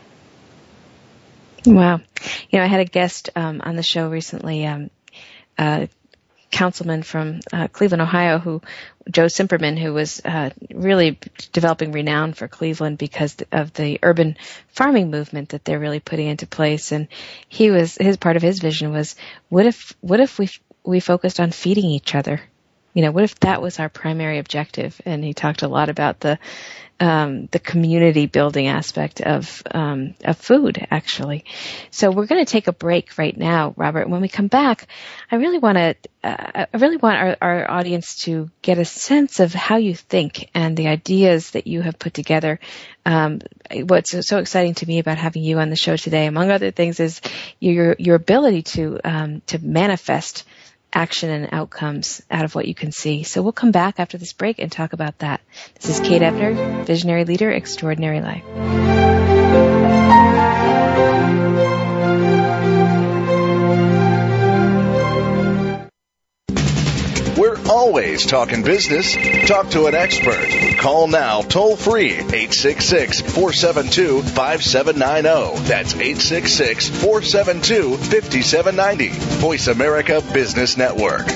Wow. 1.66 2.00
You 2.48 2.58
know, 2.58 2.64
I 2.64 2.68
had 2.68 2.80
a 2.80 2.86
guest 2.86 3.28
um, 3.36 3.60
on 3.62 3.76
the 3.76 3.82
show 3.82 4.08
recently, 4.08 4.64
um, 4.64 4.88
a 5.58 5.88
councilman 6.50 7.02
from 7.02 7.40
uh, 7.52 7.68
Cleveland, 7.68 8.00
Ohio, 8.00 8.38
who 8.38 8.62
Joe 9.10 9.26
Cimperman, 9.26 9.76
who 9.78 9.92
was 9.92 10.20
uh, 10.24 10.50
really 10.72 11.18
developing 11.52 11.92
renown 11.92 12.32
for 12.32 12.48
Cleveland 12.48 12.96
because 12.96 13.36
of 13.50 13.72
the 13.72 13.98
urban 14.02 14.36
farming 14.68 15.10
movement 15.10 15.50
that 15.50 15.64
they're 15.64 15.80
really 15.80 16.00
putting 16.00 16.28
into 16.28 16.46
place. 16.46 16.92
And 16.92 17.08
he 17.48 17.70
was 17.70 17.96
his 17.96 18.16
part 18.16 18.36
of 18.36 18.42
his 18.42 18.60
vision 18.60 18.92
was, 18.92 19.16
what 19.48 19.66
if 19.66 19.94
what 20.00 20.20
if 20.20 20.38
we 20.38 20.48
we 20.84 21.00
focused 21.00 21.40
on 21.40 21.50
feeding 21.50 21.86
each 21.86 22.14
other? 22.14 22.40
You 22.94 23.02
know, 23.02 23.10
what 23.10 23.24
if 23.24 23.38
that 23.40 23.60
was 23.60 23.80
our 23.80 23.88
primary 23.88 24.38
objective? 24.38 25.00
And 25.04 25.22
he 25.22 25.34
talked 25.34 25.62
a 25.62 25.68
lot 25.68 25.88
about 25.88 26.20
the 26.20 26.38
um, 27.00 27.46
the 27.46 27.58
community 27.58 28.26
building 28.26 28.68
aspect 28.68 29.20
of 29.20 29.62
um, 29.72 30.14
of 30.24 30.38
food, 30.38 30.86
actually. 30.90 31.44
So 31.90 32.10
we're 32.10 32.26
going 32.26 32.44
to 32.44 32.50
take 32.50 32.68
a 32.68 32.72
break 32.72 33.18
right 33.18 33.36
now, 33.36 33.74
Robert. 33.76 34.08
When 34.08 34.20
we 34.20 34.28
come 34.28 34.46
back, 34.46 34.86
I 35.30 35.36
really 35.36 35.58
want 35.58 35.76
to 35.76 35.96
uh, 36.22 36.66
I 36.72 36.76
really 36.76 36.96
want 36.96 37.18
our, 37.18 37.36
our 37.42 37.70
audience 37.70 38.22
to 38.24 38.48
get 38.62 38.78
a 38.78 38.84
sense 38.84 39.40
of 39.40 39.52
how 39.52 39.76
you 39.76 39.94
think 39.94 40.50
and 40.54 40.76
the 40.76 40.86
ideas 40.86 41.50
that 41.50 41.66
you 41.66 41.82
have 41.82 41.98
put 41.98 42.14
together. 42.14 42.60
Um, 43.04 43.40
what's 43.72 44.26
so 44.26 44.38
exciting 44.38 44.74
to 44.74 44.86
me 44.86 45.00
about 45.00 45.18
having 45.18 45.42
you 45.42 45.58
on 45.58 45.70
the 45.70 45.76
show 45.76 45.96
today, 45.96 46.26
among 46.26 46.52
other 46.52 46.70
things, 46.70 47.00
is 47.00 47.20
your 47.58 47.96
your 47.98 48.14
ability 48.14 48.62
to 48.62 49.00
um, 49.04 49.42
to 49.48 49.58
manifest 49.58 50.44
action 50.94 51.30
and 51.30 51.48
outcomes 51.52 52.22
out 52.30 52.44
of 52.44 52.54
what 52.54 52.66
you 52.66 52.74
can 52.74 52.92
see. 52.92 53.22
So 53.22 53.42
we'll 53.42 53.52
come 53.52 53.72
back 53.72 53.98
after 53.98 54.16
this 54.18 54.32
break 54.32 54.58
and 54.58 54.70
talk 54.70 54.92
about 54.92 55.18
that. 55.18 55.40
This 55.80 55.98
is 55.98 56.06
Kate 56.06 56.22
Ebner, 56.22 56.84
Visionary 56.84 57.24
Leader, 57.24 57.50
Extraordinary 57.50 58.20
Life. 58.20 59.13
Always 67.84 68.24
talking 68.24 68.62
business. 68.62 69.14
Talk 69.46 69.68
to 69.70 69.84
an 69.86 69.94
expert. 69.94 70.78
Call 70.78 71.06
now 71.06 71.42
toll 71.42 71.76
free 71.76 72.12
866 72.12 73.20
472 73.20 74.22
5790. 74.22 75.68
That's 75.68 75.92
866 75.92 76.88
472 76.88 77.96
5790. 77.96 79.08
Voice 79.38 79.66
America 79.66 80.22
Business 80.32 80.78
Network. 80.78 81.26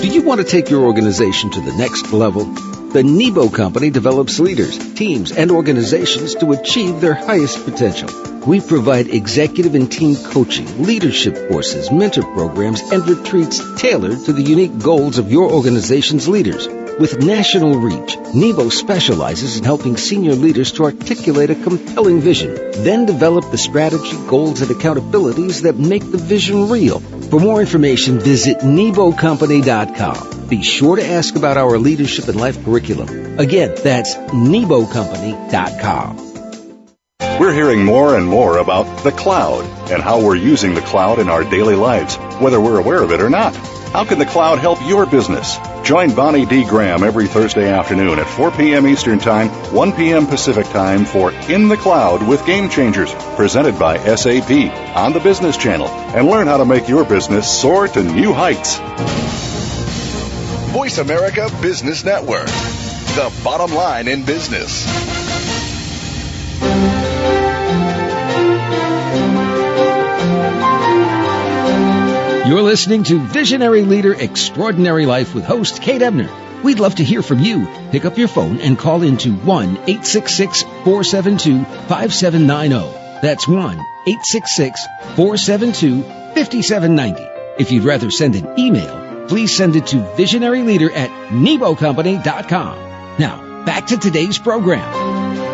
Do 0.00 0.08
you 0.08 0.22
want 0.22 0.40
to 0.40 0.46
take 0.46 0.68
your 0.68 0.82
organization 0.82 1.50
to 1.52 1.60
the 1.60 1.74
next 1.76 2.12
level? 2.12 2.75
The 2.96 3.02
Nebo 3.02 3.50
Company 3.50 3.90
develops 3.90 4.40
leaders, 4.40 4.78
teams, 4.94 5.30
and 5.30 5.50
organizations 5.50 6.34
to 6.36 6.52
achieve 6.52 7.02
their 7.02 7.12
highest 7.12 7.62
potential. 7.66 8.08
We 8.46 8.62
provide 8.62 9.08
executive 9.08 9.74
and 9.74 9.92
team 9.92 10.16
coaching, 10.16 10.82
leadership 10.82 11.50
courses, 11.50 11.92
mentor 11.92 12.22
programs, 12.22 12.80
and 12.80 13.06
retreats 13.06 13.60
tailored 13.76 14.24
to 14.24 14.32
the 14.32 14.40
unique 14.40 14.78
goals 14.78 15.18
of 15.18 15.30
your 15.30 15.52
organization's 15.52 16.26
leaders. 16.26 16.68
With 16.98 17.22
national 17.22 17.76
reach, 17.76 18.16
Nebo 18.32 18.70
specializes 18.70 19.58
in 19.58 19.64
helping 19.64 19.98
senior 19.98 20.32
leaders 20.34 20.72
to 20.72 20.84
articulate 20.84 21.50
a 21.50 21.54
compelling 21.54 22.22
vision, 22.22 22.54
then 22.82 23.04
develop 23.04 23.50
the 23.50 23.58
strategy, 23.58 24.16
goals, 24.26 24.62
and 24.62 24.70
accountabilities 24.70 25.64
that 25.64 25.76
make 25.76 26.10
the 26.10 26.16
vision 26.16 26.70
real. 26.70 27.02
For 27.30 27.40
more 27.40 27.60
information, 27.60 28.20
visit 28.20 28.58
NeboCompany.com. 28.58 30.48
Be 30.48 30.62
sure 30.62 30.94
to 30.96 31.04
ask 31.04 31.34
about 31.34 31.56
our 31.56 31.76
leadership 31.76 32.28
and 32.28 32.40
life 32.40 32.62
curriculum. 32.64 33.40
Again, 33.40 33.74
that's 33.82 34.14
NeboCompany.com. 34.14 36.22
We're 37.40 37.52
hearing 37.52 37.84
more 37.84 38.16
and 38.16 38.26
more 38.26 38.58
about 38.58 39.02
the 39.02 39.10
cloud 39.10 39.64
and 39.90 40.00
how 40.02 40.24
we're 40.24 40.36
using 40.36 40.74
the 40.74 40.80
cloud 40.82 41.18
in 41.18 41.28
our 41.28 41.42
daily 41.42 41.74
lives, 41.74 42.14
whether 42.40 42.60
we're 42.60 42.78
aware 42.78 43.02
of 43.02 43.10
it 43.10 43.20
or 43.20 43.28
not. 43.28 43.56
How 43.92 44.04
can 44.04 44.20
the 44.20 44.26
cloud 44.26 44.58
help 44.58 44.78
your 44.86 45.04
business? 45.04 45.58
Join 45.86 46.12
Bonnie 46.16 46.44
D. 46.44 46.64
Graham 46.64 47.04
every 47.04 47.28
Thursday 47.28 47.68
afternoon 47.68 48.18
at 48.18 48.26
4 48.26 48.50
p.m. 48.50 48.88
Eastern 48.88 49.20
Time, 49.20 49.48
1 49.72 49.92
p.m. 49.92 50.26
Pacific 50.26 50.66
Time 50.66 51.04
for 51.04 51.30
In 51.48 51.68
the 51.68 51.76
Cloud 51.76 52.26
with 52.26 52.44
Game 52.44 52.68
Changers, 52.68 53.14
presented 53.36 53.78
by 53.78 53.96
SAP 54.16 54.50
on 54.96 55.12
the 55.12 55.20
Business 55.20 55.56
Channel, 55.56 55.86
and 55.86 56.26
learn 56.26 56.48
how 56.48 56.56
to 56.56 56.64
make 56.64 56.88
your 56.88 57.04
business 57.04 57.48
soar 57.48 57.86
to 57.86 58.02
new 58.02 58.32
heights. 58.32 58.78
Voice 60.72 60.98
America 60.98 61.48
Business 61.62 62.02
Network. 62.02 62.46
The 62.46 63.32
bottom 63.44 63.72
line 63.72 64.08
in 64.08 64.24
business. 64.24 65.25
You're 72.46 72.62
listening 72.62 73.02
to 73.04 73.18
Visionary 73.18 73.82
Leader 73.82 74.14
Extraordinary 74.14 75.04
Life 75.04 75.34
with 75.34 75.44
host 75.44 75.82
Kate 75.82 76.00
Ebner. 76.00 76.30
We'd 76.62 76.78
love 76.78 76.94
to 76.94 77.04
hear 77.04 77.20
from 77.20 77.40
you. 77.40 77.66
Pick 77.90 78.04
up 78.04 78.16
your 78.16 78.28
phone 78.28 78.60
and 78.60 78.78
call 78.78 79.02
into 79.02 79.32
1 79.32 79.68
866 79.68 80.62
472 80.62 81.64
5790. 81.64 83.20
That's 83.20 83.48
1 83.48 83.58
866 83.58 84.80
472 85.16 86.02
5790. 86.02 87.22
If 87.58 87.72
you'd 87.72 87.82
rather 87.82 88.12
send 88.12 88.36
an 88.36 88.56
email, 88.56 89.26
please 89.26 89.56
send 89.56 89.74
it 89.74 89.88
to 89.88 89.96
visionaryleader 89.96 90.92
at 90.94 91.10
nebocompany.com. 91.30 93.18
Now, 93.18 93.64
back 93.64 93.88
to 93.88 93.96
today's 93.96 94.38
program. 94.38 95.45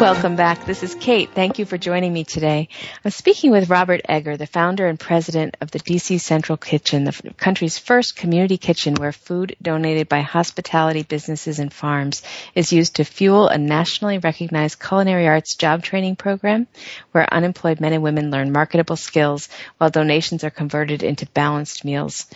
Welcome 0.00 0.36
back. 0.36 0.66
This 0.66 0.82
is 0.82 0.94
Kate. 0.94 1.30
Thank 1.30 1.58
you 1.58 1.64
for 1.64 1.78
joining 1.78 2.12
me 2.12 2.22
today. 2.22 2.68
I'm 3.02 3.10
speaking 3.10 3.50
with 3.50 3.70
Robert 3.70 4.02
Egger, 4.06 4.36
the 4.36 4.46
founder 4.46 4.86
and 4.86 5.00
president 5.00 5.56
of 5.62 5.70
the 5.70 5.78
DC 5.78 6.20
Central 6.20 6.58
Kitchen, 6.58 7.04
the 7.04 7.32
country's 7.38 7.78
first 7.78 8.14
community 8.14 8.58
kitchen 8.58 8.94
where 8.96 9.10
food 9.10 9.56
donated 9.62 10.06
by 10.06 10.20
hospitality 10.20 11.02
businesses 11.02 11.58
and 11.60 11.72
farms 11.72 12.22
is 12.54 12.74
used 12.74 12.96
to 12.96 13.04
fuel 13.04 13.48
a 13.48 13.56
nationally 13.56 14.18
recognized 14.18 14.78
culinary 14.78 15.26
arts 15.26 15.54
job 15.54 15.82
training 15.82 16.16
program 16.16 16.66
where 17.16 17.32
unemployed 17.32 17.80
men 17.80 17.94
and 17.94 18.02
women 18.02 18.30
learn 18.30 18.52
marketable 18.52 18.94
skills 18.94 19.48
while 19.78 19.88
donations 19.88 20.44
are 20.44 20.50
converted 20.50 21.02
into 21.02 21.24
balanced 21.24 21.82
meals. 21.82 22.26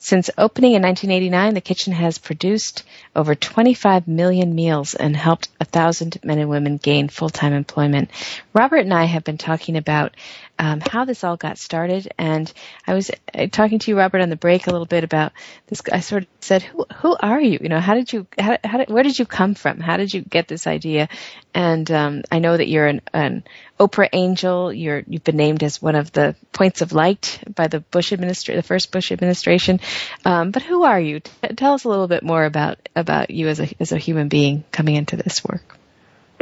Since 0.00 0.28
opening 0.36 0.72
in 0.72 0.82
1989, 0.82 1.54
the 1.54 1.60
kitchen 1.60 1.92
has 1.92 2.18
produced 2.18 2.82
over 3.14 3.36
25 3.36 4.08
million 4.08 4.52
meals 4.52 4.96
and 4.96 5.16
helped 5.16 5.50
a 5.60 5.64
thousand 5.64 6.18
men 6.24 6.40
and 6.40 6.50
women 6.50 6.78
gain 6.78 7.06
full-time 7.06 7.52
employment. 7.52 8.10
Robert 8.52 8.78
and 8.78 8.92
I 8.92 9.04
have 9.04 9.22
been 9.22 9.38
talking 9.38 9.76
about 9.76 10.16
um, 10.58 10.80
how 10.80 11.04
this 11.04 11.24
all 11.24 11.36
got 11.36 11.58
started, 11.58 12.12
and 12.16 12.50
I 12.86 12.94
was 12.94 13.10
uh, 13.34 13.46
talking 13.50 13.80
to 13.80 13.90
you, 13.90 13.98
Robert, 13.98 14.20
on 14.20 14.30
the 14.30 14.36
break 14.36 14.66
a 14.66 14.70
little 14.70 14.86
bit 14.86 15.02
about 15.02 15.32
this. 15.66 15.82
I 15.92 16.00
sort 16.00 16.22
of 16.22 16.28
said, 16.40 16.62
"Who, 16.62 16.86
who 16.96 17.16
are 17.18 17.40
you? 17.40 17.58
You 17.60 17.68
know, 17.68 17.80
how 17.80 17.94
did 17.94 18.12
you, 18.12 18.26
how, 18.38 18.58
how 18.62 18.78
did, 18.78 18.88
where 18.88 19.02
did 19.02 19.18
you 19.18 19.26
come 19.26 19.54
from? 19.54 19.80
How 19.80 19.96
did 19.96 20.14
you 20.14 20.20
get 20.20 20.46
this 20.46 20.66
idea?" 20.66 21.08
And 21.54 21.90
um, 21.90 22.22
I 22.30 22.38
know 22.38 22.56
that 22.56 22.68
you're 22.68 22.86
an, 22.86 23.00
an 23.12 23.44
Oprah 23.80 24.08
angel. 24.12 24.72
You're 24.72 25.02
you've 25.06 25.24
been 25.24 25.36
named 25.36 25.62
as 25.62 25.82
one 25.82 25.96
of 25.96 26.12
the 26.12 26.36
points 26.52 26.82
of 26.82 26.92
light 26.92 27.40
by 27.52 27.66
the 27.66 27.80
Bush 27.80 28.12
administration, 28.12 28.56
the 28.56 28.62
first 28.62 28.92
Bush 28.92 29.10
administration. 29.10 29.80
Um, 30.24 30.52
but 30.52 30.62
who 30.62 30.84
are 30.84 31.00
you? 31.00 31.20
T- 31.20 31.54
tell 31.56 31.74
us 31.74 31.84
a 31.84 31.88
little 31.88 32.08
bit 32.08 32.22
more 32.22 32.44
about 32.44 32.78
about 32.94 33.30
you 33.30 33.48
as 33.48 33.60
a 33.60 33.68
as 33.80 33.92
a 33.92 33.98
human 33.98 34.28
being 34.28 34.64
coming 34.70 34.94
into 34.94 35.16
this 35.16 35.44
work. 35.44 35.78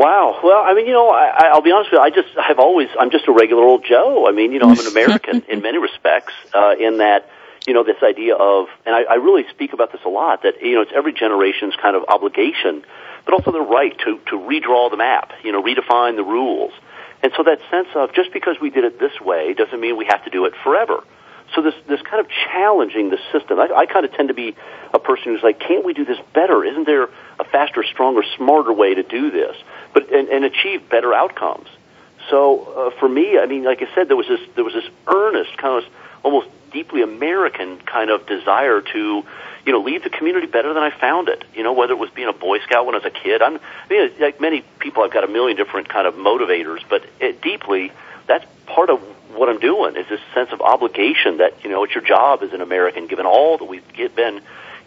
Wow. 0.03 0.41
Well, 0.43 0.65
I 0.65 0.75
mean, 0.75 0.87
you 0.87 0.93
know, 0.93 1.11
I, 1.11 1.51
I'll 1.53 1.62
be 1.62 1.71
honest 1.71 1.93
with 1.93 1.99
you. 1.99 2.05
I 2.05 2.11
just 2.11 2.35
have 2.37 2.59
always, 2.59 2.88
I'm 2.99 3.12
just 3.12 3.29
a 3.29 3.33
regular 3.33 3.62
old 3.62 3.85
Joe. 3.85 4.27
I 4.27 4.33
mean, 4.33 4.51
you 4.51 4.59
know, 4.59 4.69
I'm 4.69 4.81
an 4.81 4.87
American 4.91 5.43
in 5.43 5.62
many 5.62 5.79
respects, 5.79 6.33
uh, 6.53 6.75
in 6.77 6.99
that, 6.99 7.31
you 7.69 7.73
know, 7.73 7.85
this 7.85 8.03
idea 8.03 8.35
of, 8.35 8.67
and 8.85 8.97
I, 8.97 9.03
I 9.05 9.15
really 9.15 9.45
speak 9.51 9.75
about 9.75 9.93
this 9.93 10.01
a 10.05 10.09
lot, 10.09 10.43
that, 10.43 10.61
you 10.61 10.75
know, 10.75 10.81
it's 10.81 10.91
every 10.93 11.12
generation's 11.12 11.77
kind 11.77 11.95
of 11.95 12.03
obligation, 12.09 12.85
but 13.25 13.33
also 13.33 13.53
the 13.53 13.61
right 13.61 13.97
to, 14.01 14.19
to 14.31 14.38
redraw 14.38 14.91
the 14.91 14.97
map, 14.97 15.31
you 15.45 15.53
know, 15.53 15.62
redefine 15.62 16.17
the 16.17 16.25
rules. 16.25 16.73
And 17.23 17.31
so 17.37 17.45
that 17.45 17.61
sense 17.71 17.87
of 17.95 18.12
just 18.12 18.33
because 18.33 18.57
we 18.61 18.71
did 18.71 18.83
it 18.83 18.99
this 18.99 19.21
way 19.21 19.55
doesn't 19.55 19.79
mean 19.79 19.97
we 19.97 20.07
have 20.07 20.25
to 20.25 20.31
do 20.31 20.47
it 20.47 20.55
forever. 20.65 21.05
So 21.55 21.62
this 21.62 21.75
this 21.87 22.01
kind 22.03 22.21
of 22.21 22.29
challenging 22.31 23.11
the 23.11 23.19
system. 23.31 23.61
I, 23.61 23.69
I 23.75 23.87
kind 23.87 24.05
of 24.07 24.12
tend 24.12 24.29
to 24.29 24.35
be 24.35 24.55
a 24.95 24.99
person 24.99 25.33
who's 25.33 25.43
like, 25.43 25.61
can't 25.61 25.85
we 25.85 25.93
do 25.93 26.05
this 26.05 26.19
better? 26.33 26.65
Isn't 26.65 26.85
there 26.87 27.05
a 27.38 27.45
faster, 27.45 27.83
stronger, 27.85 28.23
smarter 28.37 28.73
way 28.73 28.95
to 28.95 29.03
do 29.03 29.31
this? 29.31 29.57
But 29.93 30.11
and, 30.11 30.29
and 30.29 30.45
achieve 30.45 30.88
better 30.88 31.12
outcomes. 31.12 31.69
So 32.31 32.93
uh, 32.95 32.99
for 32.99 33.09
me, 33.09 33.38
I 33.38 33.47
mean, 33.47 33.65
like 33.65 33.83
I 33.83 33.95
said, 33.95 34.09
there 34.09 34.17
was 34.17 34.29
this 34.29 34.41
there 34.55 34.65
was 34.65 34.75
this 34.75 34.88
earnest, 35.07 35.57
kind 35.59 35.85
of 35.85 35.93
almost 36.23 36.49
deeply 36.73 37.03
American 37.03 37.79
kind 37.81 38.11
of 38.11 38.27
desire 38.27 38.81
to, 38.81 39.23
you 39.67 39.73
know, 39.73 39.81
leave 39.81 40.03
the 40.03 40.11
community 40.11 40.47
better 40.47 40.73
than 40.73 40.83
I 40.83 40.91
found 40.91 41.29
it. 41.29 41.45
You 41.55 41.62
know, 41.62 41.75
whether 41.75 41.93
it 41.93 41.99
was 41.99 42.11
being 42.11 42.29
a 42.29 42.33
Boy 42.33 42.61
Scout 42.61 42.87
when 42.87 42.95
I 42.95 42.99
was 42.99 43.07
a 43.07 43.11
kid. 43.11 43.43
I'm, 43.43 43.57
I 43.57 43.88
mean, 43.91 44.12
like 44.21 44.41
many 44.41 44.65
people, 44.79 45.03
I've 45.03 45.12
got 45.12 45.25
a 45.25 45.29
million 45.29 45.57
different 45.57 45.88
kind 45.88 46.07
of 46.07 46.15
motivators, 46.15 46.81
but 46.88 47.05
it, 47.21 47.43
deeply, 47.43 47.93
that's 48.27 48.47
part 48.67 48.88
of 48.88 49.01
what 49.35 49.49
I'm 49.49 49.61
doing 49.61 49.97
is 49.97 50.09
this 50.09 50.21
sense 50.35 50.51
of 50.53 50.61
obligation 50.61 51.38
that 51.38 51.64
you 51.64 51.71
know 51.71 51.85
it's 51.85 51.95
your 51.95 52.05
job 52.05 52.42
as 52.42 52.53
an 52.53 52.61
American, 52.61 53.07
given 53.07 53.27
all 53.27 53.59
that 53.59 53.64
we've 53.64 53.92
get, 53.92 54.14
been 54.14 54.40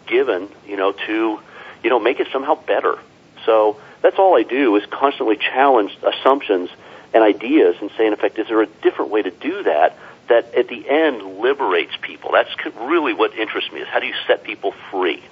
given, 0.06 0.48
you 0.66 0.76
know, 0.76 0.92
to 0.92 1.40
you 1.82 1.90
know 1.90 1.98
make 1.98 2.20
it 2.20 2.28
somehow 2.32 2.54
better. 2.54 2.98
So 3.44 3.80
that's 4.02 4.18
all 4.18 4.36
I 4.36 4.42
do 4.42 4.76
is 4.76 4.84
constantly 4.86 5.36
challenge 5.36 5.96
assumptions 6.02 6.70
and 7.14 7.22
ideas 7.22 7.76
and 7.80 7.90
say, 7.96 8.06
in 8.06 8.12
effect, 8.12 8.38
is 8.38 8.48
there 8.48 8.62
a 8.62 8.66
different 8.66 9.10
way 9.10 9.22
to 9.22 9.30
do 9.30 9.62
that 9.62 9.96
that 10.28 10.54
at 10.54 10.68
the 10.68 10.88
end 10.88 11.38
liberates 11.40 11.96
people? 12.00 12.32
That's 12.32 12.50
really 12.76 13.14
what 13.14 13.36
interests 13.36 13.72
me 13.72 13.80
is 13.80 13.88
how 13.88 14.00
do 14.00 14.06
you 14.06 14.14
set 14.26 14.44
people 14.44 14.74
free? 14.90 15.22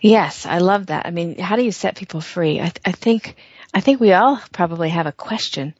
Yes, 0.00 0.46
I 0.46 0.58
love 0.58 0.86
that. 0.86 1.06
I 1.06 1.10
mean, 1.10 1.38
how 1.38 1.56
do 1.56 1.64
you 1.64 1.72
set 1.72 1.96
people 1.96 2.20
free? 2.20 2.60
I, 2.60 2.72
I 2.84 2.92
think 2.92 3.36
I 3.74 3.80
think 3.80 4.00
we 4.00 4.12
all 4.12 4.40
probably 4.52 4.90
have 4.90 5.06
a 5.06 5.12
question 5.12 5.74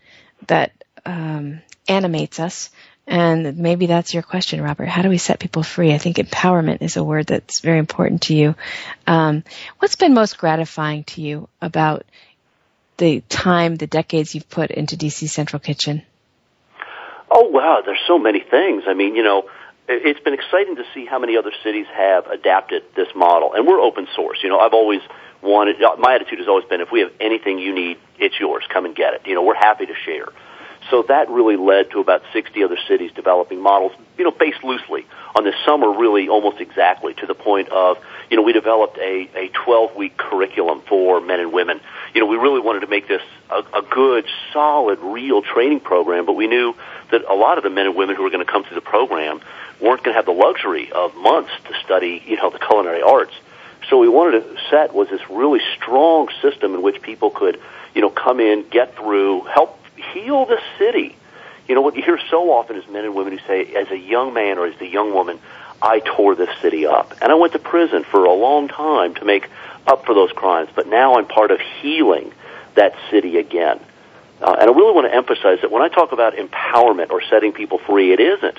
that 0.46 0.72
um, 1.04 1.60
animates 1.88 2.40
us 2.40 2.70
And 3.06 3.58
maybe 3.58 3.86
that's 3.86 4.12
your 4.12 4.24
question, 4.24 4.60
Robert. 4.60 4.88
How 4.88 5.02
do 5.02 5.08
we 5.08 5.18
set 5.18 5.38
people 5.38 5.62
free? 5.62 5.94
I 5.94 5.98
think 5.98 6.16
empowerment 6.16 6.82
is 6.82 6.96
a 6.96 7.04
word 7.04 7.26
that's 7.26 7.60
very 7.60 7.78
important 7.78 8.22
to 8.22 8.34
you. 8.34 8.56
Um, 9.06 9.44
what's 9.78 9.94
been 9.94 10.12
most 10.12 10.38
gratifying 10.38 11.04
to 11.04 11.20
you 11.20 11.48
about 11.62 12.04
the 12.96 13.20
time, 13.28 13.76
the 13.76 13.86
decades 13.86 14.34
you've 14.34 14.48
put 14.48 14.72
into 14.72 14.96
DC 14.96 15.28
Central 15.28 15.60
Kitchen? 15.60 16.02
Oh 17.30 17.48
wow, 17.48 17.82
there's 17.84 18.00
so 18.08 18.18
many 18.18 18.40
things. 18.40 18.84
I 18.88 18.94
mean, 18.94 19.14
you 19.14 19.22
know, 19.22 19.48
it's 19.88 20.20
been 20.20 20.34
exciting 20.34 20.76
to 20.76 20.84
see 20.92 21.06
how 21.06 21.20
many 21.20 21.36
other 21.36 21.52
cities 21.62 21.86
have 21.94 22.26
adapted 22.26 22.82
this 22.96 23.08
model, 23.14 23.52
and 23.54 23.66
we're 23.68 23.80
open 23.80 24.08
source. 24.16 24.38
You 24.42 24.48
know, 24.48 24.58
I've 24.58 24.74
always 24.74 25.00
wanted. 25.42 25.76
My 25.98 26.14
attitude 26.14 26.38
has 26.38 26.48
always 26.48 26.64
been, 26.66 26.80
if 26.80 26.90
we 26.90 27.00
have 27.00 27.12
anything 27.20 27.58
you 27.58 27.74
need, 27.74 27.98
it's 28.18 28.38
yours. 28.38 28.64
Come 28.68 28.84
and 28.84 28.94
get 28.94 29.14
it. 29.14 29.22
You 29.26 29.34
know, 29.34 29.42
we're 29.42 29.54
happy 29.54 29.86
to 29.86 29.94
share. 29.94 30.28
So 30.90 31.02
that 31.08 31.28
really 31.28 31.56
led 31.56 31.90
to 31.92 32.00
about 32.00 32.22
60 32.32 32.62
other 32.62 32.78
cities 32.86 33.10
developing 33.12 33.60
models, 33.60 33.92
you 34.16 34.24
know, 34.24 34.30
based 34.30 34.62
loosely 34.62 35.04
on 35.34 35.44
this. 35.44 35.54
Are 35.66 35.98
really 35.98 36.28
almost 36.28 36.60
exactly 36.60 37.12
to 37.14 37.26
the 37.26 37.34
point 37.34 37.68
of, 37.68 37.98
you 38.30 38.36
know, 38.36 38.42
we 38.42 38.52
developed 38.52 38.96
a, 38.98 39.28
a 39.34 39.48
12 39.48 39.94
week 39.94 40.16
curriculum 40.16 40.80
for 40.88 41.20
men 41.20 41.38
and 41.38 41.52
women. 41.52 41.80
You 42.14 42.20
know, 42.20 42.26
we 42.26 42.36
really 42.36 42.60
wanted 42.60 42.80
to 42.80 42.86
make 42.86 43.06
this 43.06 43.20
a, 43.50 43.58
a 43.74 43.82
good, 43.82 44.24
solid, 44.52 45.00
real 45.00 45.42
training 45.42 45.80
program, 45.80 46.24
but 46.24 46.32
we 46.32 46.46
knew 46.46 46.74
that 47.10 47.24
a 47.28 47.34
lot 47.34 47.58
of 47.58 47.64
the 47.64 47.70
men 47.70 47.86
and 47.86 47.94
women 47.94 48.16
who 48.16 48.22
were 48.22 48.30
going 48.30 48.44
to 48.44 48.50
come 48.50 48.64
through 48.64 48.76
the 48.76 48.80
program 48.80 49.40
weren't 49.80 50.02
going 50.02 50.14
to 50.14 50.18
have 50.18 50.24
the 50.24 50.32
luxury 50.32 50.90
of 50.92 51.14
months 51.14 51.50
to 51.66 51.74
study, 51.84 52.22
you 52.26 52.36
know, 52.36 52.50
the 52.50 52.58
culinary 52.58 53.02
arts. 53.02 53.34
So 53.88 53.98
we 53.98 54.08
wanted 54.08 54.40
to 54.40 54.56
set 54.70 54.94
was 54.94 55.08
this 55.08 55.20
really 55.30 55.60
strong 55.76 56.28
system 56.42 56.74
in 56.74 56.82
which 56.82 57.02
people 57.02 57.30
could, 57.30 57.60
you 57.94 58.00
know, 58.00 58.10
come 58.10 58.40
in, 58.40 58.68
get 58.68 58.96
through, 58.96 59.42
help 59.42 59.78
heal 60.12 60.44
the 60.44 60.60
city. 60.78 61.16
You 61.68 61.74
know, 61.74 61.80
what 61.80 61.96
you 61.96 62.02
hear 62.02 62.18
so 62.30 62.52
often 62.52 62.76
is 62.76 62.88
men 62.88 63.04
and 63.04 63.14
women 63.14 63.38
who 63.38 63.46
say, 63.46 63.74
as 63.74 63.90
a 63.90 63.98
young 63.98 64.34
man 64.34 64.58
or 64.58 64.66
as 64.66 64.80
a 64.80 64.86
young 64.86 65.12
woman, 65.12 65.38
I 65.82 66.00
tore 66.00 66.34
this 66.34 66.50
city 66.60 66.86
up. 66.86 67.14
And 67.20 67.30
I 67.30 67.34
went 67.34 67.52
to 67.52 67.58
prison 67.58 68.04
for 68.04 68.24
a 68.24 68.32
long 68.32 68.68
time 68.68 69.14
to 69.14 69.24
make 69.24 69.48
up 69.86 70.04
for 70.04 70.14
those 70.14 70.32
crimes, 70.32 70.70
but 70.74 70.86
now 70.86 71.16
I'm 71.16 71.26
part 71.26 71.50
of 71.50 71.60
healing 71.80 72.32
that 72.74 72.94
city 73.10 73.38
again. 73.38 73.80
Uh, 74.40 74.56
and 74.60 74.70
I 74.70 74.72
really 74.72 74.92
want 74.92 75.06
to 75.06 75.14
emphasize 75.14 75.60
that 75.62 75.70
when 75.70 75.82
I 75.82 75.88
talk 75.88 76.12
about 76.12 76.34
empowerment 76.34 77.10
or 77.10 77.22
setting 77.22 77.52
people 77.52 77.78
free, 77.78 78.12
it 78.12 78.20
isn't 78.20 78.58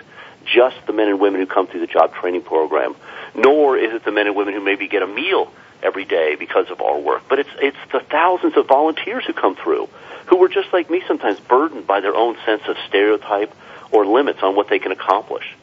just 0.54 0.78
the 0.86 0.94
men 0.94 1.10
and 1.10 1.20
women 1.20 1.40
who 1.40 1.48
come 1.48 1.68
through 1.68 1.82
the 1.82 1.88
job 1.88 2.14
training 2.16 2.42
program, 2.42 2.96
nor 3.36 3.78
is 3.78 3.94
it 3.94 4.04
the 4.04 4.12
men 4.12 4.28
and 4.28 4.36
women 4.36 4.54
who 4.54 4.62
maybe 4.62 4.88
get 4.88 5.04
a 5.04 5.08
meal 5.08 5.52
every 5.84 6.06
day 6.06 6.36
because 6.36 6.70
of 6.72 6.82
our 6.82 7.00
work, 7.00 7.24
but 7.30 7.40
it's 7.40 7.50
it's 7.62 7.78
the 7.92 8.00
thousands 8.00 8.58
of 8.58 8.68
volunteers 8.68 9.26
who 9.26 9.34
come 9.34 9.56
through 9.56 9.88
who 10.28 10.38
were 10.38 10.50
just 10.50 10.72
like 10.72 10.90
me 10.90 11.02
sometimes 11.08 11.40
burdened 11.40 11.88
by 11.88 12.02
their 12.02 12.16
own 12.16 12.38
sense 12.46 12.62
of 12.68 12.78
stereotype 12.88 13.54
or 13.92 14.06
limits 14.06 14.44
on 14.44 14.56
what 14.56 14.68
they 14.70 14.80
can 14.80 14.92
accomplish. 14.92 15.56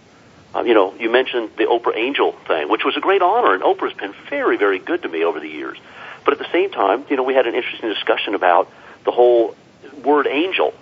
Uh, 0.55 0.63
you 0.63 0.75
know, 0.75 0.95
you 0.95 1.11
mentioned 1.11 1.51
the 1.57 1.65
Oprah 1.65 1.97
Angel 1.97 2.33
thing, 2.47 2.69
which 2.69 2.85
was 2.85 2.97
a 2.97 3.01
great 3.01 3.23
honor, 3.23 3.55
and 3.55 3.63
Oprah's 3.63 3.95
been 3.95 4.15
very, 4.31 4.57
very 4.57 4.79
good 4.79 5.03
to 5.03 5.09
me 5.09 5.25
over 5.25 5.41
the 5.41 5.49
years. 5.49 5.79
But 6.25 6.33
at 6.33 6.39
the 6.39 6.51
same 6.51 6.71
time, 6.71 7.05
you 7.11 7.17
know, 7.17 7.23
we 7.23 7.35
had 7.35 7.47
an 7.47 7.55
interesting 7.55 7.91
discussion 7.91 8.35
about 8.35 8.71
the 9.05 9.11
whole 9.11 9.55
word 10.03 10.27
angel. 10.27 10.73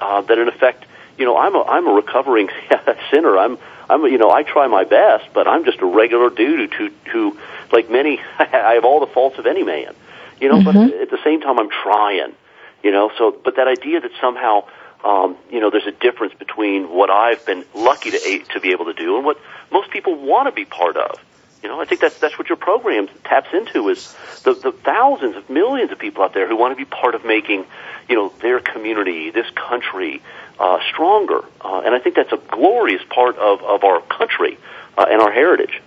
Uh, 0.00 0.20
that 0.20 0.38
in 0.38 0.46
effect, 0.48 0.84
you 1.18 1.24
know, 1.24 1.36
I'm 1.36 1.54
a 1.54 1.62
I'm 1.62 1.86
a 1.86 1.92
recovering 1.92 2.48
sinner. 3.10 3.36
I'm 3.38 3.58
I'm 3.88 4.04
you 4.04 4.18
know 4.18 4.30
I 4.30 4.42
try 4.42 4.66
my 4.66 4.84
best, 4.84 5.26
but 5.32 5.46
I'm 5.48 5.64
just 5.64 5.80
a 5.80 5.86
regular 5.86 6.30
dude 6.30 6.72
who 6.74 6.90
who 7.12 7.38
like 7.72 7.90
many 7.90 8.20
I 8.38 8.74
have 8.74 8.84
all 8.84 9.00
the 9.00 9.06
faults 9.06 9.38
of 9.38 9.46
any 9.46 9.62
man. 9.62 9.94
You 10.40 10.50
know, 10.50 10.58
mm-hmm. 10.58 10.88
but 10.90 11.00
at 11.00 11.10
the 11.10 11.18
same 11.24 11.40
time, 11.40 11.58
I'm 11.58 11.70
trying. 11.70 12.34
You 12.82 12.92
know, 12.92 13.10
so 13.16 13.36
but 13.42 13.56
that 13.56 13.68
idea 13.68 14.00
that 14.00 14.10
somehow 14.20 14.66
um, 15.04 15.36
you 15.50 15.60
know 15.60 15.70
there's 15.70 15.86
a 15.86 15.92
difference 15.92 16.34
between 16.34 16.90
what 16.90 17.10
I've 17.10 17.44
been 17.46 17.64
lucky 17.74 18.10
to 18.10 18.38
to 18.52 18.60
be 18.60 18.72
able 18.72 18.86
to 18.86 18.94
do 18.94 19.16
and 19.16 19.24
what 19.24 19.38
most 19.72 19.90
people 19.90 20.14
want 20.14 20.48
to 20.48 20.52
be 20.52 20.64
part 20.64 20.96
of. 20.96 21.18
You 21.62 21.70
know, 21.70 21.80
I 21.80 21.84
think 21.84 22.00
that's 22.00 22.18
that's 22.18 22.38
what 22.38 22.48
your 22.48 22.56
program 22.56 23.08
taps 23.24 23.48
into 23.52 23.88
is 23.88 24.14
the 24.44 24.54
the 24.54 24.72
thousands 24.72 25.36
of 25.36 25.48
millions 25.48 25.90
of 25.90 25.98
people 25.98 26.22
out 26.22 26.34
there 26.34 26.46
who 26.46 26.56
want 26.56 26.72
to 26.72 26.76
be 26.76 26.84
part 26.84 27.14
of 27.14 27.24
making, 27.24 27.64
you 28.08 28.14
know, 28.14 28.28
their 28.40 28.60
community, 28.60 29.30
this 29.30 29.50
country, 29.50 30.22
uh, 30.58 30.78
stronger. 30.92 31.44
Uh, 31.60 31.82
and 31.84 31.94
I 31.94 31.98
think 31.98 32.16
that's 32.16 32.32
a 32.32 32.40
glorious 32.50 33.02
part 33.08 33.36
of 33.36 33.62
of 33.62 33.84
our 33.84 34.00
country 34.02 34.58
uh, 34.96 35.06
and 35.08 35.20
our 35.20 35.30
heritage. 35.30 35.82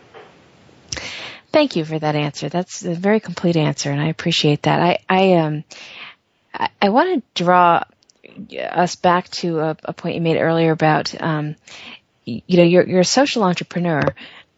Thank 1.51 1.75
you 1.75 1.83
for 1.83 1.97
that 1.97 2.15
answer. 2.15 2.47
That's 2.49 2.85
a 2.85 2.93
very 2.93 3.19
complete 3.19 3.57
answer, 3.57 3.91
and 3.91 3.99
I 3.99 4.07
appreciate 4.07 4.63
that. 4.63 4.79
I 4.79 4.97
I 5.09 5.33
um 5.33 5.63
I, 6.53 6.69
I 6.81 6.89
want 6.89 7.23
to 7.35 7.43
draw 7.43 7.83
us 8.59 8.95
back 8.95 9.29
to 9.29 9.59
a, 9.59 9.77
a, 9.83 9.93
point 9.93 10.15
you 10.15 10.21
made 10.21 10.37
earlier 10.37 10.71
about, 10.71 11.19
um, 11.21 11.55
you 12.25 12.57
know, 12.57 12.63
you're, 12.63 12.87
you're 12.87 12.99
a 13.01 13.05
social 13.05 13.43
entrepreneur 13.43 14.01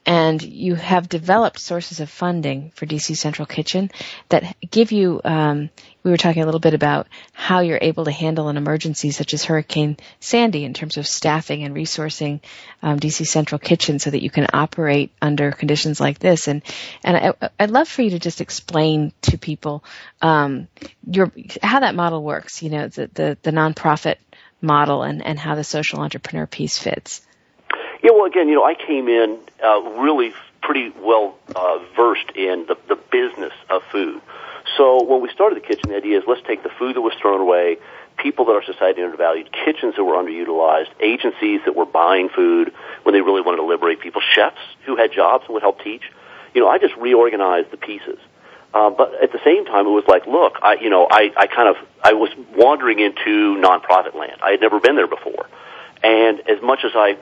and 0.05 0.41
you 0.41 0.75
have 0.75 1.07
developed 1.07 1.59
sources 1.59 1.99
of 1.99 2.09
funding 2.09 2.71
for 2.75 2.85
DC 2.85 3.15
Central 3.15 3.45
Kitchen 3.45 3.91
that 4.29 4.55
give 4.69 4.91
you. 4.91 5.21
Um, 5.23 5.69
we 6.03 6.11
were 6.11 6.17
talking 6.17 6.41
a 6.41 6.45
little 6.45 6.59
bit 6.59 6.73
about 6.73 7.07
how 7.33 7.59
you're 7.59 7.79
able 7.81 8.05
to 8.05 8.11
handle 8.11 8.47
an 8.47 8.57
emergency 8.57 9.11
such 9.11 9.33
as 9.33 9.45
Hurricane 9.45 9.97
Sandy 10.19 10.63
in 10.63 10.73
terms 10.73 10.97
of 10.97 11.07
staffing 11.07 11.63
and 11.63 11.75
resourcing 11.75 12.41
um, 12.81 12.99
DC 12.99 13.27
Central 13.27 13.59
Kitchen 13.59 13.99
so 13.99 14.09
that 14.09 14.23
you 14.23 14.29
can 14.29 14.47
operate 14.53 15.11
under 15.21 15.51
conditions 15.51 15.99
like 15.99 16.19
this. 16.19 16.47
And 16.47 16.61
and 17.03 17.17
I, 17.17 17.49
would 17.59 17.71
love 17.71 17.87
for 17.87 18.01
you 18.01 18.11
to 18.11 18.19
just 18.19 18.41
explain 18.41 19.13
to 19.23 19.37
people 19.37 19.83
um, 20.21 20.67
your 21.05 21.31
how 21.61 21.81
that 21.81 21.95
model 21.95 22.23
works. 22.23 22.63
You 22.63 22.69
know, 22.69 22.87
the 22.87 23.09
the, 23.13 23.37
the 23.41 23.51
nonprofit 23.51 24.15
model 24.61 25.03
and 25.03 25.25
and 25.25 25.37
how 25.37 25.55
the 25.55 25.63
social 25.63 25.99
entrepreneur 25.99 26.47
piece 26.47 26.77
fits. 26.77 27.21
Yeah, 28.03 28.11
well, 28.11 28.25
again, 28.25 28.47
you 28.47 28.55
know, 28.55 28.63
I 28.63 28.73
came 28.73 29.07
in 29.07 29.37
uh, 29.63 29.81
really 30.01 30.33
pretty 30.61 30.91
well 30.99 31.37
uh, 31.55 31.79
versed 31.95 32.31
in 32.35 32.65
the, 32.67 32.75
the 32.87 32.95
business 32.95 33.53
of 33.69 33.83
food. 33.91 34.21
So 34.77 35.03
when 35.03 35.21
we 35.21 35.29
started 35.29 35.55
the 35.61 35.65
kitchen, 35.65 35.89
the 35.89 35.95
idea 35.95 36.17
is 36.17 36.23
let's 36.27 36.41
take 36.47 36.63
the 36.63 36.71
food 36.77 36.95
that 36.95 37.01
was 37.01 37.13
thrown 37.21 37.41
away, 37.41 37.77
people 38.17 38.45
that 38.45 38.53
our 38.53 38.63
society 38.63 39.01
undervalued, 39.01 39.51
kitchens 39.51 39.95
that 39.95 40.03
were 40.03 40.15
underutilized, 40.15 40.89
agencies 40.99 41.61
that 41.65 41.75
were 41.75 41.85
buying 41.85 42.29
food 42.29 42.71
when 43.03 43.13
they 43.13 43.21
really 43.21 43.41
wanted 43.41 43.57
to 43.57 43.65
liberate 43.65 43.99
people, 43.99 44.21
chefs 44.33 44.61
who 44.85 44.95
had 44.95 45.11
jobs 45.11 45.45
and 45.45 45.53
would 45.53 45.63
help 45.63 45.81
teach. 45.81 46.03
You 46.53 46.61
know, 46.61 46.67
I 46.67 46.77
just 46.77 46.95
reorganized 46.95 47.71
the 47.71 47.77
pieces. 47.77 48.19
Uh, 48.73 48.89
but 48.89 49.21
at 49.21 49.31
the 49.31 49.39
same 49.43 49.65
time, 49.65 49.85
it 49.85 49.89
was 49.89 50.05
like, 50.07 50.25
look, 50.27 50.57
I, 50.61 50.75
you 50.75 50.89
know, 50.89 51.07
I, 51.09 51.31
I 51.35 51.47
kind 51.47 51.67
of, 51.67 51.75
I 52.03 52.13
was 52.13 52.29
wandering 52.55 52.99
into 52.99 53.57
nonprofit 53.61 54.15
land. 54.15 54.39
I 54.41 54.51
had 54.51 54.61
never 54.61 54.79
been 54.79 54.95
there 54.95 55.07
before. 55.07 55.47
And 56.03 56.39
as 56.47 56.61
much 56.61 56.79
as 56.85 56.91
I 56.95 57.17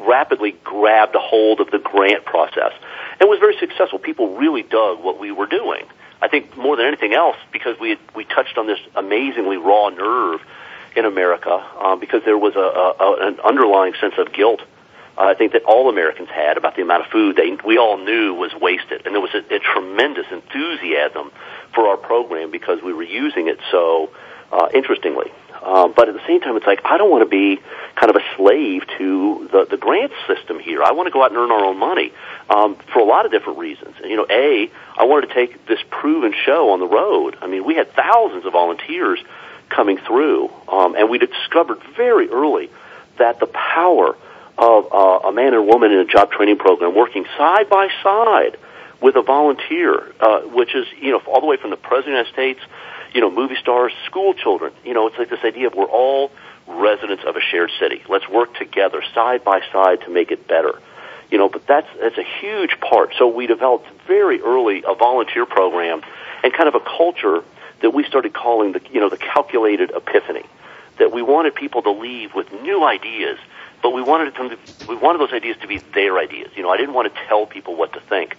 rapidly 0.00 0.56
grabbed 0.64 1.14
a 1.14 1.20
hold 1.20 1.60
of 1.60 1.70
the 1.70 1.78
grant 1.78 2.24
process 2.24 2.72
and 3.20 3.28
was 3.28 3.38
very 3.38 3.56
successful. 3.58 3.98
People 3.98 4.36
really 4.36 4.62
dug 4.62 5.02
what 5.02 5.20
we 5.20 5.30
were 5.30 5.46
doing. 5.46 5.84
I 6.22 6.28
think 6.28 6.56
more 6.56 6.76
than 6.76 6.86
anything 6.86 7.14
else 7.14 7.36
because 7.52 7.78
we 7.80 7.90
had, 7.90 7.98
we 8.14 8.24
touched 8.24 8.58
on 8.58 8.66
this 8.66 8.78
amazingly 8.94 9.56
raw 9.56 9.88
nerve 9.88 10.40
in 10.96 11.04
America 11.04 11.64
um, 11.80 12.00
because 12.00 12.22
there 12.24 12.38
was 12.38 12.56
a, 12.56 12.58
a, 12.58 13.28
an 13.28 13.40
underlying 13.40 13.94
sense 14.00 14.14
of 14.18 14.32
guilt. 14.32 14.60
Uh, 15.16 15.22
I 15.22 15.34
think 15.34 15.52
that 15.52 15.64
all 15.64 15.88
Americans 15.88 16.28
had 16.28 16.56
about 16.56 16.76
the 16.76 16.82
amount 16.82 17.04
of 17.04 17.10
food 17.10 17.36
they 17.36 17.56
we 17.64 17.78
all 17.78 17.98
knew 17.98 18.34
was 18.34 18.52
wasted, 18.54 19.06
and 19.06 19.14
there 19.14 19.20
was 19.20 19.34
a, 19.34 19.54
a 19.54 19.58
tremendous 19.58 20.26
enthusiasm 20.30 21.30
for 21.74 21.88
our 21.88 21.96
program 21.96 22.50
because 22.50 22.82
we 22.82 22.92
were 22.92 23.02
using 23.02 23.48
it 23.48 23.58
so 23.70 24.10
uh, 24.52 24.68
interestingly. 24.74 25.32
Um, 25.62 25.92
but 25.94 26.08
at 26.08 26.14
the 26.14 26.26
same 26.26 26.40
time, 26.40 26.56
it's 26.56 26.66
like 26.66 26.80
I 26.84 26.96
don't 26.96 27.10
want 27.10 27.22
to 27.22 27.28
be 27.28 27.60
kind 27.94 28.10
of 28.10 28.16
a 28.16 28.36
slave 28.36 28.82
to 28.98 29.48
the 29.52 29.66
the 29.70 29.76
grant 29.76 30.12
system 30.26 30.58
here. 30.58 30.82
I 30.82 30.92
want 30.92 31.06
to 31.06 31.10
go 31.10 31.22
out 31.22 31.30
and 31.30 31.38
earn 31.38 31.50
our 31.50 31.64
own 31.64 31.78
money 31.78 32.12
um, 32.48 32.76
for 32.92 33.00
a 33.00 33.04
lot 33.04 33.26
of 33.26 33.32
different 33.32 33.58
reasons. 33.58 33.94
And, 34.00 34.10
you 34.10 34.16
know, 34.16 34.26
a 34.28 34.70
I 34.96 35.04
wanted 35.04 35.28
to 35.28 35.34
take 35.34 35.66
this 35.66 35.80
proven 35.90 36.32
show 36.44 36.70
on 36.70 36.80
the 36.80 36.86
road. 36.86 37.36
I 37.42 37.46
mean, 37.46 37.64
we 37.64 37.74
had 37.74 37.92
thousands 37.92 38.46
of 38.46 38.52
volunteers 38.52 39.20
coming 39.68 39.98
through, 39.98 40.50
um, 40.68 40.94
and 40.96 41.10
we 41.10 41.18
discovered 41.18 41.78
very 41.96 42.28
early 42.28 42.70
that 43.18 43.38
the 43.38 43.46
power 43.46 44.16
of 44.56 44.92
uh, 44.92 45.28
a 45.28 45.32
man 45.32 45.54
or 45.54 45.62
woman 45.62 45.92
in 45.92 45.98
a 45.98 46.04
job 46.04 46.32
training 46.32 46.58
program 46.58 46.94
working 46.94 47.24
side 47.36 47.68
by 47.68 47.88
side 48.02 48.56
with 49.00 49.16
a 49.16 49.22
volunteer, 49.22 50.12
uh, 50.20 50.40
which 50.40 50.74
is 50.74 50.86
you 51.00 51.12
know 51.12 51.20
all 51.26 51.40
the 51.40 51.46
way 51.46 51.56
from 51.56 51.70
the 51.70 51.76
president 51.76 52.18
of 52.18 52.34
the 52.34 52.42
United 52.42 52.60
States 52.60 52.72
you 53.12 53.20
know, 53.20 53.30
movie 53.30 53.56
stars, 53.56 53.92
school 54.06 54.34
children. 54.34 54.72
You 54.84 54.94
know, 54.94 55.06
it's 55.06 55.18
like 55.18 55.30
this 55.30 55.44
idea 55.44 55.68
of 55.68 55.74
we're 55.74 55.84
all 55.84 56.30
residents 56.66 57.24
of 57.24 57.36
a 57.36 57.40
shared 57.40 57.70
city. 57.78 58.02
Let's 58.08 58.28
work 58.28 58.54
together, 58.56 59.02
side 59.14 59.44
by 59.44 59.60
side, 59.72 60.02
to 60.02 60.10
make 60.10 60.30
it 60.30 60.46
better. 60.46 60.80
You 61.30 61.38
know, 61.38 61.48
but 61.48 61.66
that's 61.66 61.88
that's 62.00 62.18
a 62.18 62.24
huge 62.40 62.80
part. 62.80 63.14
So 63.18 63.28
we 63.28 63.46
developed 63.46 63.88
very 64.06 64.40
early 64.40 64.82
a 64.86 64.94
volunteer 64.94 65.46
program 65.46 66.02
and 66.42 66.52
kind 66.52 66.68
of 66.68 66.74
a 66.74 66.80
culture 66.80 67.44
that 67.82 67.90
we 67.90 68.04
started 68.04 68.32
calling 68.32 68.72
the 68.72 68.80
you 68.90 69.00
know 69.00 69.08
the 69.08 69.16
calculated 69.16 69.90
epiphany. 69.90 70.44
That 70.98 71.12
we 71.12 71.22
wanted 71.22 71.54
people 71.54 71.82
to 71.82 71.92
leave 71.92 72.34
with 72.34 72.52
new 72.62 72.84
ideas, 72.84 73.38
but 73.82 73.90
we 73.90 74.02
wanted 74.02 74.34
them 74.34 74.50
to, 74.50 74.58
we 74.86 74.96
wanted 74.96 75.20
those 75.20 75.32
ideas 75.32 75.56
to 75.62 75.66
be 75.66 75.78
their 75.78 76.18
ideas. 76.18 76.50
You 76.56 76.62
know, 76.62 76.70
I 76.70 76.76
didn't 76.76 76.94
want 76.94 77.12
to 77.12 77.20
tell 77.26 77.46
people 77.46 77.74
what 77.74 77.94
to 77.94 78.00
think. 78.00 78.36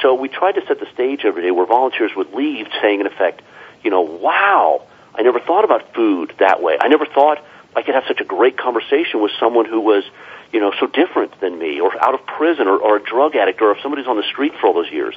So 0.00 0.14
we 0.14 0.28
tried 0.28 0.52
to 0.52 0.66
set 0.66 0.80
the 0.80 0.90
stage 0.92 1.24
every 1.24 1.42
day 1.42 1.50
where 1.50 1.66
volunteers 1.66 2.12
would 2.16 2.32
leave 2.34 2.66
saying, 2.80 3.00
in 3.00 3.06
effect, 3.06 3.42
you 3.82 3.90
know, 3.90 4.02
wow, 4.02 4.82
I 5.14 5.22
never 5.22 5.40
thought 5.40 5.64
about 5.64 5.94
food 5.94 6.32
that 6.38 6.62
way. 6.62 6.76
I 6.80 6.88
never 6.88 7.06
thought 7.06 7.44
I 7.74 7.82
could 7.82 7.94
have 7.94 8.04
such 8.06 8.20
a 8.20 8.24
great 8.24 8.56
conversation 8.56 9.20
with 9.20 9.32
someone 9.40 9.64
who 9.64 9.80
was, 9.80 10.04
you 10.52 10.60
know, 10.60 10.72
so 10.78 10.86
different 10.86 11.40
than 11.40 11.58
me, 11.58 11.80
or 11.80 11.92
out 12.02 12.14
of 12.14 12.26
prison, 12.26 12.68
or, 12.68 12.78
or 12.78 12.96
a 12.96 13.02
drug 13.02 13.36
addict, 13.36 13.60
or 13.62 13.72
if 13.72 13.82
somebody's 13.82 14.06
on 14.06 14.16
the 14.16 14.24
street 14.24 14.52
for 14.60 14.66
all 14.66 14.74
those 14.74 14.90
years. 14.90 15.14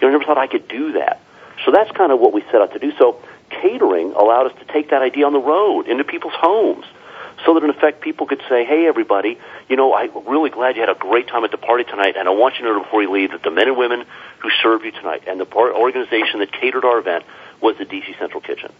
You 0.00 0.02
know, 0.02 0.08
I 0.08 0.10
never 0.12 0.24
thought 0.24 0.38
I 0.38 0.46
could 0.46 0.68
do 0.68 0.92
that. 0.92 1.20
So 1.64 1.72
that's 1.72 1.90
kind 1.92 2.12
of 2.12 2.20
what 2.20 2.32
we 2.32 2.42
set 2.50 2.56
out 2.56 2.72
to 2.72 2.78
do. 2.78 2.92
So 2.98 3.20
catering 3.50 4.12
allowed 4.12 4.52
us 4.52 4.58
to 4.60 4.72
take 4.72 4.90
that 4.90 5.02
idea 5.02 5.26
on 5.26 5.32
the 5.32 5.40
road 5.40 5.88
into 5.88 6.04
people's 6.04 6.34
homes 6.36 6.84
so 7.44 7.54
that 7.54 7.62
in 7.62 7.70
effect 7.70 8.00
people 8.00 8.26
could 8.26 8.42
say, 8.48 8.64
hey 8.64 8.86
everybody, 8.86 9.38
you 9.68 9.76
know, 9.76 9.94
I'm 9.94 10.10
really 10.26 10.50
glad 10.50 10.76
you 10.76 10.82
had 10.82 10.90
a 10.90 10.98
great 10.98 11.28
time 11.28 11.44
at 11.44 11.50
the 11.50 11.58
party 11.58 11.84
tonight 11.84 12.16
and 12.16 12.28
I 12.28 12.32
want 12.32 12.58
you 12.58 12.64
to 12.64 12.72
know 12.72 12.82
before 12.82 13.02
you 13.02 13.10
leave 13.10 13.30
that 13.30 13.42
the 13.42 13.50
men 13.50 13.68
and 13.68 13.76
women 13.76 14.04
who 14.40 14.50
served 14.62 14.84
you 14.84 14.92
tonight 14.92 15.24
and 15.26 15.40
the 15.40 15.46
organization 15.54 16.40
that 16.40 16.52
catered 16.52 16.84
our 16.84 16.98
event 16.98 17.24
was 17.60 17.76
the 17.78 17.84
DC 17.84 18.18
Central 18.18 18.40
Kitchen. 18.40 18.72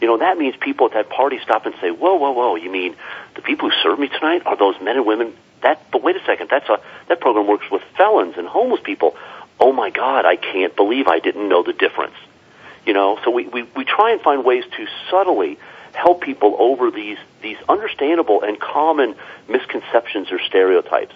You 0.00 0.08
know, 0.08 0.18
that 0.18 0.36
means 0.36 0.56
people 0.56 0.86
at 0.86 0.92
that 0.92 1.08
party 1.08 1.38
stop 1.42 1.66
and 1.66 1.74
say, 1.80 1.90
whoa, 1.90 2.14
whoa, 2.16 2.32
whoa, 2.32 2.56
you 2.56 2.70
mean 2.70 2.96
the 3.34 3.42
people 3.42 3.70
who 3.70 3.76
served 3.82 4.00
me 4.00 4.08
tonight 4.08 4.42
are 4.44 4.56
those 4.56 4.74
men 4.80 4.96
and 4.96 5.06
women 5.06 5.34
that, 5.64 5.90
but 5.90 6.02
wait 6.02 6.14
a 6.14 6.24
second, 6.24 6.50
that's 6.50 6.68
a, 6.68 6.78
that 7.08 7.20
program 7.20 7.46
works 7.46 7.70
with 7.70 7.82
felons 7.96 8.34
and 8.36 8.46
homeless 8.46 8.80
people. 8.84 9.16
Oh 9.58 9.72
my 9.72 9.90
God, 9.90 10.26
I 10.26 10.36
can't 10.36 10.76
believe 10.76 11.08
I 11.08 11.18
didn't 11.18 11.48
know 11.48 11.62
the 11.62 11.72
difference. 11.72 12.14
You 12.86 12.92
know, 12.92 13.18
so 13.24 13.30
we, 13.30 13.46
we, 13.46 13.62
we 13.62 13.84
try 13.84 14.12
and 14.12 14.20
find 14.20 14.44
ways 14.44 14.64
to 14.76 14.86
subtly 15.10 15.58
help 15.94 16.20
people 16.20 16.54
over 16.58 16.90
these, 16.90 17.16
these 17.40 17.56
understandable 17.66 18.42
and 18.42 18.60
common 18.60 19.14
misconceptions 19.48 20.30
or 20.30 20.38
stereotypes. 20.38 21.14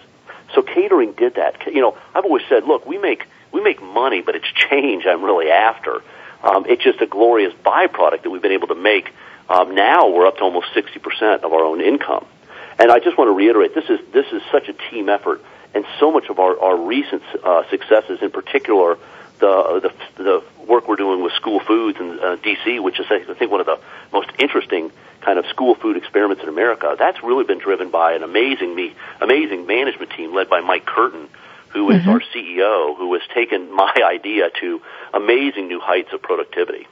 So 0.55 0.63
catering 0.63 1.13
did 1.13 1.35
that. 1.35 1.67
You 1.67 1.81
know, 1.81 1.97
I've 2.15 2.25
always 2.25 2.43
said, 2.49 2.63
look, 2.63 2.87
we 2.87 2.97
make, 2.97 3.27
we 3.51 3.61
make 3.61 3.83
money, 3.83 4.21
but 4.21 4.35
it's 4.35 4.51
change 4.51 5.05
I'm 5.05 5.23
really 5.23 5.51
after. 5.51 6.01
Um, 6.43 6.65
it's 6.67 6.83
just 6.83 7.01
a 7.01 7.07
glorious 7.07 7.53
byproduct 7.65 8.23
that 8.23 8.29
we've 8.29 8.41
been 8.41 8.53
able 8.53 8.67
to 8.67 8.75
make. 8.75 9.11
Um, 9.49 9.75
now 9.75 10.09
we're 10.09 10.27
up 10.27 10.37
to 10.37 10.43
almost 10.43 10.67
60% 10.75 11.43
of 11.43 11.51
our 11.51 11.63
own 11.63 11.81
income. 11.81 12.25
And 12.77 12.91
I 12.91 12.99
just 12.99 13.17
want 13.17 13.27
to 13.27 13.33
reiterate, 13.33 13.75
this 13.75 13.89
is, 13.89 13.99
this 14.13 14.27
is 14.31 14.41
such 14.51 14.69
a 14.69 14.73
team 14.89 15.09
effort, 15.09 15.43
and 15.73 15.85
so 15.99 16.11
much 16.11 16.29
of 16.29 16.39
our, 16.39 16.57
our 16.59 16.77
recent 16.77 17.23
uh, 17.43 17.63
successes, 17.69 18.19
in 18.21 18.31
particular, 18.31 18.97
the, 19.39 19.91
the, 20.17 20.23
the 20.23 20.43
work 20.65 20.87
we're 20.87 20.95
doing 20.95 21.21
with 21.21 21.33
school 21.33 21.59
foods 21.59 21.99
in 21.99 22.19
uh, 22.19 22.37
D.C., 22.41 22.79
which 22.79 22.99
is, 22.99 23.05
I 23.09 23.33
think, 23.33 23.51
one 23.51 23.59
of 23.59 23.65
the 23.65 23.79
most 24.13 24.29
interesting 24.39 24.91
kind 25.21 25.37
of 25.39 25.45
school 25.47 25.75
food 25.75 25.97
experiments 25.97 26.43
in 26.43 26.49
America. 26.49 26.95
That's 26.97 27.21
really 27.23 27.43
been 27.43 27.59
driven 27.59 27.89
by 27.89 28.13
an 28.13 28.23
amazing, 28.23 28.75
me, 28.75 28.95
amazing 29.19 29.65
management 29.65 30.11
team 30.11 30.33
led 30.33 30.49
by 30.49 30.61
Mike 30.61 30.85
Curtin, 30.85 31.27
who 31.69 31.89
is 31.91 32.01
mm-hmm. 32.01 32.09
our 32.09 32.19
CEO, 32.19 32.97
who 32.97 33.13
has 33.13 33.21
taken 33.33 33.71
my 33.75 33.93
idea 34.03 34.49
to 34.59 34.81
amazing 35.13 35.67
new 35.67 35.79
heights 35.79 36.09
of 36.13 36.21
productivity. 36.21 36.87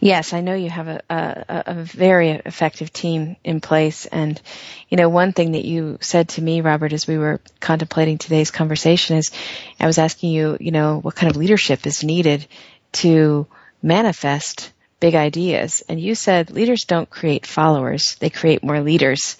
Yes, 0.00 0.32
I 0.32 0.40
know 0.42 0.54
you 0.54 0.70
have 0.70 0.86
a, 0.86 1.02
a, 1.10 1.62
a, 1.66 1.74
very 1.74 2.30
effective 2.30 2.92
team 2.92 3.34
in 3.42 3.60
place. 3.60 4.06
And, 4.06 4.40
you 4.88 4.96
know, 4.96 5.08
one 5.08 5.32
thing 5.32 5.52
that 5.52 5.64
you 5.64 5.98
said 6.00 6.28
to 6.30 6.42
me, 6.42 6.60
Robert, 6.60 6.92
as 6.92 7.08
we 7.08 7.18
were 7.18 7.40
contemplating 7.58 8.16
today's 8.16 8.52
conversation 8.52 9.16
is 9.16 9.32
I 9.80 9.86
was 9.86 9.98
asking 9.98 10.30
you, 10.30 10.56
you 10.60 10.70
know, 10.70 11.00
what 11.00 11.16
kind 11.16 11.30
of 11.30 11.36
leadership 11.36 11.84
is 11.84 12.04
needed 12.04 12.46
to 12.92 13.48
manifest 13.82 14.72
big 15.00 15.16
ideas. 15.16 15.82
And 15.88 16.00
you 16.00 16.14
said 16.14 16.50
leaders 16.50 16.84
don't 16.84 17.10
create 17.10 17.44
followers, 17.44 18.16
they 18.20 18.30
create 18.30 18.62
more 18.62 18.80
leaders. 18.80 19.36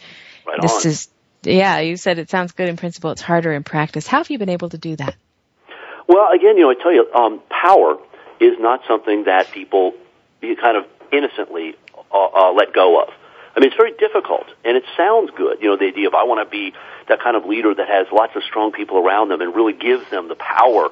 Right 0.47 0.61
this 0.61 0.85
on. 0.85 0.91
is, 0.91 1.09
yeah, 1.43 1.81
you 1.81 1.97
said 1.97 2.19
it 2.19 2.31
sounds 2.31 2.53
good 2.53 2.69
in 2.69 2.77
principle, 2.77 3.11
it's 3.11 3.23
harder 3.23 3.53
in 3.53 3.65
practice. 3.65 4.07
How 4.07 4.19
have 4.19 4.31
you 4.31 4.39
been 4.39 4.49
able 4.49 4.69
to 4.71 4.79
do 4.79 4.97
that? 4.97 5.17
Well, 6.07 6.31
again, 6.33 6.57
you 6.57 6.63
know, 6.63 6.71
I 6.71 6.75
tell 6.75 6.93
you, 6.93 7.11
um, 7.13 7.41
power 7.51 7.99
is 8.41 8.59
not 8.59 8.81
something 8.89 9.25
that 9.25 9.51
people 9.51 9.95
you 10.41 10.57
kind 10.57 10.77
of 10.77 10.85
innocently 11.13 11.75
uh, 12.13 12.27
uh, 12.27 12.53
let 12.53 12.73
go 12.73 13.03
of. 13.03 13.09
I 13.57 13.61
mean, 13.61 13.69
it's 13.69 13.77
very 13.77 13.93
difficult, 13.93 14.47
and 14.65 14.77
it 14.77 14.85
sounds 14.97 15.31
good. 15.37 15.61
You 15.61 15.71
know, 15.71 15.77
the 15.77 15.87
idea 15.87 16.07
of 16.07 16.15
I 16.15 16.25
want 16.25 16.47
to 16.47 16.51
be 16.51 16.75
that 17.09 17.21
kind 17.21 17.37
of 17.37 17.45
leader 17.45 17.75
that 17.75 17.89
has 17.89 18.07
lots 18.13 18.37
of 18.37 18.45
strong 18.45 18.71
people 18.73 18.99
around 18.99 19.31
them 19.31 19.41
and 19.41 19.55
really 19.55 19.73
gives 19.73 20.09
them 20.11 20.29
the 20.29 20.37
power 20.37 20.91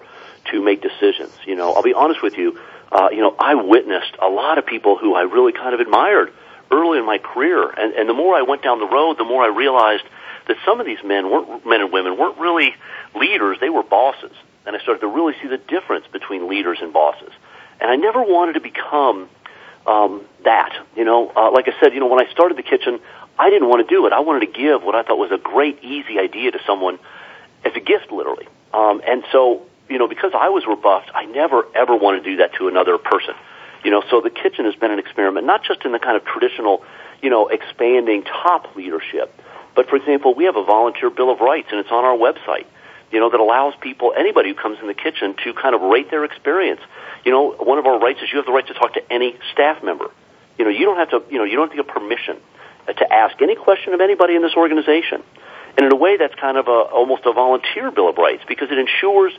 to 0.50 0.62
make 0.62 0.82
decisions. 0.82 1.32
You 1.46 1.54
know, 1.54 1.74
I'll 1.74 1.82
be 1.82 1.94
honest 1.94 2.22
with 2.22 2.36
you. 2.36 2.58
Uh, 2.90 3.08
you 3.10 3.20
know, 3.20 3.36
I 3.38 3.54
witnessed 3.54 4.16
a 4.20 4.28
lot 4.28 4.58
of 4.58 4.66
people 4.66 4.96
who 4.96 5.14
I 5.14 5.22
really 5.22 5.52
kind 5.52 5.74
of 5.74 5.80
admired 5.80 6.32
early 6.70 6.98
in 6.98 7.06
my 7.06 7.18
career, 7.18 7.68
and, 7.68 7.94
and 7.94 8.08
the 8.08 8.14
more 8.14 8.34
I 8.34 8.42
went 8.42 8.62
down 8.62 8.80
the 8.80 8.88
road, 8.88 9.18
the 9.18 9.24
more 9.24 9.44
I 9.44 9.48
realized 9.48 10.04
that 10.48 10.56
some 10.64 10.80
of 10.80 10.86
these 10.86 11.02
men 11.04 11.30
weren't 11.30 11.66
men 11.66 11.80
and 11.80 11.92
women 11.92 12.18
weren't 12.18 12.38
really 12.38 12.74
leaders; 13.14 13.58
they 13.60 13.70
were 13.70 13.82
bosses. 13.82 14.32
And 14.66 14.74
I 14.74 14.80
started 14.80 15.00
to 15.00 15.06
really 15.06 15.34
see 15.40 15.48
the 15.48 15.58
difference 15.58 16.06
between 16.12 16.48
leaders 16.48 16.78
and 16.82 16.92
bosses. 16.92 17.30
And 17.80 17.88
I 17.90 17.94
never 17.96 18.20
wanted 18.20 18.54
to 18.54 18.60
become 18.60 19.28
um, 19.86 20.22
that. 20.44 20.72
You 20.96 21.04
know, 21.04 21.30
uh, 21.34 21.52
like 21.52 21.68
I 21.68 21.80
said, 21.80 21.94
you 21.94 22.00
know, 22.00 22.08
when 22.08 22.20
I 22.20 22.30
started 22.32 22.58
the 22.58 22.62
kitchen, 22.62 22.98
I 23.38 23.50
didn't 23.50 23.68
want 23.68 23.86
to 23.86 23.94
do 23.94 24.06
it. 24.06 24.12
I 24.12 24.20
wanted 24.20 24.52
to 24.52 24.58
give 24.58 24.82
what 24.82 24.94
I 24.94 25.02
thought 25.02 25.18
was 25.18 25.30
a 25.30 25.38
great, 25.38 25.82
easy 25.84 26.18
idea 26.18 26.50
to 26.52 26.58
someone 26.66 26.98
as 27.64 27.72
a 27.76 27.80
gift, 27.80 28.10
literally. 28.10 28.48
Um, 28.72 29.00
and 29.06 29.24
so, 29.30 29.62
you 29.88 29.98
know, 29.98 30.08
because 30.08 30.32
I 30.34 30.48
was 30.48 30.66
rebuffed, 30.66 31.10
I 31.14 31.26
never 31.26 31.64
ever 31.74 31.96
want 31.96 32.22
to 32.22 32.30
do 32.30 32.38
that 32.38 32.54
to 32.54 32.68
another 32.68 32.98
person. 32.98 33.34
You 33.84 33.90
know, 33.90 34.02
so 34.10 34.20
the 34.20 34.30
kitchen 34.30 34.64
has 34.64 34.74
been 34.74 34.90
an 34.90 34.98
experiment, 34.98 35.46
not 35.46 35.62
just 35.62 35.84
in 35.84 35.92
the 35.92 35.98
kind 35.98 36.16
of 36.16 36.24
traditional, 36.24 36.82
you 37.22 37.30
know, 37.30 37.48
expanding 37.48 38.24
top 38.24 38.74
leadership, 38.74 39.32
but 39.76 39.88
for 39.88 39.94
example, 39.94 40.34
we 40.34 40.44
have 40.44 40.56
a 40.56 40.64
volunteer 40.64 41.10
bill 41.10 41.30
of 41.30 41.40
rights, 41.40 41.68
and 41.70 41.78
it's 41.78 41.92
on 41.92 42.04
our 42.04 42.16
website 42.16 42.66
you 43.10 43.20
know, 43.20 43.30
that 43.30 43.40
allows 43.40 43.74
people, 43.80 44.12
anybody 44.16 44.48
who 44.50 44.54
comes 44.54 44.78
in 44.80 44.88
the 44.88 44.94
kitchen, 44.94 45.34
to 45.44 45.54
kind 45.54 45.74
of 45.74 45.80
rate 45.80 46.10
their 46.10 46.24
experience. 46.24 46.80
You 47.24 47.32
know, 47.32 47.52
one 47.52 47.78
of 47.78 47.86
our 47.86 47.98
rights 47.98 48.20
is 48.22 48.30
you 48.32 48.38
have 48.38 48.46
the 48.46 48.52
right 48.52 48.66
to 48.66 48.74
talk 48.74 48.94
to 48.94 49.12
any 49.12 49.36
staff 49.52 49.82
member. 49.82 50.10
You 50.58 50.64
know, 50.64 50.70
you 50.70 50.84
don't 50.84 50.96
have 50.96 51.10
to, 51.10 51.22
you 51.30 51.38
know, 51.38 51.44
you 51.44 51.56
don't 51.56 51.68
have 51.70 51.76
to 51.76 51.82
get 51.84 51.92
permission 51.92 52.36
to 52.86 53.12
ask 53.12 53.40
any 53.42 53.54
question 53.54 53.92
of 53.94 54.00
anybody 54.00 54.34
in 54.34 54.42
this 54.42 54.54
organization. 54.56 55.22
And 55.76 55.86
in 55.86 55.92
a 55.92 55.96
way, 55.96 56.16
that's 56.16 56.34
kind 56.34 56.56
of 56.56 56.68
a, 56.68 56.70
almost 56.70 57.26
a 57.26 57.32
volunteer 57.32 57.90
bill 57.90 58.08
of 58.08 58.16
rights 58.16 58.42
because 58.48 58.70
it 58.70 58.78
ensures 58.78 59.32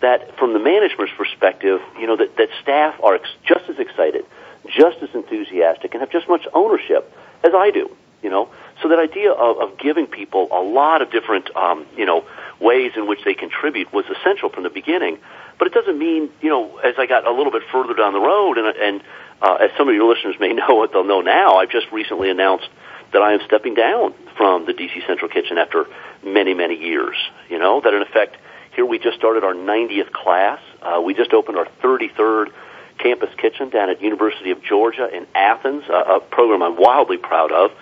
that 0.00 0.38
from 0.38 0.52
the 0.52 0.58
management's 0.58 1.12
perspective, 1.16 1.80
you 1.98 2.06
know, 2.06 2.16
that, 2.16 2.36
that 2.36 2.48
staff 2.62 2.94
are 3.02 3.16
ex- 3.16 3.28
just 3.44 3.68
as 3.68 3.78
excited, 3.78 4.24
just 4.68 4.98
as 5.02 5.10
enthusiastic, 5.14 5.92
and 5.92 6.00
have 6.00 6.10
just 6.10 6.28
much 6.28 6.46
ownership 6.54 7.12
as 7.42 7.52
I 7.54 7.70
do, 7.70 7.94
you 8.22 8.30
know. 8.30 8.48
So 8.82 8.88
that 8.88 8.98
idea 8.98 9.32
of, 9.32 9.58
of 9.58 9.78
giving 9.78 10.06
people 10.06 10.48
a 10.52 10.62
lot 10.62 11.02
of 11.02 11.10
different, 11.10 11.54
um, 11.56 11.86
you 11.96 12.06
know, 12.06 12.24
ways 12.60 12.92
in 12.96 13.06
which 13.06 13.20
they 13.24 13.34
contribute 13.34 13.92
was 13.92 14.04
essential 14.06 14.48
from 14.48 14.62
the 14.62 14.70
beginning. 14.70 15.18
But 15.58 15.68
it 15.68 15.74
doesn't 15.74 15.98
mean, 15.98 16.30
you 16.40 16.48
know, 16.48 16.78
as 16.78 16.94
I 16.98 17.06
got 17.06 17.26
a 17.26 17.32
little 17.32 17.52
bit 17.52 17.62
further 17.70 17.94
down 17.94 18.12
the 18.12 18.20
road, 18.20 18.58
and, 18.58 18.66
and 18.76 19.02
uh, 19.42 19.54
as 19.54 19.70
some 19.76 19.88
of 19.88 19.94
your 19.94 20.12
listeners 20.12 20.36
may 20.40 20.52
know 20.52 20.74
what 20.76 20.92
they'll 20.92 21.04
know 21.04 21.20
now, 21.20 21.56
I've 21.56 21.70
just 21.70 21.90
recently 21.92 22.30
announced 22.30 22.68
that 23.12 23.22
I 23.22 23.32
am 23.32 23.40
stepping 23.44 23.74
down 23.74 24.14
from 24.36 24.66
the 24.66 24.72
DC 24.72 25.06
Central 25.06 25.30
Kitchen 25.30 25.58
after 25.58 25.86
many, 26.24 26.54
many 26.54 26.76
years. 26.76 27.16
You 27.48 27.58
know, 27.58 27.80
that 27.80 27.92
in 27.92 28.02
effect, 28.02 28.36
here 28.74 28.86
we 28.86 28.98
just 28.98 29.18
started 29.18 29.42
our 29.44 29.54
90th 29.54 30.12
class. 30.12 30.60
Uh, 30.80 31.02
we 31.04 31.14
just 31.14 31.32
opened 31.32 31.58
our 31.58 31.66
33rd 31.82 32.52
campus 32.98 33.30
kitchen 33.36 33.70
down 33.70 33.90
at 33.90 34.00
University 34.00 34.50
of 34.50 34.62
Georgia 34.62 35.08
in 35.14 35.26
Athens, 35.34 35.84
a, 35.88 36.16
a 36.16 36.20
program 36.20 36.62
I'm 36.62 36.76
wildly 36.76 37.16
proud 37.16 37.50
of. 37.50 37.72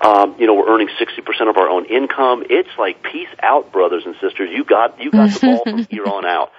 Um, 0.00 0.36
you 0.38 0.46
know, 0.46 0.54
we're 0.54 0.68
earning 0.68 0.88
60% 0.88 1.48
of 1.48 1.56
our 1.56 1.68
own 1.68 1.86
income. 1.86 2.44
It's 2.50 2.68
like 2.78 3.02
peace 3.02 3.28
out, 3.42 3.72
brothers 3.72 4.02
and 4.04 4.14
sisters. 4.20 4.50
You 4.52 4.64
got, 4.64 5.00
you 5.00 5.10
got 5.10 5.30
the 5.30 5.40
ball 5.40 5.62
from 5.64 5.86
here 5.90 6.04
on 6.04 6.26
out. 6.26 6.52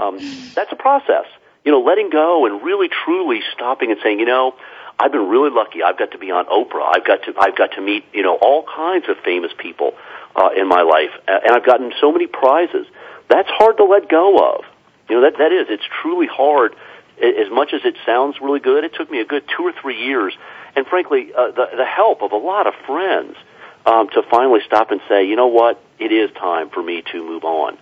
Um, 0.00 0.18
that's 0.54 0.72
a 0.72 0.76
process. 0.76 1.26
You 1.64 1.72
know, 1.72 1.82
letting 1.82 2.10
go 2.10 2.46
and 2.46 2.62
really 2.64 2.88
truly 2.88 3.40
stopping 3.54 3.92
and 3.92 4.00
saying, 4.02 4.18
you 4.18 4.26
know, 4.26 4.54
I've 4.98 5.12
been 5.12 5.28
really 5.28 5.50
lucky. 5.50 5.82
I've 5.82 5.98
got 5.98 6.10
to 6.12 6.18
be 6.18 6.30
on 6.30 6.46
Oprah. 6.46 6.94
I've 6.94 7.06
got 7.06 7.22
to, 7.24 7.34
I've 7.38 7.56
got 7.56 7.72
to 7.72 7.80
meet, 7.80 8.04
you 8.12 8.22
know, 8.22 8.36
all 8.36 8.64
kinds 8.64 9.08
of 9.08 9.18
famous 9.24 9.52
people, 9.56 9.94
uh, 10.34 10.50
in 10.56 10.68
my 10.68 10.82
life. 10.82 11.10
And 11.26 11.54
I've 11.54 11.64
gotten 11.64 11.92
so 12.00 12.12
many 12.12 12.26
prizes. 12.26 12.86
That's 13.28 13.48
hard 13.48 13.76
to 13.78 13.84
let 13.84 14.08
go 14.08 14.56
of. 14.56 14.64
You 15.08 15.16
know, 15.16 15.22
that, 15.22 15.38
that 15.38 15.52
is, 15.52 15.66
it's 15.70 15.84
truly 16.02 16.26
hard. 16.26 16.74
As 17.22 17.50
much 17.50 17.72
as 17.72 17.82
it 17.84 17.96
sounds 18.04 18.36
really 18.40 18.60
good, 18.60 18.84
it 18.84 18.94
took 18.94 19.10
me 19.10 19.20
a 19.20 19.24
good 19.24 19.44
two 19.56 19.62
or 19.62 19.72
three 19.72 20.04
years 20.04 20.34
and 20.80 20.88
frankly, 20.88 21.28
uh, 21.36 21.50
the, 21.50 21.76
the 21.76 21.84
help 21.84 22.22
of 22.22 22.32
a 22.32 22.38
lot 22.38 22.66
of 22.66 22.72
friends 22.86 23.36
um, 23.84 24.08
to 24.08 24.22
finally 24.30 24.60
stop 24.64 24.90
and 24.90 25.02
say, 25.10 25.26
you 25.26 25.36
know 25.36 25.48
what, 25.48 25.78
it 25.98 26.10
is 26.10 26.30
time 26.32 26.70
for 26.70 26.82
me 26.82 27.02
to 27.12 27.22
move 27.22 27.44
on. 27.44 27.76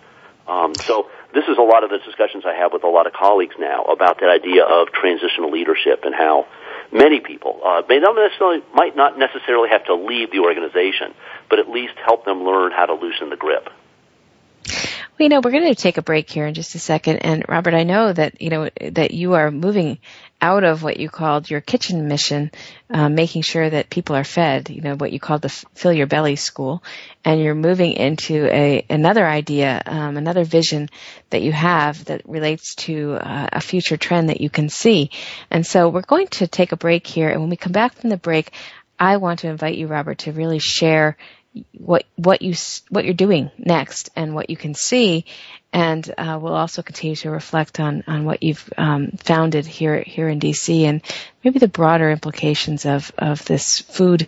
Um, 0.48 0.74
so 0.74 1.06
this 1.32 1.44
is 1.44 1.58
a 1.58 1.62
lot 1.62 1.84
of 1.84 1.90
the 1.90 1.98
discussions 1.98 2.42
I 2.44 2.54
have 2.54 2.72
with 2.72 2.82
a 2.82 2.88
lot 2.88 3.06
of 3.06 3.12
colleagues 3.12 3.54
now 3.56 3.84
about 3.84 4.18
that 4.18 4.30
idea 4.30 4.64
of 4.64 4.88
transitional 4.90 5.52
leadership 5.52 6.00
and 6.02 6.12
how 6.12 6.48
many 6.90 7.20
people 7.20 7.60
uh, 7.64 7.82
may 7.88 8.00
not 8.00 8.16
necessarily 8.16 8.64
might 8.74 8.96
not 8.96 9.16
necessarily 9.16 9.68
have 9.68 9.84
to 9.84 9.94
leave 9.94 10.32
the 10.32 10.40
organization, 10.40 11.14
but 11.48 11.60
at 11.60 11.68
least 11.68 11.94
help 12.04 12.24
them 12.24 12.42
learn 12.42 12.72
how 12.72 12.86
to 12.86 12.94
loosen 12.94 13.30
the 13.30 13.36
grip. 13.36 13.68
Well, 15.18 15.24
you 15.24 15.30
know, 15.30 15.40
we're 15.42 15.50
going 15.50 15.74
to 15.74 15.74
take 15.74 15.98
a 15.98 16.02
break 16.02 16.30
here 16.30 16.46
in 16.46 16.54
just 16.54 16.76
a 16.76 16.78
second. 16.78 17.18
And 17.18 17.44
Robert, 17.48 17.74
I 17.74 17.82
know 17.82 18.12
that, 18.12 18.40
you 18.40 18.50
know, 18.50 18.70
that 18.92 19.10
you 19.10 19.34
are 19.34 19.50
moving 19.50 19.98
out 20.40 20.62
of 20.62 20.84
what 20.84 20.98
you 20.98 21.08
called 21.08 21.50
your 21.50 21.60
kitchen 21.60 22.06
mission, 22.06 22.52
uh, 22.88 23.08
making 23.08 23.42
sure 23.42 23.68
that 23.68 23.90
people 23.90 24.14
are 24.14 24.22
fed, 24.22 24.70
you 24.70 24.80
know, 24.80 24.94
what 24.94 25.12
you 25.12 25.18
called 25.18 25.42
the 25.42 25.48
fill 25.48 25.92
your 25.92 26.06
belly 26.06 26.36
school. 26.36 26.84
And 27.24 27.40
you're 27.40 27.56
moving 27.56 27.94
into 27.94 28.46
a, 28.46 28.86
another 28.88 29.26
idea, 29.26 29.82
um, 29.86 30.16
another 30.16 30.44
vision 30.44 30.88
that 31.30 31.42
you 31.42 31.50
have 31.50 32.04
that 32.04 32.22
relates 32.28 32.76
to 32.86 33.14
uh, 33.14 33.48
a 33.54 33.60
future 33.60 33.96
trend 33.96 34.28
that 34.28 34.40
you 34.40 34.50
can 34.50 34.68
see. 34.68 35.10
And 35.50 35.66
so 35.66 35.88
we're 35.88 36.02
going 36.02 36.28
to 36.28 36.46
take 36.46 36.70
a 36.70 36.76
break 36.76 37.08
here. 37.08 37.28
And 37.28 37.40
when 37.40 37.50
we 37.50 37.56
come 37.56 37.72
back 37.72 37.94
from 37.94 38.10
the 38.10 38.16
break, 38.16 38.52
I 39.00 39.16
want 39.16 39.40
to 39.40 39.48
invite 39.48 39.76
you, 39.76 39.88
Robert, 39.88 40.18
to 40.18 40.32
really 40.32 40.58
share 40.60 41.16
what 41.72 42.04
what 42.16 42.42
you 42.42 42.54
what 42.90 43.04
you're 43.04 43.14
doing 43.14 43.50
next 43.58 44.10
and 44.16 44.34
what 44.34 44.50
you 44.50 44.56
can 44.56 44.74
see, 44.74 45.24
and 45.72 46.08
uh, 46.16 46.38
we'll 46.40 46.54
also 46.54 46.82
continue 46.82 47.16
to 47.16 47.30
reflect 47.30 47.80
on 47.80 48.04
on 48.06 48.24
what 48.24 48.42
you've 48.42 48.72
um, 48.76 49.12
founded 49.18 49.66
here 49.66 50.02
here 50.02 50.28
in 50.28 50.40
DC 50.40 50.82
and 50.82 51.02
maybe 51.44 51.58
the 51.58 51.68
broader 51.68 52.10
implications 52.10 52.86
of 52.86 53.12
of 53.18 53.44
this 53.44 53.80
food 53.80 54.26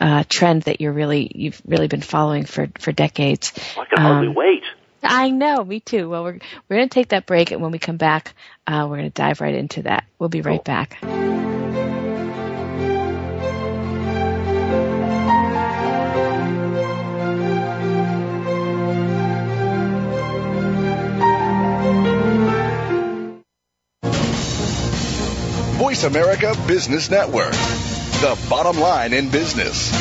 uh, 0.00 0.24
trend 0.28 0.62
that 0.62 0.80
you're 0.80 0.92
really 0.92 1.30
you've 1.34 1.60
really 1.66 1.88
been 1.88 2.00
following 2.00 2.44
for 2.44 2.68
for 2.78 2.92
decades. 2.92 3.52
I 3.78 3.84
can 3.84 4.02
hardly 4.02 4.28
um, 4.28 4.34
wait. 4.34 4.62
I 5.02 5.30
know, 5.30 5.62
me 5.62 5.80
too. 5.80 6.08
Well, 6.08 6.24
we're 6.24 6.38
we're 6.68 6.76
going 6.76 6.88
to 6.88 6.94
take 6.94 7.08
that 7.08 7.26
break, 7.26 7.50
and 7.50 7.62
when 7.62 7.70
we 7.70 7.78
come 7.78 7.96
back, 7.96 8.34
uh, 8.66 8.86
we're 8.88 8.96
going 8.96 9.10
to 9.10 9.22
dive 9.22 9.40
right 9.40 9.54
into 9.54 9.82
that. 9.82 10.04
We'll 10.18 10.28
be 10.28 10.42
right 10.42 10.56
cool. 10.56 10.64
back. 10.64 11.55
Voice 25.76 26.04
America 26.04 26.54
Business 26.66 27.10
Network, 27.10 27.52
the 27.52 28.46
bottom 28.48 28.80
line 28.80 29.12
in 29.12 29.28
business. 29.28 29.92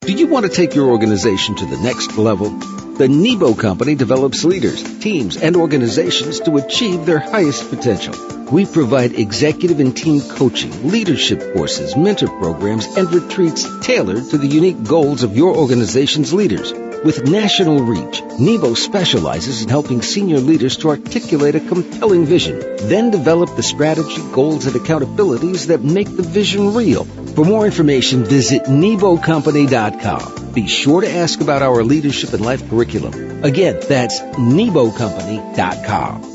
Do 0.00 0.14
you 0.14 0.26
want 0.26 0.46
to 0.46 0.50
take 0.50 0.74
your 0.74 0.88
organization 0.88 1.56
to 1.56 1.66
the 1.66 1.76
next 1.76 2.16
level? 2.16 2.58
The 3.00 3.08
Nebo 3.08 3.54
Company 3.54 3.94
develops 3.94 4.44
leaders, 4.44 4.82
teams, 4.98 5.38
and 5.38 5.56
organizations 5.56 6.38
to 6.40 6.58
achieve 6.58 7.06
their 7.06 7.18
highest 7.18 7.70
potential. 7.70 8.14
We 8.52 8.66
provide 8.66 9.14
executive 9.14 9.80
and 9.80 9.96
team 9.96 10.20
coaching, 10.20 10.90
leadership 10.90 11.54
courses, 11.54 11.96
mentor 11.96 12.28
programs, 12.28 12.84
and 12.98 13.10
retreats 13.10 13.66
tailored 13.80 14.28
to 14.28 14.36
the 14.36 14.46
unique 14.46 14.84
goals 14.84 15.22
of 15.22 15.34
your 15.34 15.56
organization's 15.56 16.34
leaders. 16.34 16.74
With 17.02 17.24
national 17.24 17.80
reach, 17.80 18.20
Nebo 18.38 18.74
specializes 18.74 19.62
in 19.62 19.70
helping 19.70 20.02
senior 20.02 20.40
leaders 20.40 20.76
to 20.76 20.90
articulate 20.90 21.54
a 21.54 21.60
compelling 21.60 22.26
vision, 22.26 22.60
then 22.90 23.10
develop 23.10 23.56
the 23.56 23.62
strategy, 23.62 24.20
goals, 24.34 24.66
and 24.66 24.76
accountabilities 24.76 25.68
that 25.68 25.82
make 25.82 26.14
the 26.14 26.22
vision 26.22 26.74
real. 26.74 27.06
For 27.06 27.46
more 27.46 27.64
information, 27.64 28.24
visit 28.24 28.64
NeboCompany.com. 28.64 30.39
Be 30.54 30.66
sure 30.66 31.02
to 31.02 31.10
ask 31.10 31.40
about 31.40 31.62
our 31.62 31.84
leadership 31.84 32.32
and 32.32 32.44
life 32.44 32.68
curriculum. 32.68 33.44
Again, 33.44 33.78
that's 33.88 34.18
NeboCompany.com. 34.20 36.26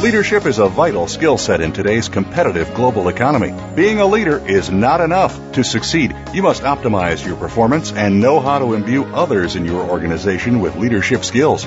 Leadership 0.00 0.46
is 0.46 0.58
a 0.58 0.68
vital 0.68 1.06
skill 1.06 1.38
set 1.38 1.60
in 1.60 1.72
today's 1.72 2.08
competitive 2.08 2.74
global 2.74 3.08
economy. 3.08 3.54
Being 3.76 4.00
a 4.00 4.06
leader 4.06 4.44
is 4.46 4.70
not 4.70 5.00
enough. 5.00 5.52
To 5.52 5.62
succeed, 5.62 6.16
you 6.32 6.42
must 6.42 6.62
optimize 6.62 7.24
your 7.24 7.36
performance 7.36 7.92
and 7.92 8.20
know 8.20 8.40
how 8.40 8.58
to 8.58 8.74
imbue 8.74 9.04
others 9.04 9.54
in 9.54 9.64
your 9.64 9.88
organization 9.88 10.60
with 10.60 10.74
leadership 10.76 11.24
skills. 11.24 11.66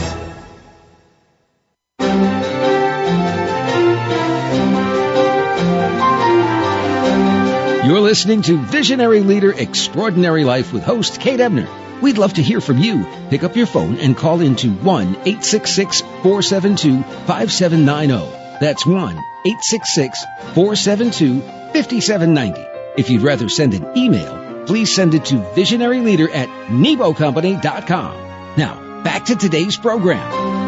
Listening 8.11 8.41
to 8.41 8.57
Visionary 8.57 9.21
Leader 9.21 9.53
Extraordinary 9.53 10.43
Life 10.43 10.73
with 10.73 10.83
host 10.83 11.21
Kate 11.21 11.39
Ebner. 11.39 11.69
We'd 12.01 12.17
love 12.17 12.33
to 12.33 12.41
hear 12.41 12.59
from 12.59 12.77
you. 12.77 13.05
Pick 13.29 13.43
up 13.43 13.55
your 13.55 13.65
phone 13.65 13.99
and 13.99 14.17
call 14.17 14.41
into 14.41 14.69
1 14.69 15.07
866 15.07 16.01
472 16.01 17.03
5790. 17.03 18.57
That's 18.59 18.85
1 18.85 18.97
866 18.97 20.25
472 20.53 21.39
5790. 21.39 22.67
If 22.97 23.09
you'd 23.09 23.21
rather 23.21 23.47
send 23.47 23.75
an 23.75 23.97
email, 23.97 24.65
please 24.65 24.93
send 24.93 25.13
it 25.13 25.23
to 25.27 25.35
visionaryleader 25.35 26.35
at 26.35 26.49
nebocompany.com. 26.67 28.57
Now, 28.57 29.03
back 29.03 29.23
to 29.27 29.37
today's 29.37 29.77
program. 29.77 30.60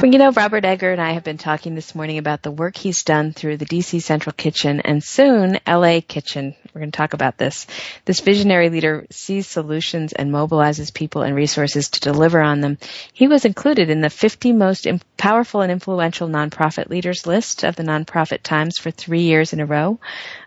Well, 0.00 0.12
you 0.12 0.20
know, 0.20 0.30
Robert 0.30 0.64
Egger 0.64 0.92
and 0.92 1.00
I 1.00 1.14
have 1.14 1.24
been 1.24 1.38
talking 1.38 1.74
this 1.74 1.92
morning 1.92 2.18
about 2.18 2.44
the 2.44 2.52
work 2.52 2.76
he's 2.76 3.02
done 3.02 3.32
through 3.32 3.56
the 3.56 3.66
DC 3.66 4.00
Central 4.00 4.32
Kitchen 4.32 4.80
and 4.80 5.02
soon 5.02 5.58
LA 5.66 5.98
Kitchen. 6.06 6.54
We're 6.72 6.82
going 6.82 6.92
to 6.92 6.96
talk 6.96 7.14
about 7.14 7.36
this. 7.36 7.66
This 8.04 8.20
visionary 8.20 8.70
leader 8.70 9.08
sees 9.10 9.48
solutions 9.48 10.12
and 10.12 10.30
mobilizes 10.30 10.94
people 10.94 11.22
and 11.22 11.34
resources 11.34 11.88
to 11.88 12.00
deliver 12.00 12.40
on 12.40 12.60
them. 12.60 12.78
He 13.12 13.26
was 13.26 13.44
included 13.44 13.90
in 13.90 14.00
the 14.00 14.08
50 14.08 14.52
most 14.52 14.86
powerful 15.16 15.62
and 15.62 15.72
influential 15.72 16.28
nonprofit 16.28 16.88
leaders 16.88 17.26
list 17.26 17.64
of 17.64 17.74
the 17.74 17.82
Nonprofit 17.82 18.42
Times 18.44 18.78
for 18.78 18.92
three 18.92 19.22
years 19.22 19.52
in 19.52 19.58
a 19.58 19.66
row. 19.66 19.98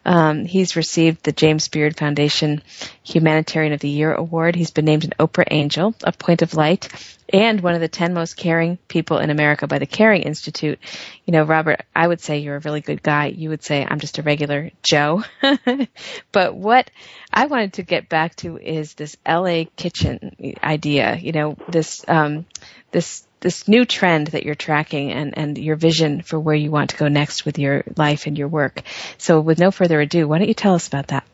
Um, 0.04 0.46
he's 0.46 0.76
received 0.76 1.24
the 1.24 1.32
James 1.32 1.68
Beard 1.68 1.98
Foundation 1.98 2.62
Humanitarian 3.04 3.74
of 3.74 3.80
the 3.80 3.90
Year 3.90 4.14
Award. 4.14 4.56
He's 4.56 4.72
been 4.72 4.86
named 4.86 5.04
an 5.04 5.14
Oprah 5.20 5.48
Angel, 5.52 5.94
a 6.04 6.12
Point 6.12 6.42
of 6.42 6.56
Light, 6.56 6.90
and 7.32 7.62
one 7.62 7.76
of 7.76 7.82
the 7.82 7.88
10 7.88 8.14
most 8.14 8.36
caring 8.36 8.78
people 8.88 9.20
in 9.20 9.30
America 9.30 9.68
by 9.68 9.80
the 9.80 9.86
Caring 9.86 10.24
Institute. 10.24 10.80
You 11.26 11.34
know, 11.34 11.44
Robert, 11.44 11.82
I 11.96 12.08
would 12.08 12.20
say 12.20 12.40
you're 12.40 12.58
a 12.58 12.62
really 12.62 12.82
good 12.82 13.04
guy. 13.04 13.28
You 13.28 13.50
would 13.50 13.64
say 13.64 13.86
I'm 13.88 14.00
just 14.00 14.18
a 14.18 14.24
regular 14.24 14.72
Joe. 14.84 15.24
but 16.32 16.56
what 16.56 16.90
I 17.32 17.46
wanted 17.46 17.74
to 17.74 17.84
get 17.84 18.10
back 18.10 18.36
to 18.38 18.58
is 18.58 18.96
this 18.96 19.16
LA 19.28 19.66
kitchen 19.76 20.56
idea, 20.64 21.16
you 21.16 21.32
know, 21.32 21.58
this, 21.70 22.04
um, 22.08 22.46
this, 22.92 23.26
this 23.42 23.68
new 23.68 23.86
trend 23.86 24.28
that 24.28 24.44
you're 24.44 24.56
tracking 24.56 25.12
and, 25.12 25.38
and 25.38 25.58
your 25.58 25.76
vision 25.76 26.22
for 26.22 26.40
where 26.40 26.56
you 26.56 26.72
want 26.72 26.92
to 26.92 26.98
go 26.98 27.08
next 27.08 27.46
with 27.46 27.60
your 27.60 27.84
life 27.98 28.28
and 28.28 28.38
your 28.38 28.48
work. 28.48 28.82
So 29.18 29.42
with 29.42 29.60
no 29.60 29.72
further 29.72 30.00
ado, 30.00 30.28
why 30.28 30.38
don't 30.38 30.48
you 30.48 30.54
tell 30.54 30.76
us 30.76 30.88
about 30.88 31.08
that? 31.08 31.26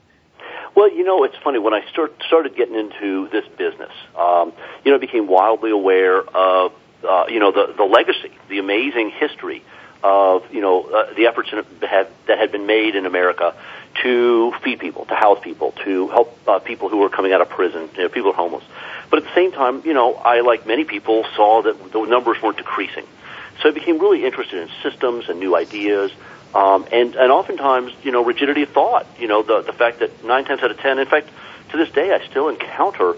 Well, 0.74 0.92
you 0.92 1.04
know, 1.04 1.24
it's 1.24 1.38
funny 1.38 1.60
when 1.60 1.74
I 1.74 1.88
start, 1.90 2.14
started 2.26 2.56
getting 2.56 2.76
into 2.76 3.28
this 3.30 3.46
business. 3.58 3.92
Um, 4.18 4.54
you 4.84 4.92
know, 4.92 4.98
I 4.98 5.00
became 5.00 5.28
wildly 5.28 5.72
aware 5.72 6.22
of 6.22 6.74
uh, 7.08 7.26
you 7.30 7.40
know 7.40 7.52
the 7.52 7.74
the 7.76 7.84
legacy, 7.84 8.32
the 8.50 8.60
amazing 8.60 9.12
history 9.12 9.64
of 10.04 10.52
you 10.54 10.62
know 10.62 10.84
uh, 10.84 11.14
the 11.14 11.28
efforts 11.28 11.50
had, 11.50 12.08
that 12.28 12.38
had 12.38 12.52
been 12.52 12.66
made 12.66 12.96
in 12.96 13.06
America 13.06 13.56
to 14.04 14.54
feed 14.64 14.80
people, 14.80 15.06
to 15.06 15.16
house 15.16 15.40
people, 15.42 15.72
to 15.84 16.08
help 16.08 16.38
uh, 16.48 16.60
people 16.60 16.90
who 16.90 16.98
were 16.98 17.10
coming 17.10 17.34
out 17.34 17.42
of 17.42 17.50
prison, 17.50 17.90
you 17.96 18.04
know, 18.04 18.10
people 18.10 18.24
who 18.24 18.30
are 18.32 18.36
homeless. 18.36 18.64
But 19.10 19.20
at 19.20 19.26
the 19.26 19.34
same 19.34 19.52
time, 19.52 19.82
you 19.86 19.94
know, 19.94 20.14
I 20.16 20.42
like 20.42 20.68
many 20.68 20.84
people 20.84 21.26
saw 21.36 21.62
that 21.64 21.92
the 21.92 22.06
numbers 22.06 22.42
weren't 22.42 22.58
decreasing, 22.58 23.06
so 23.62 23.70
I 23.70 23.72
became 23.72 24.00
really 24.00 24.26
interested 24.26 24.62
in 24.62 24.70
systems 24.84 25.30
and 25.30 25.40
new 25.40 25.56
ideas. 25.56 26.12
Um, 26.56 26.86
and, 26.92 27.16
and 27.16 27.32
oftentimes, 27.32 27.92
you 28.04 28.12
know, 28.12 28.24
rigidity 28.24 28.64
of 28.64 28.70
thought, 28.70 29.06
you 29.20 29.28
know, 29.28 29.44
the, 29.44 29.62
the 29.62 29.74
fact 29.74 30.00
that 30.00 30.24
nine 30.24 30.46
tenths 30.46 30.64
out 30.64 30.72
of 30.72 30.80
ten, 30.80 30.98
in 30.98 31.06
fact, 31.06 31.30
to 31.72 31.78
this 31.78 31.92
day, 31.92 32.14
I 32.14 32.26
still 32.26 32.48
encounter 32.48 33.16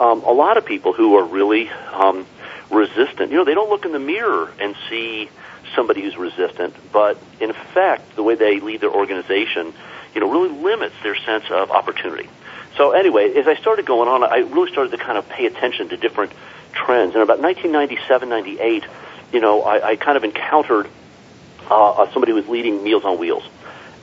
um, 0.00 0.22
a 0.24 0.32
lot 0.32 0.56
of 0.56 0.64
people 0.66 0.92
who 0.92 1.16
are 1.16 1.24
really 1.24 1.68
um, 1.68 2.26
resistant. 2.70 3.30
You 3.30 3.38
know, 3.38 3.44
they 3.44 3.54
don't 3.54 3.70
look 3.70 3.84
in 3.84 3.92
the 3.92 4.00
mirror 4.00 4.52
and 4.58 4.74
see 4.90 5.30
somebody 5.76 6.02
who's 6.02 6.16
resistant, 6.16 6.74
but 6.92 7.18
in 7.40 7.52
fact, 7.52 8.16
the 8.16 8.22
way 8.22 8.34
they 8.34 8.60
lead 8.60 8.80
their 8.80 8.90
organization, 8.90 9.72
you 10.14 10.20
know, 10.20 10.30
really 10.30 10.50
limits 10.50 10.94
their 11.02 11.16
sense 11.16 11.44
of 11.50 11.70
opportunity. 11.70 12.28
So 12.76 12.92
anyway, 12.92 13.34
as 13.34 13.46
I 13.46 13.54
started 13.56 13.86
going 13.86 14.08
on, 14.08 14.24
I 14.24 14.38
really 14.38 14.70
started 14.70 14.90
to 14.92 14.98
kind 14.98 15.18
of 15.18 15.28
pay 15.28 15.46
attention 15.46 15.90
to 15.90 15.96
different 15.96 16.32
trends. 16.72 17.14
And 17.14 17.22
about 17.22 17.40
1997, 17.40 18.28
98, 18.28 18.84
you 19.32 19.40
know, 19.40 19.62
I, 19.62 19.90
I 19.90 19.96
kind 19.96 20.16
of 20.16 20.24
encountered 20.24 20.88
uh, 21.70 21.90
uh, 21.90 22.12
somebody 22.12 22.32
who 22.32 22.36
was 22.36 22.48
leading 22.48 22.82
Meals 22.82 23.04
on 23.04 23.18
Wheels. 23.18 23.44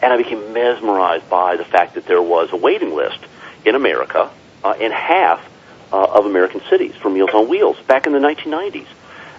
And 0.02 0.14
I 0.14 0.18
became 0.18 0.54
mesmerized 0.54 1.30
by 1.30 1.58
the 1.58 1.66
fact 1.66 1.96
that 1.96 2.06
there 2.06 2.22
was 2.22 2.50
a 2.52 2.56
waiting 2.56 2.94
list 2.96 3.20
in 3.66 3.76
America 3.76 4.32
uh, 4.64 4.76
in 4.80 4.92
half 4.92 5.46
uh, 5.92 6.04
of 6.04 6.26
American 6.26 6.62
cities 6.70 6.96
for 6.96 7.10
Meals 7.10 7.32
on 7.34 7.50
Wheels 7.50 7.78
back 7.88 8.08
in 8.08 8.14
the 8.14 8.20
1990s. 8.20 8.88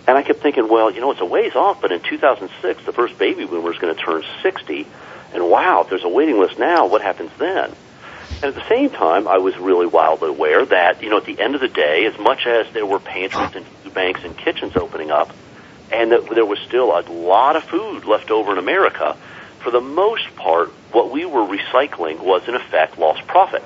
And 0.07 0.19
I 0.19 0.23
kept 0.23 0.41
thinking, 0.41 0.69
well, 0.69 0.91
you 0.91 1.01
know, 1.01 1.11
it's 1.13 1.21
a 1.21 1.25
ways 1.25 1.55
off, 1.55 1.81
but 1.81 1.93
in 1.93 2.01
2006, 2.01 2.85
the 2.85 2.93
first 2.93 3.17
baby 3.19 3.47
boomer 3.47 3.73
is 3.73 3.79
going 3.79 3.95
to 3.95 4.01
turn 4.01 4.25
60. 4.43 4.87
And 5.33 5.49
wow, 5.49 5.83
if 5.83 5.91
there's 5.91 6.05
a 6.05 6.09
waiting 6.09 6.39
list 6.39 6.59
now, 6.59 6.87
what 6.87 7.03
happens 7.03 7.31
then? 7.39 7.73
And 8.43 8.45
at 8.45 8.55
the 8.55 8.69
same 8.69 8.91
time, 8.91 9.29
I 9.29 9.39
was 9.39 9.57
really 9.57 9.87
wildly 9.87 10.29
aware 10.29 10.65
that, 10.65 11.03
you 11.03 11.11
know, 11.11 11.19
at 11.19 11.27
the 11.27 11.39
end 11.41 11.55
of 11.55 11.61
the 11.61 11.69
day, 11.69 12.07
as 12.07 12.19
much 12.19 12.47
as 12.47 12.73
there 12.73 12.87
were 12.87 12.99
pantries 12.99 13.55
and 13.55 13.67
food 13.67 13.95
banks 13.95 14.21
and 14.25 14.37
kitchens 14.37 14.77
opening 14.77 15.11
up, 15.11 15.35
and 15.93 16.13
that 16.13 16.29
there 16.35 16.47
was 16.47 16.59
still 16.61 16.97
a 16.97 17.03
lot 17.11 17.57
of 17.57 17.65
food 17.65 18.05
left 18.05 18.31
over 18.31 18.53
in 18.53 18.59
America, 18.59 19.17
for 19.61 19.71
the 19.71 19.81
most 19.81 20.35
part, 20.37 20.71
what 20.93 21.11
we 21.11 21.27
were 21.27 21.43
recycling 21.43 22.21
was 22.21 22.49
in 22.49 22.55
effect 22.55 22.99
lost 22.99 23.27
profit. 23.27 23.63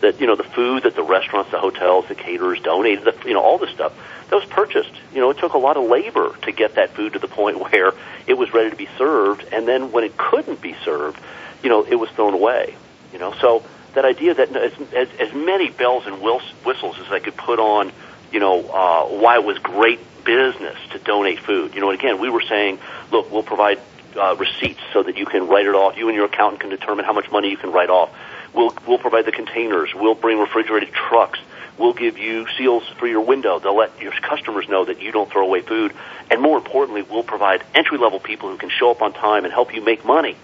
That 0.00 0.20
you 0.20 0.26
know 0.26 0.36
the 0.36 0.44
food 0.44 0.82
that 0.82 0.94
the 0.94 1.02
restaurants, 1.02 1.50
the 1.50 1.58
hotels, 1.58 2.06
the 2.08 2.14
caterers 2.14 2.60
donated, 2.60 3.04
the, 3.04 3.14
you 3.26 3.34
know 3.34 3.40
all 3.40 3.58
this 3.58 3.70
stuff 3.70 3.94
that 4.28 4.36
was 4.36 4.44
purchased. 4.44 4.92
You 5.14 5.20
know, 5.20 5.30
it 5.30 5.38
took 5.38 5.54
a 5.54 5.58
lot 5.58 5.76
of 5.76 5.88
labor 5.88 6.36
to 6.42 6.52
get 6.52 6.74
that 6.74 6.90
food 6.90 7.14
to 7.14 7.18
the 7.18 7.28
point 7.28 7.58
where 7.72 7.92
it 8.26 8.34
was 8.34 8.52
ready 8.52 8.70
to 8.70 8.76
be 8.76 8.88
served, 8.98 9.44
and 9.52 9.66
then 9.66 9.92
when 9.92 10.04
it 10.04 10.16
couldn't 10.16 10.60
be 10.60 10.74
served, 10.84 11.18
you 11.62 11.68
know, 11.68 11.84
it 11.84 11.96
was 11.96 12.10
thrown 12.10 12.34
away. 12.34 12.76
You 13.12 13.18
know, 13.18 13.32
so 13.40 13.64
that 13.94 14.04
idea 14.04 14.34
that 14.34 14.54
as, 14.54 14.72
as, 14.92 15.08
as 15.18 15.34
many 15.34 15.70
bells 15.70 16.06
and 16.06 16.20
whistles 16.20 16.98
as 16.98 17.10
I 17.10 17.18
could 17.18 17.36
put 17.36 17.58
on, 17.58 17.92
you 18.30 18.40
know, 18.40 18.60
uh, 18.60 19.06
why 19.06 19.36
it 19.36 19.44
was 19.44 19.58
great 19.58 20.00
business 20.24 20.76
to 20.90 20.98
donate 20.98 21.40
food. 21.40 21.74
You 21.74 21.80
know, 21.80 21.90
and 21.90 21.98
again, 21.98 22.20
we 22.20 22.28
were 22.28 22.42
saying, 22.42 22.78
look, 23.10 23.32
we'll 23.32 23.42
provide 23.42 23.80
uh, 24.16 24.36
receipts 24.36 24.80
so 24.92 25.02
that 25.02 25.16
you 25.16 25.26
can 25.26 25.48
write 25.48 25.66
it 25.66 25.74
off. 25.74 25.96
You 25.96 26.08
and 26.08 26.16
your 26.16 26.26
accountant 26.26 26.60
can 26.60 26.70
determine 26.70 27.04
how 27.04 27.12
much 27.12 27.30
money 27.30 27.50
you 27.50 27.56
can 27.56 27.72
write 27.72 27.90
off. 27.90 28.10
We'll 28.56 28.74
we'll 28.88 28.98
provide 28.98 29.26
the 29.26 29.32
containers. 29.32 29.94
We'll 29.94 30.14
bring 30.14 30.38
refrigerated 30.38 30.92
trucks. 30.92 31.38
We'll 31.78 31.92
give 31.92 32.16
you 32.16 32.46
seals 32.56 32.84
for 32.98 33.06
your 33.06 33.20
window. 33.20 33.58
They'll 33.58 33.76
let 33.76 34.00
your 34.00 34.12
customers 34.12 34.66
know 34.66 34.86
that 34.86 35.02
you 35.02 35.12
don't 35.12 35.30
throw 35.30 35.46
away 35.46 35.60
food. 35.60 35.92
And 36.30 36.40
more 36.40 36.56
importantly, 36.56 37.02
we'll 37.02 37.22
provide 37.22 37.62
entry 37.74 37.98
level 37.98 38.18
people 38.18 38.48
who 38.48 38.56
can 38.56 38.70
show 38.70 38.90
up 38.90 39.02
on 39.02 39.12
time 39.12 39.44
and 39.44 39.52
help 39.52 39.74
you 39.74 39.84
make 39.84 40.06
money. 40.06 40.36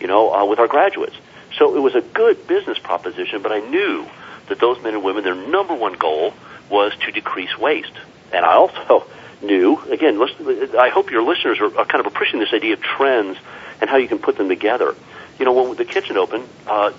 You 0.00 0.08
know, 0.08 0.34
uh, 0.34 0.44
with 0.46 0.58
our 0.58 0.66
graduates. 0.66 1.14
So 1.58 1.76
it 1.76 1.80
was 1.80 1.94
a 1.94 2.00
good 2.00 2.46
business 2.48 2.78
proposition, 2.78 3.42
but 3.42 3.52
I 3.52 3.60
knew 3.60 4.06
that 4.48 4.58
those 4.58 4.82
men 4.82 4.94
and 4.94 5.04
women, 5.04 5.22
their 5.22 5.34
number 5.34 5.74
one 5.74 5.92
goal 5.92 6.34
was 6.68 6.92
to 7.04 7.12
decrease 7.12 7.56
waste. 7.56 7.92
And 8.32 8.44
I 8.44 8.54
also 8.54 9.04
knew, 9.42 9.78
again, 9.90 10.18
listen, 10.18 10.76
I 10.76 10.88
hope 10.88 11.10
your 11.10 11.22
listeners 11.22 11.60
are, 11.60 11.78
are 11.78 11.84
kind 11.84 12.04
of 12.04 12.06
appreciating 12.06 12.40
this 12.40 12.52
idea 12.52 12.74
of 12.74 12.80
trends 12.80 13.38
and 13.80 13.88
how 13.88 13.96
you 13.96 14.08
can 14.08 14.18
put 14.18 14.36
them 14.36 14.48
together. 14.48 14.94
You 15.38 15.44
know, 15.44 15.52
when 15.52 15.76
the 15.76 15.84
kitchen 15.84 16.16
opened, 16.16 16.48
uh, 16.66 16.92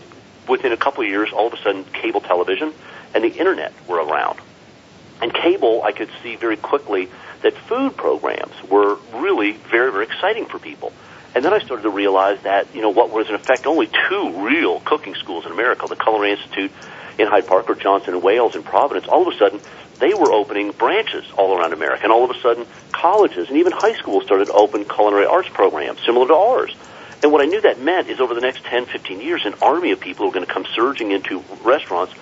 within 0.47 0.71
a 0.71 0.77
couple 0.77 1.03
of 1.03 1.09
years, 1.09 1.31
all 1.33 1.47
of 1.47 1.53
a 1.53 1.57
sudden, 1.57 1.83
cable 1.85 2.21
television 2.21 2.73
and 3.13 3.23
the 3.23 3.29
internet 3.29 3.73
were 3.87 3.97
around. 3.97 4.39
And 5.21 5.33
cable, 5.33 5.83
I 5.83 5.91
could 5.91 6.09
see 6.23 6.35
very 6.35 6.57
quickly 6.57 7.09
that 7.43 7.53
food 7.53 7.95
programs 7.95 8.53
were 8.69 8.97
really 9.13 9.51
very, 9.51 9.91
very 9.91 10.05
exciting 10.05 10.45
for 10.45 10.59
people. 10.59 10.91
And 11.33 11.45
then 11.45 11.53
I 11.53 11.59
started 11.59 11.83
to 11.83 11.89
realize 11.89 12.41
that, 12.41 12.73
you 12.73 12.81
know, 12.81 12.89
what 12.89 13.11
was 13.11 13.29
in 13.29 13.35
effect 13.35 13.65
only 13.65 13.87
two 14.09 14.45
real 14.45 14.79
cooking 14.81 15.15
schools 15.15 15.45
in 15.45 15.51
America, 15.51 15.87
the 15.87 15.95
Culinary 15.95 16.31
Institute 16.31 16.71
in 17.17 17.27
Hyde 17.27 17.47
Park 17.47 17.69
or 17.69 17.75
Johnson 17.75 18.15
and 18.15 18.23
Wales 18.23 18.55
in 18.55 18.63
Providence, 18.63 19.07
all 19.07 19.27
of 19.27 19.33
a 19.33 19.37
sudden 19.37 19.61
they 19.99 20.13
were 20.13 20.31
opening 20.31 20.71
branches 20.71 21.23
all 21.37 21.57
around 21.57 21.73
America. 21.73 22.03
And 22.03 22.11
all 22.11 22.23
of 22.23 22.35
a 22.35 22.39
sudden 22.41 22.65
colleges 22.91 23.47
and 23.47 23.57
even 23.57 23.71
high 23.71 23.93
schools 23.93 24.25
started 24.25 24.47
to 24.47 24.53
open 24.53 24.85
culinary 24.85 25.25
arts 25.25 25.49
programs 25.49 26.03
similar 26.05 26.27
to 26.27 26.33
ours. 26.33 26.75
And 27.23 27.31
what 27.31 27.41
I 27.41 27.45
knew 27.45 27.61
that 27.61 27.79
meant 27.79 28.09
is 28.09 28.19
over 28.19 28.33
the 28.33 28.41
next 28.41 28.63
10, 28.65 28.87
15 28.87 29.21
years, 29.21 29.45
an 29.45 29.53
army 29.61 29.91
of 29.91 29.99
people 29.99 30.25
were 30.25 30.31
going 30.31 30.45
to 30.45 30.51
come 30.51 30.65
surging 30.73 31.11
into 31.11 31.43
restaurants 31.63 32.13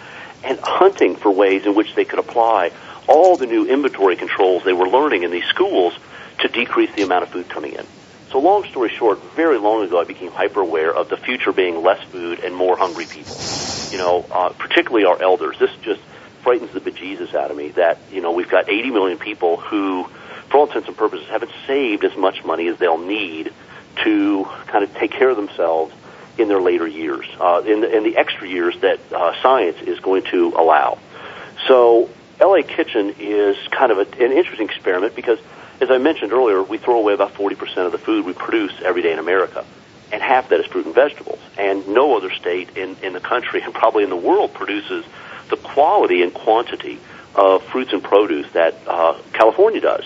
and 0.43 0.59
hunting 0.59 1.15
for 1.15 1.31
ways 1.31 1.65
in 1.65 1.75
which 1.75 1.95
they 1.95 2.05
could 2.05 2.19
apply 2.19 2.71
all 3.07 3.37
the 3.37 3.45
new 3.45 3.65
inventory 3.65 4.15
controls 4.15 4.63
they 4.63 4.73
were 4.73 4.87
learning 4.87 5.23
in 5.23 5.31
these 5.31 5.45
schools 5.45 5.93
to 6.39 6.47
decrease 6.47 6.93
the 6.95 7.01
amount 7.01 7.23
of 7.23 7.29
food 7.29 7.49
coming 7.49 7.73
in. 7.73 7.85
So 8.31 8.39
long 8.39 8.63
story 8.65 8.89
short, 8.89 9.19
very 9.35 9.57
long 9.57 9.83
ago 9.83 9.99
I 9.99 10.03
became 10.03 10.31
hyper 10.31 10.61
aware 10.61 10.93
of 10.93 11.09
the 11.09 11.17
future 11.17 11.51
being 11.51 11.81
less 11.81 12.01
food 12.09 12.39
and 12.41 12.55
more 12.55 12.77
hungry 12.77 13.05
people. 13.05 13.35
You 13.89 13.97
know, 13.97 14.25
uh, 14.31 14.49
particularly 14.49 15.05
our 15.05 15.19
elders. 15.21 15.57
This 15.57 15.71
just 15.81 16.01
frightens 16.43 16.71
the 16.71 16.79
bejesus 16.79 17.33
out 17.33 17.49
of 17.49 17.57
me 17.57 17.69
that, 17.69 17.97
you 18.11 18.21
know, 18.21 18.31
we've 18.31 18.49
got 18.49 18.69
80 18.69 18.91
million 18.91 19.17
people 19.17 19.57
who, 19.57 20.07
for 20.49 20.57
all 20.57 20.67
intents 20.67 20.87
and 20.87 20.95
purposes, 20.95 21.27
haven't 21.27 21.51
saved 21.65 22.03
as 22.03 22.15
much 22.15 22.43
money 22.45 22.67
as 22.67 22.77
they'll 22.77 22.99
need 22.99 23.51
to 24.03 24.45
kind 24.67 24.83
of 24.83 24.93
take 24.95 25.11
care 25.11 25.29
of 25.29 25.37
themselves 25.37 25.93
in 26.37 26.47
their 26.47 26.61
later 26.61 26.87
years, 26.87 27.25
uh, 27.39 27.61
in, 27.65 27.81
the, 27.81 27.95
in 27.95 28.03
the 28.03 28.17
extra 28.17 28.47
years 28.47 28.75
that 28.81 28.99
uh, 29.11 29.39
science 29.41 29.77
is 29.81 29.99
going 29.99 30.23
to 30.23 30.53
allow. 30.55 30.97
So 31.67 32.09
LA 32.39 32.61
Kitchen 32.63 33.15
is 33.19 33.57
kind 33.67 33.91
of 33.91 33.97
a, 33.97 34.23
an 34.23 34.31
interesting 34.31 34.67
experiment 34.67 35.15
because, 35.15 35.39
as 35.81 35.91
I 35.91 35.97
mentioned 35.97 36.31
earlier, 36.31 36.63
we 36.63 36.77
throw 36.77 36.97
away 36.97 37.13
about 37.13 37.33
40% 37.33 37.85
of 37.85 37.91
the 37.91 37.97
food 37.97 38.25
we 38.25 38.33
produce 38.33 38.73
every 38.81 39.01
day 39.01 39.11
in 39.11 39.19
America, 39.19 39.65
and 40.11 40.21
half 40.21 40.49
that 40.49 40.59
is 40.61 40.65
fruit 40.65 40.85
and 40.85 40.95
vegetables. 40.95 41.39
And 41.57 41.87
no 41.89 42.15
other 42.15 42.31
state 42.31 42.77
in, 42.77 42.95
in 43.03 43.13
the 43.13 43.19
country 43.19 43.61
and 43.63 43.73
probably 43.73 44.03
in 44.03 44.09
the 44.09 44.15
world 44.15 44.53
produces 44.53 45.05
the 45.49 45.57
quality 45.57 46.21
and 46.21 46.33
quantity 46.33 46.99
of 47.35 47.63
fruits 47.63 47.91
and 47.91 48.03
produce 48.03 48.49
that 48.51 48.75
uh, 48.87 49.17
California 49.33 49.81
does. 49.81 50.05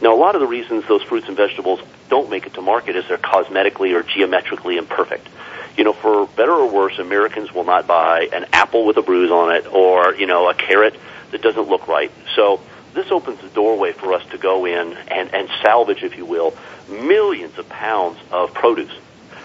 Now, 0.00 0.14
a 0.14 0.18
lot 0.18 0.34
of 0.34 0.40
the 0.40 0.46
reasons 0.46 0.86
those 0.86 1.02
fruits 1.02 1.26
and 1.28 1.36
vegetables 1.36 1.80
don't 2.08 2.30
make 2.30 2.46
it 2.46 2.54
to 2.54 2.62
market 2.62 2.96
is 2.96 3.06
they're 3.08 3.18
cosmetically 3.18 3.94
or 3.94 4.02
geometrically 4.02 4.76
imperfect 4.76 5.28
you 5.76 5.84
know, 5.84 5.92
for 5.92 6.26
better 6.26 6.52
or 6.52 6.70
worse, 6.70 6.98
Americans 6.98 7.52
will 7.52 7.64
not 7.64 7.86
buy 7.86 8.28
an 8.32 8.46
apple 8.52 8.86
with 8.86 8.96
a 8.96 9.02
bruise 9.02 9.30
on 9.30 9.54
it 9.54 9.66
or, 9.66 10.14
you 10.14 10.26
know, 10.26 10.48
a 10.48 10.54
carrot 10.54 10.98
that 11.32 11.42
doesn't 11.42 11.68
look 11.68 11.86
right. 11.86 12.10
So 12.34 12.60
this 12.94 13.10
opens 13.10 13.40
the 13.40 13.48
doorway 13.48 13.92
for 13.92 14.14
us 14.14 14.24
to 14.30 14.38
go 14.38 14.64
in 14.64 14.96
and, 15.08 15.34
and 15.34 15.48
salvage, 15.62 16.02
if 16.02 16.16
you 16.16 16.24
will, 16.24 16.56
millions 16.88 17.58
of 17.58 17.68
pounds 17.68 18.18
of 18.32 18.54
produce. 18.54 18.92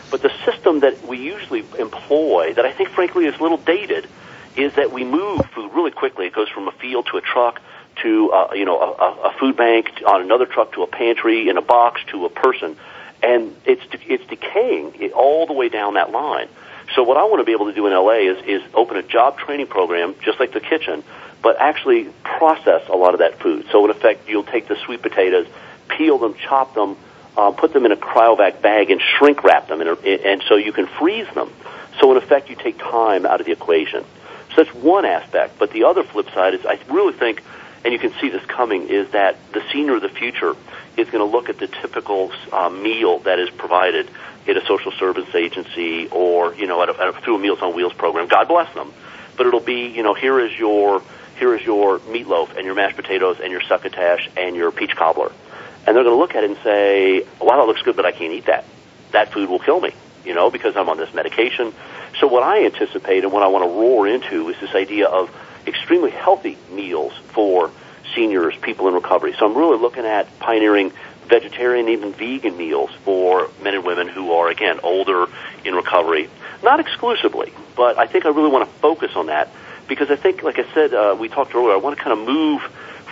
But 0.10 0.22
the 0.22 0.32
system 0.46 0.82
that 0.82 1.06
we 1.06 1.18
usually 1.18 1.66
employ, 1.78 2.54
that 2.54 2.66
I 2.66 2.72
think 2.72 2.90
frankly 2.90 3.26
is 3.26 3.38
a 3.38 3.42
little 3.42 3.58
dated, 3.58 4.08
is 4.56 4.74
that 4.76 4.92
we 4.92 5.04
move 5.04 5.46
food 5.54 5.74
really 5.74 5.92
quickly. 5.92 6.28
It 6.28 6.34
goes 6.34 6.50
from 6.50 6.68
a 6.68 6.72
field 6.72 7.08
to 7.12 7.18
a 7.18 7.22
truck 7.22 7.62
to, 8.04 8.32
uh, 8.32 8.54
you 8.54 8.66
know, 8.66 8.80
a, 8.80 9.30
a 9.30 9.34
food 9.40 9.58
bank 9.58 9.90
on 10.06 10.22
another 10.22 10.46
truck 10.46 10.74
to 10.74 10.84
a 10.84 10.88
pantry 10.88 11.50
in 11.50 11.58
a 11.58 11.62
box 11.62 12.02
to 12.08 12.26
a 12.26 12.30
person 12.30 12.78
and 13.24 13.56
it's 13.66 13.84
it's 14.08 14.26
decaying 14.28 15.12
all 15.14 15.46
the 15.46 15.54
way 15.54 15.70
down 15.70 15.96
that 15.96 16.12
line. 16.12 16.48
So 16.96 17.04
what 17.04 17.18
I 17.18 17.24
want 17.26 17.40
to 17.40 17.46
be 17.46 17.52
able 17.54 17.68
to 17.68 17.74
do 17.74 17.88
in 17.88 17.94
LA 17.94 18.32
is 18.32 18.44
is 18.46 18.62
open 18.74 18.98
a 18.98 19.04
job 19.04 19.38
training 19.38 19.68
program 19.68 20.16
just 20.24 20.40
like 20.40 20.54
the 20.54 20.60
kitchen, 20.60 21.04
but 21.42 21.58
actually 21.60 22.10
process 22.24 22.88
a 22.90 22.96
lot 22.96 23.14
of 23.14 23.20
that 23.20 23.40
food. 23.40 23.68
So 23.72 23.86
in 23.86 23.92
effect, 23.92 24.28
you'll 24.28 24.44
take 24.44 24.68
the 24.68 24.76
sweet 24.86 25.02
potatoes, 25.02 25.48
peel 25.88 26.18
them, 26.18 26.34
chop 26.36 26.74
them, 26.74 26.98
uh, 27.38 27.52
put 27.52 27.74
them 27.74 27.86
in 27.86 27.92
a 27.92 27.98
cryovac 27.98 28.62
bag, 28.62 28.92
and 28.92 29.02
shrink 29.02 29.44
wrap 29.44 29.68
them, 29.68 29.82
in 29.82 29.88
a, 29.88 29.94
and 29.94 30.44
so 30.48 30.56
you 30.56 30.74
can 30.74 30.88
freeze 30.88 31.28
them. 31.34 31.52
So 32.00 32.12
in 32.12 32.18
effect, 32.18 32.50
you 32.50 32.56
take 32.56 32.80
time 32.80 33.26
out 33.26 33.40
of 33.40 33.46
the 33.46 33.52
equation. 33.52 34.04
So 34.56 34.64
that's 34.64 34.76
one 34.76 35.06
aspect. 35.06 35.60
But 35.60 35.72
the 35.72 35.84
other 35.86 36.04
flip 36.04 36.30
side 36.34 36.56
is 36.56 36.66
I 36.66 36.80
really 36.90 37.14
think, 37.14 37.44
and 37.84 37.94
you 37.94 38.00
can 38.00 38.14
see 38.22 38.30
this 38.30 38.46
coming, 38.46 38.90
is 38.90 39.10
that 39.12 39.38
the 39.54 39.64
senior 39.72 39.96
of 39.96 40.02
the 40.02 40.10
future 40.10 40.56
is 40.98 41.10
going 41.10 41.26
to 41.26 41.32
look 41.32 41.50
at 41.50 41.58
the 41.58 41.68
typical 41.68 42.32
uh, 42.52 42.70
meal 42.70 43.20
that 43.20 43.40
is 43.40 43.50
provided 43.50 44.10
at 44.48 44.58
a 44.58 44.66
social 44.66 44.92
service 44.92 45.34
agency 45.36 46.08
or 46.10 46.54
you 46.56 46.68
know 46.68 46.82
at 46.82 46.90
a, 46.90 47.02
at 47.02 47.08
a, 47.10 47.14
through 47.22 47.36
a 47.36 47.40
Meals 47.40 47.62
on 47.62 47.76
Wheels 47.76 47.94
program. 47.94 48.28
God 48.28 48.48
bless 48.48 48.74
them, 48.74 48.94
but 49.38 49.48
it'll 49.48 49.60
be 49.60 49.88
you 49.88 50.04
know 50.04 50.14
here 50.14 50.40
is 50.40 50.58
your 50.58 51.02
here 51.38 51.56
is 51.56 51.66
your 51.66 52.00
meatloaf 52.00 52.56
and 52.56 52.66
your 52.66 52.76
mashed 52.76 52.96
potatoes 52.96 53.38
and 53.42 53.52
your 53.52 53.62
succotash 53.62 54.30
and 54.38 54.56
your 54.56 54.72
peach 54.72 54.96
cobbler, 54.96 55.32
and 55.88 55.96
they're 55.96 56.04
going 56.04 56.16
to 56.16 56.20
look 56.20 56.36
at 56.36 56.44
it 56.44 56.52
and 56.52 56.60
say, 56.64 57.26
"Wow, 57.40 57.58
that 57.58 57.68
looks 57.68 57.82
good, 57.82 57.96
but 57.96 58.06
I 58.06 58.12
can't 58.12 58.34
eat 58.34 58.46
that. 58.46 58.66
That 59.12 59.32
food 59.32 59.50
will 59.50 59.60
kill 59.60 59.80
me." 59.80 59.92
You 60.26 60.36
know, 60.36 60.52
because 60.52 60.78
I'm 60.78 60.88
on 60.90 60.98
this 60.98 61.14
medication. 61.14 61.74
So 62.20 62.28
what 62.28 62.44
I 62.44 62.66
anticipate 62.66 63.24
and 63.24 63.34
what 63.34 63.42
I 63.42 63.48
want 63.48 63.64
to 63.64 63.70
roar 63.70 64.08
into 64.08 64.50
is 64.50 64.60
this 64.60 64.76
idea 64.76 65.08
of 65.08 65.36
extremely 65.68 66.12
healthy 66.12 66.58
meals 66.72 67.14
for 67.34 67.72
seniors, 68.16 68.56
people 68.58 68.88
in 68.88 68.94
recovery. 68.94 69.34
So 69.38 69.46
I'm 69.46 69.58
really 69.58 69.78
looking 69.78 70.06
at 70.06 70.40
pioneering 70.40 70.92
vegetarian, 71.28 71.88
even 71.90 72.12
vegan 72.14 72.58
meals 72.58 72.92
for 73.06 73.50
men 73.64 73.76
and 73.76 73.86
women 73.86 74.08
who 74.08 74.34
are, 74.34 74.50
again, 74.50 74.80
older 74.84 75.28
in 75.64 75.74
recovery. 75.74 76.30
Not 76.62 76.80
exclusively, 76.80 77.54
but 77.76 77.98
I 77.98 78.06
think 78.06 78.26
I 78.26 78.30
really 78.30 78.50
want 78.50 78.68
to 78.68 78.76
focus 78.80 79.12
on 79.16 79.28
that 79.28 79.50
because 79.88 80.12
I 80.12 80.16
think, 80.16 80.44
like 80.44 80.60
I 80.60 80.74
said, 80.74 80.94
uh, 80.94 81.16
we 81.20 81.30
talked 81.30 81.56
earlier, 81.56 81.74
I 81.74 81.78
want 81.78 81.98
to 81.98 82.04
kind 82.04 82.20
of 82.20 82.26
move 82.28 82.62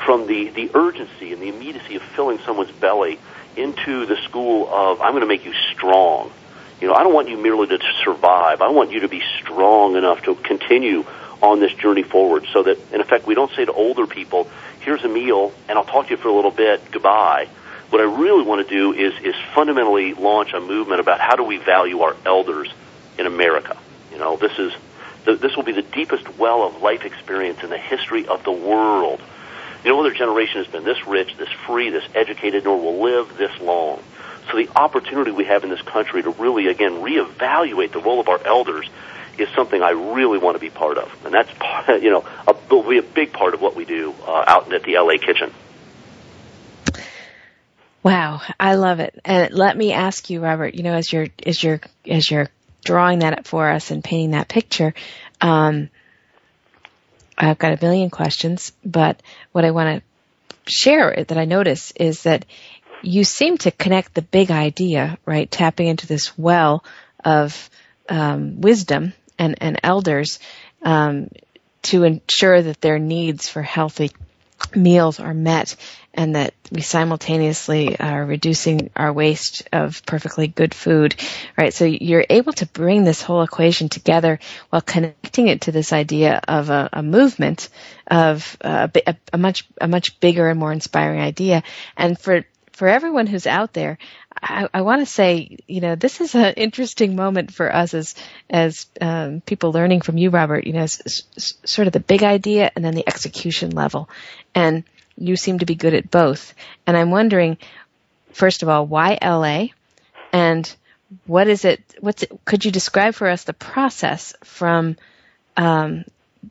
from 0.05 0.27
the, 0.27 0.49
the 0.49 0.71
urgency 0.73 1.33
and 1.33 1.41
the 1.41 1.49
immediacy 1.49 1.95
of 1.95 2.01
filling 2.01 2.39
someone's 2.39 2.71
belly 2.71 3.19
into 3.55 4.05
the 4.05 4.15
school 4.23 4.67
of, 4.71 5.01
I'm 5.01 5.11
going 5.11 5.21
to 5.21 5.27
make 5.27 5.45
you 5.45 5.53
strong. 5.73 6.31
You 6.79 6.87
know, 6.87 6.93
I 6.93 7.03
don't 7.03 7.13
want 7.13 7.27
you 7.27 7.37
merely 7.37 7.67
to 7.67 7.79
survive. 8.03 8.61
I 8.61 8.69
want 8.69 8.91
you 8.91 9.01
to 9.01 9.09
be 9.09 9.21
strong 9.39 9.97
enough 9.97 10.23
to 10.23 10.35
continue 10.35 11.05
on 11.41 11.59
this 11.59 11.73
journey 11.73 12.03
forward 12.03 12.45
so 12.51 12.63
that, 12.63 12.77
in 12.91 13.01
effect, 13.01 13.25
we 13.25 13.35
don't 13.35 13.51
say 13.55 13.65
to 13.65 13.73
older 13.73 14.05
people, 14.07 14.49
here's 14.81 15.03
a 15.03 15.07
meal, 15.07 15.53
and 15.67 15.77
I'll 15.77 15.85
talk 15.85 16.07
to 16.07 16.11
you 16.11 16.17
for 16.17 16.27
a 16.27 16.33
little 16.33 16.51
bit, 16.51 16.91
goodbye. 16.91 17.47
What 17.89 18.01
I 18.01 18.05
really 18.05 18.43
want 18.43 18.67
to 18.67 18.73
do 18.73 18.93
is, 18.93 19.13
is 19.23 19.35
fundamentally 19.55 20.13
launch 20.13 20.53
a 20.53 20.59
movement 20.59 20.99
about 20.99 21.19
how 21.19 21.35
do 21.35 21.43
we 21.43 21.57
value 21.57 22.01
our 22.01 22.15
elders 22.25 22.71
in 23.17 23.25
America. 23.25 23.77
You 24.11 24.19
know, 24.19 24.37
this 24.37 24.57
is, 24.59 24.73
this 25.25 25.55
will 25.55 25.63
be 25.63 25.71
the 25.71 25.81
deepest 25.81 26.37
well 26.37 26.63
of 26.63 26.81
life 26.81 27.03
experience 27.03 27.63
in 27.63 27.69
the 27.69 27.77
history 27.77 28.27
of 28.27 28.43
the 28.43 28.51
world. 28.51 29.21
No 29.85 29.99
other 29.99 30.11
generation 30.11 30.57
has 30.63 30.67
been 30.67 30.83
this 30.83 31.07
rich, 31.07 31.35
this 31.37 31.49
free, 31.65 31.89
this 31.89 32.03
educated, 32.13 32.65
nor 32.65 32.79
will 32.79 33.01
live 33.01 33.37
this 33.37 33.59
long. 33.61 34.01
So 34.51 34.57
the 34.57 34.69
opportunity 34.75 35.31
we 35.31 35.45
have 35.45 35.63
in 35.63 35.69
this 35.69 35.81
country 35.81 36.21
to 36.23 36.31
really, 36.31 36.67
again, 36.67 36.93
reevaluate 36.93 37.91
the 37.91 37.99
role 37.99 38.19
of 38.19 38.27
our 38.27 38.45
elders 38.45 38.89
is 39.39 39.49
something 39.49 39.81
I 39.81 39.91
really 39.91 40.37
want 40.37 40.55
to 40.55 40.59
be 40.59 40.69
part 40.69 40.97
of, 40.97 41.25
and 41.25 41.33
that's 41.33 41.49
you 42.03 42.11
know 42.11 42.25
a, 42.47 42.55
will 42.69 42.87
be 42.87 42.97
a 42.97 43.03
big 43.03 43.33
part 43.33 43.53
of 43.53 43.61
what 43.61 43.75
we 43.75 43.85
do 43.85 44.13
uh, 44.25 44.43
out 44.47 44.71
at 44.73 44.83
the 44.83 44.93
LA 44.97 45.17
Kitchen. 45.17 45.53
Wow, 48.01 48.41
I 48.59 48.75
love 48.75 48.99
it. 48.99 49.19
And 49.25 49.53
let 49.53 49.75
me 49.75 49.91
ask 49.91 50.29
you, 50.29 50.41
Robert. 50.41 50.75
You 50.75 50.83
know, 50.83 50.93
as 50.93 51.11
you're 51.11 51.27
as 51.45 51.61
you're 51.61 51.81
as 52.07 52.29
you're 52.29 52.47
drawing 52.83 53.19
that 53.19 53.37
up 53.37 53.47
for 53.47 53.69
us 53.69 53.91
and 53.91 54.03
painting 54.03 54.31
that 54.31 54.47
picture, 54.47 54.93
um, 55.41 55.89
I've 57.37 57.59
got 57.59 57.73
a 57.73 57.85
million 57.85 58.09
questions. 58.09 58.71
But 58.85 59.21
what 59.51 59.65
I 59.65 59.71
want 59.71 60.01
to 60.01 60.71
share 60.71 61.23
that 61.27 61.37
I 61.37 61.45
notice 61.45 61.91
is 61.91 62.23
that 62.23 62.45
you 63.01 63.23
seem 63.23 63.57
to 63.59 63.71
connect 63.71 64.13
the 64.13 64.21
big 64.21 64.51
idea, 64.51 65.17
right? 65.25 65.49
Tapping 65.49 65.87
into 65.87 66.07
this 66.07 66.37
well 66.37 66.83
of 67.23 67.69
um, 68.07 68.61
wisdom 68.61 69.13
and 69.39 69.55
and 69.61 69.79
elders 69.83 70.39
um, 70.83 71.29
to 71.81 72.03
ensure 72.03 72.61
that 72.61 72.81
their 72.81 72.99
needs 72.99 73.49
for 73.49 73.61
healthy 73.61 74.11
meals 74.75 75.19
are 75.19 75.33
met 75.33 75.75
and 76.13 76.35
that 76.35 76.53
we 76.71 76.81
simultaneously 76.81 77.97
are 77.99 78.25
reducing 78.25 78.89
our 78.95 79.13
waste 79.13 79.67
of 79.71 80.05
perfectly 80.05 80.47
good 80.47 80.73
food, 80.73 81.15
right? 81.57 81.73
So 81.73 81.85
you're 81.85 82.25
able 82.29 82.53
to 82.53 82.65
bring 82.65 83.03
this 83.03 83.21
whole 83.21 83.41
equation 83.41 83.89
together 83.89 84.39
while 84.69 84.81
connecting 84.81 85.47
it 85.47 85.61
to 85.61 85.71
this 85.71 85.93
idea 85.93 86.41
of 86.47 86.69
a, 86.69 86.89
a 86.91 87.03
movement 87.03 87.69
of 88.07 88.57
uh, 88.61 88.87
a, 89.07 89.15
a 89.33 89.37
much 89.37 89.67
a 89.79 89.87
much 89.87 90.19
bigger 90.19 90.49
and 90.49 90.59
more 90.59 90.73
inspiring 90.73 91.21
idea. 91.21 91.63
And 91.95 92.19
for 92.19 92.43
for 92.79 92.87
everyone 92.87 93.27
who's 93.27 93.45
out 93.45 93.73
there, 93.73 93.97
I, 94.41 94.69
I 94.73 94.81
want 94.83 95.01
to 95.01 95.05
say, 95.05 95.57
you 95.67 95.81
know, 95.81 95.95
this 95.95 96.21
is 96.21 96.33
an 96.33 96.53
interesting 96.57 97.13
moment 97.13 97.53
for 97.53 97.75
us 97.75 97.93
as 97.93 98.15
as 98.49 98.85
um, 99.01 99.41
people 99.41 99.73
learning 99.73 99.99
from 99.99 100.17
you, 100.17 100.29
Robert. 100.29 100.65
You 100.65 100.71
know, 100.71 100.85
sort 100.85 101.87
of 101.87 101.93
the 101.93 101.99
big 101.99 102.23
idea 102.23 102.71
and 102.73 102.85
then 102.85 102.95
the 102.95 103.05
execution 103.05 103.71
level, 103.71 104.07
and 104.55 104.85
you 105.17 105.35
seem 105.35 105.59
to 105.59 105.65
be 105.65 105.75
good 105.75 105.93
at 105.93 106.09
both. 106.09 106.53
And 106.87 106.95
I'm 106.95 107.11
wondering, 107.11 107.57
first 108.31 108.63
of 108.63 108.69
all, 108.69 108.85
why 108.85 109.17
LA, 109.21 109.67
and 110.31 110.73
what 111.25 111.49
is 111.49 111.65
it? 111.65 111.83
What's 111.99 112.23
it? 112.23 112.31
Could 112.45 112.63
you 112.63 112.71
describe 112.71 113.13
for 113.13 113.27
us 113.27 113.43
the 113.43 113.51
process 113.51 114.33
from, 114.45 114.95
um, 115.57 116.05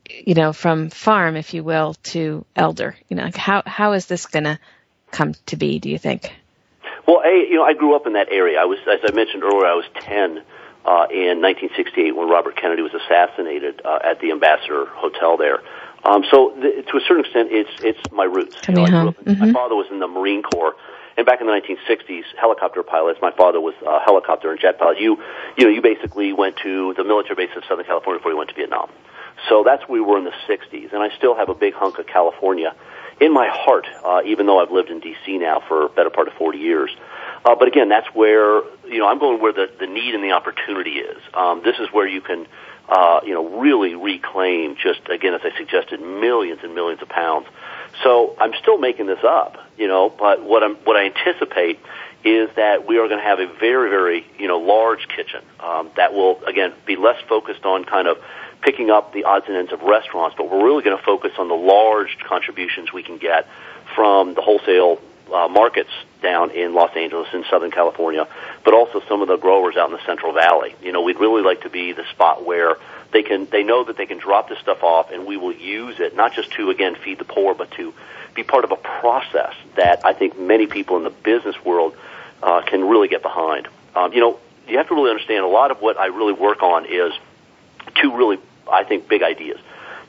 you 0.07 0.35
know, 0.35 0.53
from 0.53 0.91
farm, 0.91 1.35
if 1.35 1.55
you 1.55 1.63
will, 1.63 1.95
to 2.13 2.45
elder? 2.55 2.95
You 3.09 3.15
know, 3.17 3.31
how 3.33 3.63
how 3.65 3.93
is 3.93 4.05
this 4.05 4.27
to 4.45 4.59
come 5.11 5.33
to 5.47 5.55
be? 5.55 5.79
Do 5.79 5.89
you 5.89 5.97
think? 5.97 6.33
Well, 7.07 7.21
a, 7.25 7.47
you 7.49 7.55
know, 7.55 7.63
I 7.63 7.73
grew 7.73 7.95
up 7.95 8.05
in 8.07 8.13
that 8.13 8.29
area. 8.31 8.59
I 8.59 8.65
was, 8.65 8.79
as 8.87 8.99
I 9.03 9.13
mentioned 9.13 9.43
earlier, 9.43 9.65
I 9.65 9.75
was 9.75 9.85
ten 9.95 10.43
uh, 10.85 11.07
in 11.11 11.41
1968 11.41 12.15
when 12.15 12.29
Robert 12.29 12.55
Kennedy 12.55 12.81
was 12.81 12.93
assassinated 12.93 13.81
uh, 13.83 13.99
at 14.03 14.21
the 14.21 14.31
Ambassador 14.31 14.85
Hotel 14.85 15.37
there. 15.37 15.61
Um, 16.03 16.23
so, 16.31 16.53
the, 16.55 16.83
to 16.83 16.97
a 16.97 17.01
certain 17.01 17.25
extent, 17.25 17.49
it's 17.51 17.69
it's 17.83 17.99
my 18.11 18.23
roots. 18.23 18.55
You 18.67 18.75
know, 18.75 18.85
home. 18.85 19.13
Mm-hmm. 19.13 19.47
My 19.47 19.53
father 19.53 19.75
was 19.75 19.87
in 19.91 19.99
the 19.99 20.07
Marine 20.07 20.43
Corps, 20.43 20.75
and 21.17 21.25
back 21.25 21.41
in 21.41 21.47
the 21.47 21.53
1960s, 21.53 22.23
helicopter 22.39 22.81
pilots. 22.83 23.19
My 23.21 23.31
father 23.31 23.59
was 23.59 23.75
a 23.85 23.99
helicopter 23.99 24.51
and 24.51 24.59
jet 24.59 24.79
pilot. 24.79 24.99
You, 24.99 25.21
you 25.57 25.65
know, 25.65 25.69
you 25.69 25.81
basically 25.81 26.31
went 26.31 26.55
to 26.63 26.93
the 26.95 27.03
military 27.03 27.35
base 27.35 27.55
of 27.57 27.63
Southern 27.67 27.85
California 27.85 28.19
before 28.19 28.31
you 28.31 28.37
went 28.37 28.49
to 28.49 28.55
Vietnam. 28.55 28.89
So 29.49 29.63
that's 29.63 29.83
where 29.87 30.01
we 30.01 30.07
were 30.07 30.17
in 30.17 30.25
the 30.25 30.33
60s, 30.47 30.93
and 30.93 31.01
I 31.01 31.09
still 31.17 31.35
have 31.35 31.49
a 31.49 31.53
big 31.53 31.73
hunk 31.73 31.97
of 31.97 32.07
California 32.07 32.75
in 33.19 33.33
my 33.33 33.47
heart, 33.49 33.87
uh, 34.03 34.21
even 34.25 34.45
though 34.45 34.59
I've 34.59 34.71
lived 34.71 34.89
in 34.89 34.99
D.C. 34.99 35.37
now 35.37 35.61
for 35.67 35.85
a 35.85 35.89
better 35.89 36.09
part 36.09 36.27
of 36.27 36.33
40 36.35 36.57
years. 36.57 36.91
Uh, 37.45 37.55
but 37.55 37.67
again, 37.67 37.89
that's 37.89 38.07
where 38.13 38.61
you 38.85 38.99
know 38.99 39.07
I'm 39.07 39.19
going 39.19 39.41
where 39.41 39.53
the 39.53 39.69
the 39.79 39.87
need 39.87 40.13
and 40.13 40.23
the 40.23 40.31
opportunity 40.31 40.99
is. 40.99 41.21
Um, 41.33 41.61
this 41.63 41.77
is 41.79 41.87
where 41.91 42.07
you 42.07 42.21
can 42.21 42.47
uh, 42.89 43.21
you 43.23 43.33
know, 43.33 43.59
really 43.59 43.93
reclaim 43.93 44.75
just 44.75 45.01
again, 45.09 45.35
as 45.35 45.41
I 45.43 45.55
suggested, 45.57 46.01
millions 46.01 46.61
and 46.63 46.73
millions 46.73 47.01
of 47.01 47.09
pounds. 47.09 47.47
So 48.03 48.35
I'm 48.39 48.53
still 48.61 48.77
making 48.77 49.05
this 49.05 49.23
up, 49.23 49.57
you 49.77 49.87
know, 49.87 50.09
but 50.09 50.43
what 50.43 50.63
I'm 50.63 50.75
what 50.77 50.97
I 50.97 51.05
anticipate 51.05 51.79
is 52.23 52.49
that 52.55 52.87
we 52.87 52.97
are 52.97 53.07
going 53.07 53.19
to 53.19 53.25
have 53.25 53.39
a 53.39 53.47
very, 53.47 53.89
very, 53.89 54.25
you 54.37 54.47
know, 54.47 54.57
large 54.57 55.07
kitchen 55.07 55.41
um, 55.59 55.89
that 55.95 56.13
will 56.13 56.43
again 56.45 56.73
be 56.85 56.95
less 56.95 57.21
focused 57.29 57.63
on 57.63 57.85
kind 57.85 58.07
of 58.07 58.17
picking 58.61 58.89
up 58.89 59.13
the 59.13 59.23
odds 59.23 59.45
and 59.47 59.55
ends 59.55 59.71
of 59.71 59.81
restaurants, 59.81 60.35
but 60.37 60.49
we're 60.49 60.63
really 60.63 60.83
going 60.83 60.97
to 60.97 61.03
focus 61.03 61.31
on 61.37 61.47
the 61.47 61.55
large 61.55 62.17
contributions 62.19 62.91
we 62.91 63.03
can 63.03 63.17
get 63.17 63.47
from 63.95 64.33
the 64.33 64.41
wholesale 64.41 65.01
uh, 65.33 65.47
markets 65.47 65.91
down 66.21 66.51
in 66.51 66.73
Los 66.73 66.95
Angeles 66.95 67.27
in 67.33 67.45
Southern 67.49 67.71
California, 67.71 68.27
but 68.63 68.73
also 68.73 69.01
some 69.07 69.21
of 69.21 69.27
the 69.27 69.37
growers 69.37 69.77
out 69.77 69.89
in 69.89 69.95
the 69.95 70.05
Central 70.05 70.33
Valley. 70.33 70.75
You 70.81 70.91
know, 70.91 71.01
we'd 71.01 71.19
really 71.19 71.43
like 71.43 71.61
to 71.61 71.69
be 71.69 71.93
the 71.93 72.03
spot 72.11 72.45
where 72.45 72.77
they 73.11 73.23
can 73.23 73.47
they 73.49 73.63
know 73.63 73.83
that 73.83 73.97
they 73.97 74.05
can 74.05 74.17
drop 74.17 74.49
this 74.49 74.59
stuff 74.59 74.83
off 74.83 75.11
and 75.11 75.25
we 75.25 75.37
will 75.37 75.53
use 75.53 75.99
it 75.99 76.15
not 76.15 76.33
just 76.33 76.51
to 76.53 76.69
again 76.69 76.95
feed 76.95 77.19
the 77.19 77.25
poor, 77.25 77.53
but 77.53 77.71
to 77.71 77.93
be 78.33 78.43
part 78.43 78.63
of 78.63 78.71
a 78.71 78.75
process 78.75 79.53
that 79.75 80.05
I 80.05 80.13
think 80.13 80.37
many 80.39 80.67
people 80.67 80.97
in 80.97 81.03
the 81.03 81.09
business 81.09 81.55
world 81.63 81.95
uh, 82.41 82.61
can 82.61 82.87
really 82.87 83.07
get 83.07 83.21
behind. 83.21 83.67
Um, 83.95 84.13
you 84.13 84.19
know, 84.19 84.39
you 84.67 84.77
have 84.77 84.87
to 84.87 84.95
really 84.95 85.09
understand 85.09 85.43
a 85.43 85.47
lot 85.47 85.71
of 85.71 85.81
what 85.81 85.97
I 85.97 86.07
really 86.07 86.33
work 86.33 86.61
on 86.61 86.85
is 86.85 87.11
two 87.95 88.15
really 88.15 88.37
I 88.71 88.83
think 88.83 89.07
big 89.07 89.23
ideas. 89.23 89.59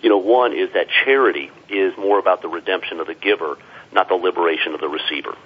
You 0.02 0.08
know, 0.08 0.18
one 0.18 0.54
is 0.54 0.72
that 0.72 0.88
charity 1.04 1.50
is 1.68 1.96
more 1.96 2.18
about 2.18 2.42
the 2.42 2.48
redemption 2.48 3.00
of 3.00 3.06
the 3.06 3.14
giver 3.14 3.56
not 3.92 4.08
the 4.08 4.14
liberation 4.14 4.74
of 4.74 4.80
the 4.80 4.88
receiver. 4.88 5.36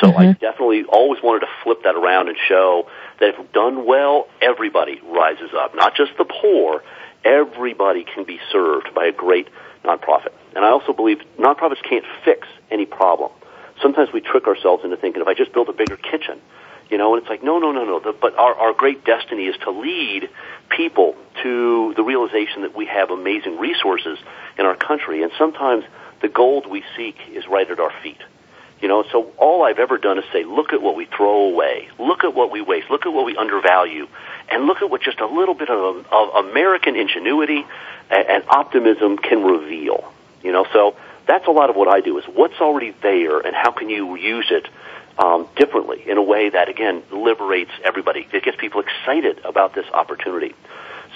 So 0.00 0.08
mm-hmm. 0.08 0.18
I 0.18 0.32
definitely 0.32 0.84
always 0.84 1.22
wanted 1.22 1.40
to 1.40 1.48
flip 1.62 1.82
that 1.84 1.94
around 1.94 2.28
and 2.28 2.36
show 2.48 2.88
that 3.20 3.34
if 3.34 3.52
done 3.52 3.86
well, 3.86 4.28
everybody 4.42 5.00
rises 5.04 5.50
up, 5.54 5.74
not 5.74 5.94
just 5.94 6.16
the 6.18 6.24
poor. 6.24 6.82
Everybody 7.24 8.04
can 8.04 8.24
be 8.24 8.40
served 8.52 8.92
by 8.94 9.06
a 9.06 9.12
great 9.12 9.48
nonprofit. 9.84 10.32
And 10.54 10.64
I 10.64 10.70
also 10.70 10.92
believe 10.92 11.20
nonprofits 11.38 11.82
can't 11.82 12.04
fix 12.24 12.46
any 12.70 12.86
problem. 12.86 13.30
Sometimes 13.80 14.12
we 14.12 14.20
trick 14.20 14.46
ourselves 14.46 14.84
into 14.84 14.96
thinking 14.96 15.22
if 15.22 15.28
I 15.28 15.34
just 15.34 15.52
build 15.52 15.68
a 15.68 15.72
bigger 15.72 15.96
kitchen, 15.96 16.40
you 16.90 16.98
know, 16.98 17.14
and 17.14 17.22
it's 17.22 17.30
like, 17.30 17.42
no, 17.42 17.58
no, 17.58 17.72
no, 17.72 17.84
no. 17.84 18.00
The, 18.00 18.12
but 18.12 18.36
our, 18.36 18.54
our 18.54 18.72
great 18.72 19.04
destiny 19.04 19.46
is 19.46 19.56
to 19.64 19.70
lead 19.70 20.28
people 20.68 21.16
to 21.42 21.94
the 21.94 22.02
realization 22.02 22.62
that 22.62 22.76
we 22.76 22.86
have 22.86 23.10
amazing 23.10 23.58
resources 23.58 24.18
in 24.58 24.66
our 24.66 24.76
country. 24.76 25.22
And 25.22 25.32
sometimes 25.38 25.84
the 26.20 26.28
gold 26.28 26.66
we 26.66 26.84
seek 26.96 27.16
is 27.32 27.46
right 27.48 27.68
at 27.70 27.80
our 27.80 27.92
feet. 28.02 28.20
You 28.80 28.88
know, 28.88 29.04
so 29.10 29.32
all 29.38 29.62
I've 29.62 29.78
ever 29.78 29.96
done 29.96 30.18
is 30.18 30.24
say, 30.32 30.44
look 30.44 30.72
at 30.72 30.82
what 30.82 30.94
we 30.94 31.06
throw 31.06 31.46
away, 31.46 31.88
look 31.98 32.22
at 32.22 32.34
what 32.34 32.50
we 32.50 32.60
waste, 32.60 32.90
look 32.90 33.06
at 33.06 33.12
what 33.12 33.24
we 33.24 33.36
undervalue, 33.36 34.06
and 34.50 34.66
look 34.66 34.82
at 34.82 34.90
what 34.90 35.00
just 35.00 35.20
a 35.20 35.26
little 35.26 35.54
bit 35.54 35.70
of, 35.70 36.06
of 36.12 36.46
American 36.46 36.96
ingenuity 36.96 37.64
and, 38.10 38.28
and 38.28 38.44
optimism 38.48 39.16
can 39.16 39.42
reveal. 39.42 40.12
You 40.42 40.52
know, 40.52 40.66
so 40.72 40.96
that's 41.26 41.46
a 41.46 41.50
lot 41.50 41.70
of 41.70 41.76
what 41.76 41.88
I 41.88 42.00
do 42.00 42.18
is 42.18 42.24
what's 42.26 42.60
already 42.60 42.94
there 43.02 43.40
and 43.40 43.56
how 43.56 43.70
can 43.70 43.88
you 43.88 44.16
use 44.16 44.48
it 44.50 44.68
um, 45.18 45.48
differently 45.56 46.02
in 46.08 46.16
a 46.18 46.22
way 46.22 46.50
that 46.50 46.68
again 46.68 47.02
liberates 47.10 47.70
everybody. 47.82 48.26
It 48.32 48.42
gets 48.42 48.56
people 48.56 48.80
excited 48.80 49.44
about 49.44 49.74
this 49.74 49.86
opportunity. 49.92 50.54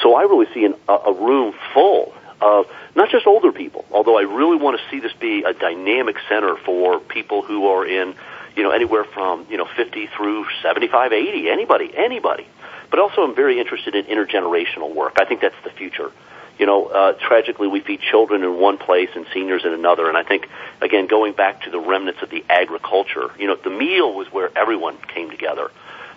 So 0.02 0.14
I 0.14 0.22
really 0.22 0.46
see 0.54 0.64
an, 0.64 0.74
a, 0.88 0.92
a 0.92 1.12
room 1.12 1.54
full 1.74 2.14
of 2.40 2.66
not 2.94 3.10
just 3.10 3.26
older 3.26 3.52
people, 3.52 3.84
although 3.90 4.18
I 4.18 4.22
really 4.22 4.56
want 4.56 4.78
to 4.78 4.90
see 4.90 5.00
this 5.00 5.12
be 5.14 5.42
a 5.42 5.52
dynamic 5.52 6.16
center 6.28 6.56
for 6.56 7.00
people 7.00 7.42
who 7.42 7.66
are 7.66 7.84
in, 7.84 8.14
you 8.56 8.62
know, 8.62 8.70
anywhere 8.70 9.04
from, 9.04 9.46
you 9.50 9.56
know, 9.56 9.66
50 9.76 10.06
through 10.16 10.46
75, 10.62 11.12
80, 11.12 11.50
anybody, 11.50 11.90
anybody. 11.96 12.46
But 12.90 13.00
also 13.00 13.22
I'm 13.22 13.34
very 13.34 13.58
interested 13.58 13.94
in 13.94 14.04
intergenerational 14.06 14.94
work. 14.94 15.18
I 15.20 15.24
think 15.24 15.40
that's 15.40 15.60
the 15.64 15.70
future. 15.70 16.10
You 16.58 16.66
know, 16.66 16.86
uh, 16.86 17.12
tragically 17.12 17.68
we 17.68 17.80
feed 17.80 18.00
children 18.00 18.42
in 18.42 18.58
one 18.58 18.78
place 18.78 19.10
and 19.14 19.26
seniors 19.32 19.64
in 19.64 19.72
another, 19.72 20.08
and 20.08 20.16
I 20.16 20.24
think, 20.24 20.48
again, 20.80 21.06
going 21.06 21.32
back 21.34 21.62
to 21.62 21.70
the 21.70 21.78
remnants 21.78 22.20
of 22.22 22.30
the 22.30 22.44
agriculture, 22.48 23.30
you 23.38 23.46
know, 23.46 23.56
the 23.56 23.70
meal 23.70 24.12
was 24.12 24.26
where 24.32 24.50
everyone 24.56 24.98
came 25.14 25.30
together. 25.30 25.70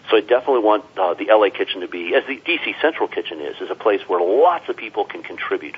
So 0.09 0.17
I 0.17 0.21
definitely 0.21 0.63
want 0.63 0.85
uh, 0.97 1.13
the 1.13 1.27
LA 1.29 1.51
Kitchen 1.51 1.81
to 1.81 1.87
be, 1.87 2.15
as 2.15 2.25
the 2.25 2.37
DC 2.37 2.81
Central 2.81 3.07
Kitchen 3.07 3.39
is, 3.39 3.61
is 3.61 3.69
a 3.69 3.75
place 3.75 4.01
where 4.07 4.19
lots 4.19 4.67
of 4.67 4.75
people 4.75 5.05
can 5.05 5.21
contribute 5.21 5.77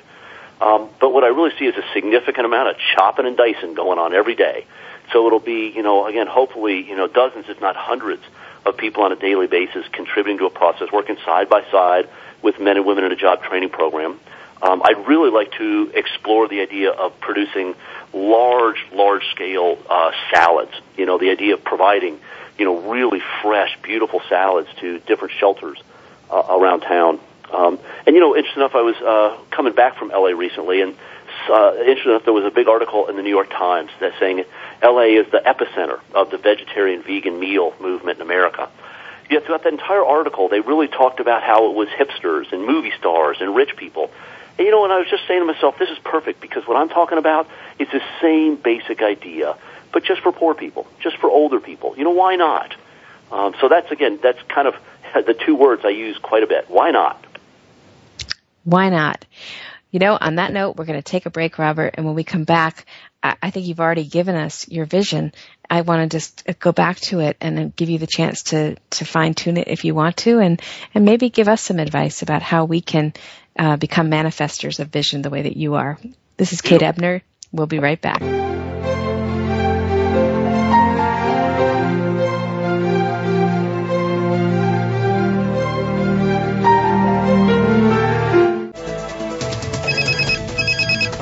um, 0.60 0.88
but 1.00 1.12
what 1.12 1.24
I 1.24 1.28
really 1.28 1.50
see 1.58 1.66
is 1.66 1.74
a 1.76 1.84
significant 1.92 2.46
amount 2.46 2.70
of 2.70 2.76
chopping 2.94 3.26
and 3.26 3.36
dicing 3.36 3.74
going 3.74 3.98
on 3.98 4.14
every 4.14 4.34
day. 4.34 4.66
So 5.12 5.26
it'll 5.26 5.40
be, 5.40 5.72
you 5.74 5.82
know, 5.82 6.06
again, 6.06 6.26
hopefully, 6.26 6.88
you 6.88 6.96
know, 6.96 7.06
dozens, 7.06 7.46
if 7.48 7.60
not 7.60 7.76
hundreds, 7.76 8.22
of 8.64 8.78
people 8.78 9.02
on 9.02 9.12
a 9.12 9.16
daily 9.16 9.46
basis 9.46 9.84
contributing 9.92 10.38
to 10.38 10.46
a 10.46 10.50
process, 10.50 10.90
working 10.90 11.18
side 11.22 11.50
by 11.50 11.62
side 11.70 12.08
with 12.40 12.58
men 12.58 12.78
and 12.78 12.86
women 12.86 13.04
in 13.04 13.12
a 13.12 13.16
job 13.16 13.42
training 13.42 13.68
program. 13.68 14.18
Um, 14.64 14.80
I'd 14.82 15.06
really 15.06 15.30
like 15.30 15.52
to 15.58 15.92
explore 15.94 16.48
the 16.48 16.60
idea 16.62 16.90
of 16.90 17.20
producing 17.20 17.74
large, 18.14 18.78
large 18.92 19.22
scale 19.30 19.76
uh, 19.90 20.12
salads. 20.32 20.72
You 20.96 21.04
know, 21.04 21.18
the 21.18 21.28
idea 21.28 21.52
of 21.52 21.62
providing, 21.62 22.18
you 22.58 22.64
know, 22.64 22.90
really 22.90 23.20
fresh, 23.42 23.76
beautiful 23.82 24.22
salads 24.30 24.68
to 24.80 25.00
different 25.00 25.34
shelters 25.38 25.82
uh, 26.30 26.46
around 26.48 26.80
town. 26.80 27.20
Um, 27.52 27.78
and 28.06 28.16
you 28.16 28.20
know, 28.22 28.34
interesting 28.34 28.62
enough, 28.62 28.74
I 28.74 28.80
was 28.80 28.96
uh, 28.96 29.36
coming 29.50 29.74
back 29.74 29.98
from 29.98 30.08
LA 30.08 30.30
recently, 30.30 30.80
and 30.80 30.96
uh, 31.50 31.74
interesting 31.80 32.12
enough, 32.12 32.24
there 32.24 32.32
was 32.32 32.46
a 32.46 32.50
big 32.50 32.66
article 32.66 33.08
in 33.08 33.16
the 33.16 33.22
New 33.22 33.28
York 33.28 33.50
Times 33.50 33.90
that 34.00 34.14
saying 34.18 34.44
LA 34.82 35.20
is 35.20 35.30
the 35.30 35.42
epicenter 35.44 36.00
of 36.14 36.30
the 36.30 36.38
vegetarian 36.38 37.02
vegan 37.02 37.38
meal 37.38 37.74
movement 37.80 38.18
in 38.18 38.22
America. 38.22 38.70
Yet 39.28 39.44
throughout 39.44 39.64
that 39.64 39.72
entire 39.74 40.04
article, 40.04 40.48
they 40.48 40.60
really 40.60 40.88
talked 40.88 41.20
about 41.20 41.42
how 41.42 41.70
it 41.70 41.74
was 41.74 41.88
hipsters 41.88 42.50
and 42.52 42.64
movie 42.64 42.92
stars 42.98 43.38
and 43.40 43.54
rich 43.54 43.76
people. 43.76 44.10
And 44.58 44.66
you 44.66 44.70
know, 44.70 44.84
and 44.84 44.92
I 44.92 44.98
was 44.98 45.08
just 45.10 45.26
saying 45.26 45.40
to 45.40 45.46
myself, 45.46 45.78
this 45.78 45.90
is 45.90 45.98
perfect 45.98 46.40
because 46.40 46.66
what 46.66 46.76
I'm 46.76 46.88
talking 46.88 47.18
about 47.18 47.48
is 47.78 47.88
the 47.88 48.02
same 48.20 48.56
basic 48.56 49.02
idea, 49.02 49.56
but 49.92 50.04
just 50.04 50.20
for 50.22 50.32
poor 50.32 50.54
people, 50.54 50.86
just 51.00 51.16
for 51.16 51.28
older 51.28 51.60
people. 51.60 51.94
You 51.96 52.04
know, 52.04 52.10
why 52.10 52.36
not? 52.36 52.74
Um, 53.32 53.54
so 53.60 53.68
that's 53.68 53.90
again, 53.90 54.18
that's 54.22 54.40
kind 54.48 54.68
of 54.68 54.74
the 55.26 55.34
two 55.34 55.56
words 55.56 55.84
I 55.84 55.90
use 55.90 56.18
quite 56.18 56.42
a 56.42 56.46
bit. 56.46 56.66
Why 56.68 56.90
not? 56.90 57.24
Why 58.64 58.90
not? 58.90 59.24
You 59.90 60.00
know, 60.00 60.18
on 60.20 60.36
that 60.36 60.52
note, 60.52 60.76
we're 60.76 60.86
going 60.86 60.98
to 60.98 61.02
take 61.02 61.26
a 61.26 61.30
break, 61.30 61.56
Robert, 61.56 61.94
and 61.94 62.04
when 62.04 62.16
we 62.16 62.24
come 62.24 62.42
back, 62.42 62.84
I 63.22 63.50
think 63.50 63.66
you've 63.66 63.80
already 63.80 64.04
given 64.04 64.34
us 64.34 64.68
your 64.68 64.86
vision. 64.86 65.32
I 65.70 65.80
want 65.80 66.10
to 66.10 66.14
just 66.14 66.44
go 66.58 66.72
back 66.72 66.98
to 67.02 67.20
it 67.20 67.36
and 67.40 67.74
give 67.74 67.88
you 67.88 67.98
the 67.98 68.06
chance 68.06 68.42
to, 68.44 68.76
to 68.90 69.04
fine 69.04 69.34
tune 69.34 69.56
it 69.56 69.68
if 69.68 69.84
you 69.84 69.94
want 69.94 70.18
to 70.18 70.40
and, 70.40 70.60
and 70.94 71.04
maybe 71.04 71.30
give 71.30 71.48
us 71.48 71.62
some 71.62 71.78
advice 71.78 72.22
about 72.22 72.42
how 72.42 72.64
we 72.64 72.80
can 72.80 73.14
uh, 73.58 73.76
become 73.76 74.10
manifestors 74.10 74.80
of 74.80 74.88
vision 74.88 75.22
the 75.22 75.30
way 75.30 75.42
that 75.42 75.56
you 75.56 75.74
are. 75.74 75.98
This 76.36 76.52
is 76.52 76.60
Kate 76.60 76.82
Ebner. 76.82 77.22
We'll 77.52 77.66
be 77.66 77.78
right 77.78 78.00
back. 78.00 78.22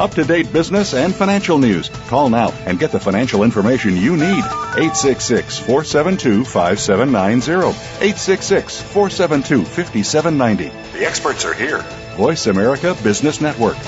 Up 0.03 0.11
to 0.13 0.25
date 0.25 0.53
business 0.53 0.95
and 0.95 1.15
financial 1.15 1.59
news. 1.59 1.89
Call 2.09 2.29
now 2.29 2.51
and 2.67 2.77
get 2.77 2.91
the 2.91 2.99
financial 2.99 3.45
information 3.45 3.97
you 3.97 4.17
need. 4.17 4.45
866 4.45 5.61
472 5.61 6.45
5790. 6.45 7.69
866 7.69 8.81
472 8.81 9.65
5790. 9.65 10.99
The 10.99 11.07
experts 11.07 11.45
are 11.45 11.55
here. 11.55 11.85
Voice 12.17 12.47
America 12.47 12.95
Business 13.03 13.41
Network. 13.41 13.79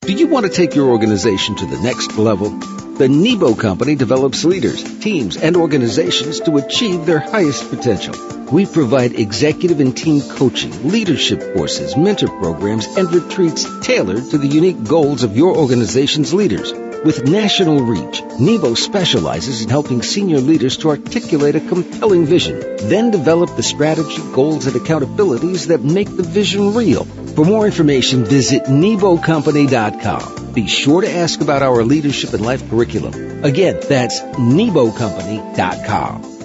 Do 0.00 0.14
you 0.14 0.26
want 0.26 0.46
to 0.46 0.50
take 0.52 0.74
your 0.74 0.88
organization 0.88 1.54
to 1.56 1.66
the 1.66 1.78
next 1.80 2.16
level? 2.16 2.48
The 2.48 3.10
Nebo 3.10 3.54
Company 3.54 3.94
develops 3.94 4.46
leaders, 4.46 4.82
teams, 5.00 5.36
and 5.36 5.54
organizations 5.54 6.40
to 6.40 6.56
achieve 6.56 7.04
their 7.04 7.18
highest 7.18 7.68
potential. 7.68 8.14
We 8.50 8.64
provide 8.64 9.12
executive 9.12 9.80
and 9.80 9.94
team 9.94 10.22
coaching, 10.22 10.88
leadership 10.88 11.54
courses, 11.54 11.94
mentor 11.94 12.28
programs, 12.28 12.86
and 12.86 13.12
retreats 13.12 13.66
tailored 13.82 14.30
to 14.30 14.38
the 14.38 14.48
unique 14.48 14.82
goals 14.84 15.24
of 15.24 15.36
your 15.36 15.54
organization's 15.54 16.32
leaders. 16.32 16.72
With 17.04 17.28
national 17.28 17.82
reach, 17.82 18.24
Nebo 18.40 18.74
specializes 18.74 19.62
in 19.62 19.68
helping 19.68 20.02
senior 20.02 20.38
leaders 20.38 20.78
to 20.78 20.90
articulate 20.90 21.54
a 21.54 21.60
compelling 21.60 22.26
vision, 22.26 22.58
then 22.88 23.12
develop 23.12 23.54
the 23.54 23.62
strategy, 23.62 24.20
goals, 24.32 24.66
and 24.66 24.74
accountabilities 24.74 25.68
that 25.68 25.82
make 25.82 26.08
the 26.08 26.24
vision 26.24 26.74
real. 26.74 27.04
For 27.04 27.44
more 27.44 27.66
information, 27.66 28.24
visit 28.24 28.64
NeboCompany.com. 28.64 30.54
Be 30.54 30.66
sure 30.66 31.02
to 31.02 31.10
ask 31.10 31.40
about 31.40 31.62
our 31.62 31.84
leadership 31.84 32.32
and 32.32 32.44
life 32.44 32.68
curriculum. 32.68 33.44
Again, 33.44 33.78
that's 33.88 34.20
NeboCompany.com. 34.20 36.37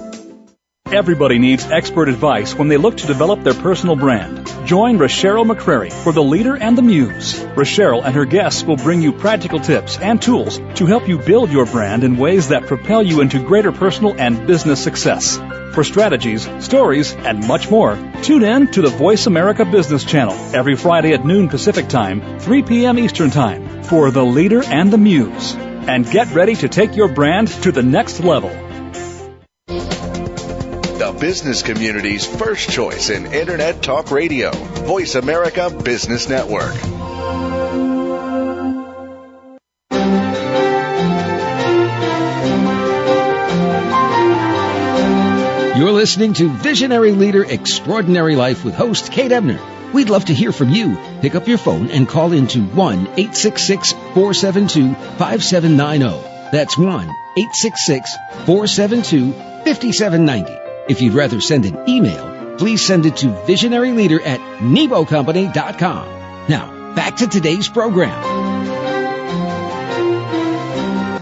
Everybody 0.93 1.39
needs 1.39 1.65
expert 1.65 2.07
advice 2.07 2.53
when 2.53 2.67
they 2.67 2.77
look 2.77 2.97
to 2.97 3.07
develop 3.07 3.41
their 3.41 3.55
personal 3.55 3.95
brand. 3.95 4.45
Join 4.67 4.99
Rochelle 4.99 5.43
McCrary 5.43 5.91
for 5.91 6.11
The 6.13 6.23
Leader 6.23 6.55
and 6.55 6.77
the 6.77 6.83
Muse. 6.83 7.43
Rochelle 7.55 8.03
and 8.03 8.13
her 8.13 8.25
guests 8.25 8.63
will 8.63 8.75
bring 8.75 9.01
you 9.01 9.11
practical 9.11 9.59
tips 9.59 9.97
and 9.97 10.21
tools 10.21 10.59
to 10.75 10.85
help 10.85 11.07
you 11.07 11.17
build 11.17 11.51
your 11.51 11.65
brand 11.65 12.03
in 12.03 12.17
ways 12.17 12.49
that 12.49 12.67
propel 12.67 13.01
you 13.01 13.21
into 13.21 13.43
greater 13.43 13.71
personal 13.71 14.13
and 14.19 14.45
business 14.45 14.83
success. 14.83 15.37
For 15.73 15.83
strategies, 15.83 16.47
stories, 16.63 17.11
and 17.13 17.47
much 17.47 17.71
more, 17.71 17.97
tune 18.21 18.43
in 18.43 18.67
to 18.73 18.83
the 18.83 18.95
Voice 18.95 19.25
America 19.25 19.65
Business 19.65 20.03
Channel 20.03 20.35
every 20.55 20.75
Friday 20.75 21.13
at 21.13 21.25
noon 21.25 21.49
Pacific 21.49 21.87
Time, 21.87 22.37
3 22.37 22.61
p.m. 22.61 22.99
Eastern 22.99 23.31
Time 23.31 23.81
for 23.81 24.11
The 24.11 24.23
Leader 24.23 24.63
and 24.63 24.93
the 24.93 24.99
Muse. 24.99 25.55
And 25.55 26.09
get 26.09 26.33
ready 26.35 26.55
to 26.57 26.69
take 26.69 26.95
your 26.95 27.07
brand 27.07 27.47
to 27.63 27.71
the 27.71 27.81
next 27.81 28.19
level 28.19 28.51
business 31.23 31.63
community's 31.63 32.25
first 32.25 32.69
choice 32.69 33.09
in 33.09 33.31
Internet 33.31 33.81
Talk 33.81 34.11
Radio. 34.11 34.51
Voice 34.51 35.15
America 35.15 35.69
Business 35.69 36.27
Network. 36.27 36.75
You're 45.77 45.93
listening 45.93 46.33
to 46.33 46.49
Visionary 46.49 47.13
Leader 47.13 47.45
Extraordinary 47.45 48.35
Life 48.35 48.65
with 48.65 48.73
host 48.73 49.09
Kate 49.09 49.31
Ebner. 49.31 49.61
We'd 49.93 50.09
love 50.09 50.25
to 50.25 50.33
hear 50.33 50.51
from 50.51 50.71
you. 50.71 50.97
Pick 51.21 51.35
up 51.35 51.47
your 51.47 51.57
phone 51.57 51.89
and 51.89 52.05
call 52.05 52.33
into 52.33 52.63
1 52.63 52.99
866 52.99 53.93
472 53.93 54.93
5790. 54.93 56.49
That's 56.51 56.77
1 56.77 56.89
866 56.89 58.13
472 58.45 59.31
5790. 59.31 60.62
If 60.87 61.01
you'd 61.01 61.13
rather 61.13 61.39
send 61.39 61.65
an 61.65 61.87
email, 61.87 62.57
please 62.57 62.85
send 62.85 63.05
it 63.05 63.17
to 63.17 63.27
visionaryleader 63.27 64.19
at 64.25 64.39
nebocompany.com. 64.59 66.07
Now, 66.49 66.93
back 66.93 67.17
to 67.17 67.27
today's 67.27 67.69
program. 67.69 68.82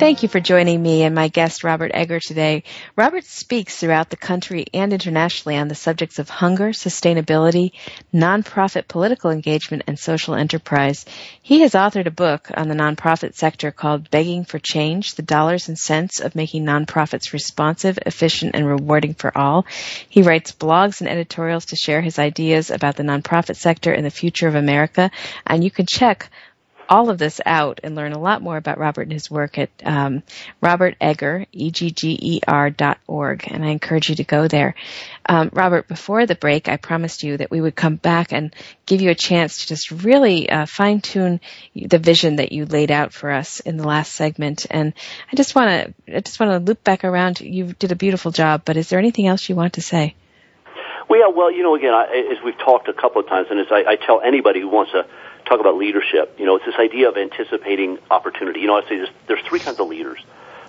Thank 0.01 0.23
you 0.23 0.29
for 0.29 0.39
joining 0.39 0.81
me 0.81 1.03
and 1.03 1.13
my 1.13 1.27
guest, 1.27 1.63
Robert 1.63 1.91
Egger, 1.93 2.19
today. 2.19 2.63
Robert 2.95 3.23
speaks 3.23 3.77
throughout 3.77 4.09
the 4.09 4.17
country 4.17 4.65
and 4.73 4.91
internationally 4.91 5.59
on 5.59 5.67
the 5.67 5.75
subjects 5.75 6.17
of 6.17 6.27
hunger, 6.27 6.69
sustainability, 6.69 7.73
nonprofit 8.11 8.87
political 8.87 9.29
engagement, 9.29 9.83
and 9.85 9.99
social 9.99 10.33
enterprise. 10.33 11.05
He 11.43 11.59
has 11.59 11.73
authored 11.73 12.07
a 12.07 12.09
book 12.11 12.49
on 12.51 12.67
the 12.67 12.73
nonprofit 12.73 13.35
sector 13.35 13.69
called 13.69 14.09
Begging 14.09 14.43
for 14.43 14.57
Change, 14.57 15.13
the 15.13 15.21
dollars 15.21 15.67
and 15.67 15.77
cents 15.77 16.19
of 16.19 16.33
making 16.33 16.65
nonprofits 16.65 17.31
responsive, 17.31 17.99
efficient, 18.03 18.55
and 18.55 18.65
rewarding 18.65 19.13
for 19.13 19.37
all. 19.37 19.67
He 20.09 20.23
writes 20.23 20.51
blogs 20.51 21.01
and 21.01 21.09
editorials 21.11 21.65
to 21.65 21.75
share 21.75 22.01
his 22.01 22.17
ideas 22.17 22.71
about 22.71 22.95
the 22.95 23.03
nonprofit 23.03 23.55
sector 23.55 23.93
and 23.93 24.03
the 24.03 24.09
future 24.09 24.47
of 24.47 24.55
America, 24.55 25.11
and 25.45 25.63
you 25.63 25.69
can 25.69 25.85
check 25.85 26.31
all 26.91 27.09
of 27.09 27.17
this 27.17 27.39
out 27.45 27.79
and 27.83 27.95
learn 27.95 28.11
a 28.11 28.19
lot 28.19 28.41
more 28.41 28.57
about 28.57 28.77
Robert 28.77 29.03
and 29.03 29.13
his 29.13 29.31
work 29.31 29.57
at 29.57 29.69
um, 29.85 30.23
Robert 30.59 30.97
Egger, 30.99 31.45
E-G-G-E-R 31.53 32.69
dot 32.69 32.97
org. 33.07 33.45
And 33.47 33.63
I 33.63 33.69
encourage 33.69 34.09
you 34.09 34.15
to 34.15 34.25
go 34.25 34.49
there. 34.49 34.75
Um, 35.25 35.49
Robert, 35.53 35.87
before 35.87 36.25
the 36.25 36.35
break, 36.35 36.67
I 36.67 36.75
promised 36.75 37.23
you 37.23 37.37
that 37.37 37.49
we 37.49 37.61
would 37.61 37.77
come 37.77 37.95
back 37.95 38.33
and 38.33 38.53
give 38.85 38.99
you 38.99 39.09
a 39.09 39.15
chance 39.15 39.59
to 39.61 39.67
just 39.67 39.89
really 39.89 40.49
uh, 40.49 40.65
fine 40.65 40.99
tune 40.99 41.39
the 41.73 41.97
vision 41.97 42.35
that 42.35 42.51
you 42.51 42.65
laid 42.65 42.91
out 42.91 43.13
for 43.13 43.31
us 43.31 43.61
in 43.61 43.77
the 43.77 43.87
last 43.87 44.13
segment. 44.13 44.67
And 44.69 44.93
I 45.31 45.37
just 45.37 45.55
want 45.55 45.69
to, 45.69 46.17
I 46.17 46.19
just 46.19 46.41
want 46.41 46.51
to 46.51 46.59
loop 46.59 46.83
back 46.83 47.05
around. 47.05 47.39
You 47.39 47.71
did 47.71 47.93
a 47.93 47.95
beautiful 47.95 48.31
job, 48.31 48.63
but 48.65 48.75
is 48.75 48.89
there 48.89 48.99
anything 48.99 49.27
else 49.27 49.47
you 49.47 49.55
want 49.55 49.73
to 49.73 49.81
say? 49.81 50.15
Well, 51.07 51.19
yeah, 51.19 51.27
well, 51.33 51.51
you 51.51 51.63
know, 51.63 51.75
again, 51.75 51.93
I, 51.93 52.31
as 52.31 52.43
we've 52.43 52.57
talked 52.57 52.89
a 52.89 52.93
couple 52.93 53.21
of 53.21 53.29
times, 53.29 53.47
and 53.49 53.61
as 53.61 53.67
I, 53.71 53.83
I 53.91 53.95
tell 53.95 54.21
anybody 54.21 54.59
who 54.59 54.69
wants 54.69 54.91
to 54.91 55.05
talk 55.51 55.59
about 55.59 55.75
leadership. 55.75 56.39
You 56.39 56.45
know, 56.45 56.55
it's 56.55 56.65
this 56.65 56.79
idea 56.79 57.09
of 57.09 57.17
anticipating 57.17 57.99
opportunity. 58.09 58.61
You 58.61 58.67
know, 58.67 58.77
I 58.77 58.83
say 58.83 58.97
there's, 58.97 59.09
there's 59.27 59.41
three 59.41 59.59
kinds 59.59 59.79
of 59.79 59.87
leaders. 59.87 60.23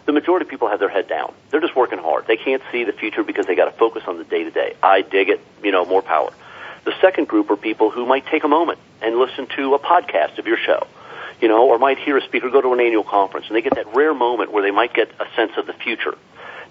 The 0.06 0.12
majority 0.12 0.44
of 0.46 0.50
people 0.50 0.68
have 0.68 0.80
their 0.80 0.88
head 0.88 1.06
down. 1.06 1.32
They're 1.50 1.60
just 1.60 1.76
working 1.76 1.98
hard. 1.98 2.26
They 2.26 2.36
can't 2.36 2.62
see 2.72 2.82
the 2.82 2.92
future 2.92 3.22
because 3.22 3.46
they 3.46 3.54
got 3.54 3.66
to 3.66 3.78
focus 3.78 4.02
on 4.08 4.18
the 4.18 4.24
day 4.24 4.42
to 4.42 4.50
day. 4.50 4.74
I 4.82 5.02
dig 5.02 5.28
it. 5.28 5.40
You 5.62 5.70
know, 5.70 5.84
more 5.84 6.02
power. 6.02 6.32
The 6.84 6.92
second 7.00 7.28
group 7.28 7.48
are 7.50 7.56
people 7.56 7.90
who 7.90 8.04
might 8.06 8.26
take 8.26 8.42
a 8.42 8.48
moment 8.48 8.80
and 9.00 9.16
listen 9.16 9.46
to 9.56 9.74
a 9.74 9.78
podcast 9.78 10.38
of 10.38 10.48
your 10.48 10.56
show, 10.56 10.88
you 11.40 11.46
know, 11.46 11.68
or 11.68 11.78
might 11.78 11.98
hear 11.98 12.16
a 12.16 12.22
speaker 12.22 12.50
go 12.50 12.60
to 12.60 12.72
an 12.72 12.80
annual 12.80 13.04
conference, 13.04 13.46
and 13.46 13.54
they 13.54 13.62
get 13.62 13.76
that 13.76 13.94
rare 13.94 14.12
moment 14.12 14.50
where 14.50 14.64
they 14.64 14.72
might 14.72 14.92
get 14.92 15.08
a 15.20 15.26
sense 15.36 15.52
of 15.56 15.68
the 15.68 15.74
future. 15.74 16.18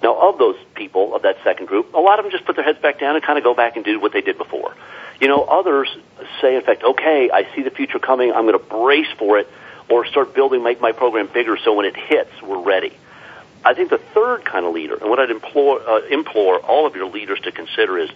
Now, 0.02 0.30
of 0.30 0.40
those 0.40 0.56
people, 0.74 1.16
of 1.16 1.22
that 1.22 1.38
second 1.44 1.68
group, 1.68 1.94
a 1.94 2.00
lot 2.00 2.18
of 2.20 2.26
them 2.26 2.32
just 2.32 2.46
put 2.46 2.56
their 2.56 2.66
heads 2.66 2.80
back 2.80 3.00
down 3.00 3.16
and 3.16 3.24
kind 3.24 3.38
of 3.38 3.44
go 3.44 3.54
back 3.54 3.76
and 3.76 3.86
do 3.86 4.00
what 4.00 4.14
they 4.14 4.22
did 4.22 4.38
before. 4.38 4.76
You 5.20 5.28
know, 5.28 5.44
others 5.44 5.96
say, 6.42 6.56
in 6.56 6.64
fact, 6.64 6.84
okay, 6.84 7.30
I 7.32 7.48
see 7.56 7.62
the 7.62 7.70
future 7.70 8.00
coming. 8.00 8.32
I'm 8.32 8.48
going 8.48 8.58
to 8.58 8.66
brace 8.66 9.12
for 9.20 9.38
it 9.38 9.48
or 9.90 10.06
start 10.06 10.34
building, 10.34 10.64
make 10.64 10.82
my 10.82 10.92
program 10.92 11.30
bigger 11.32 11.58
so 11.58 11.76
when 11.76 11.86
it 11.86 11.96
hits, 11.96 12.32
we're 12.42 12.62
ready. 12.62 12.94
I 13.64 13.76
think 13.76 13.92
the 13.92 14.00
third 14.00 14.44
kind 14.44 14.66
of 14.66 14.74
leader, 14.74 14.96
and 14.96 15.10
what 15.10 15.20
I'd 15.20 15.30
implore, 15.30 15.80
uh, 15.88 16.02
implore 16.10 16.58
all 16.60 16.88
of 16.88 16.96
your 16.96 17.08
leaders 17.08 17.40
to 17.42 17.52
consider 17.52 18.00
is, 18.00 18.10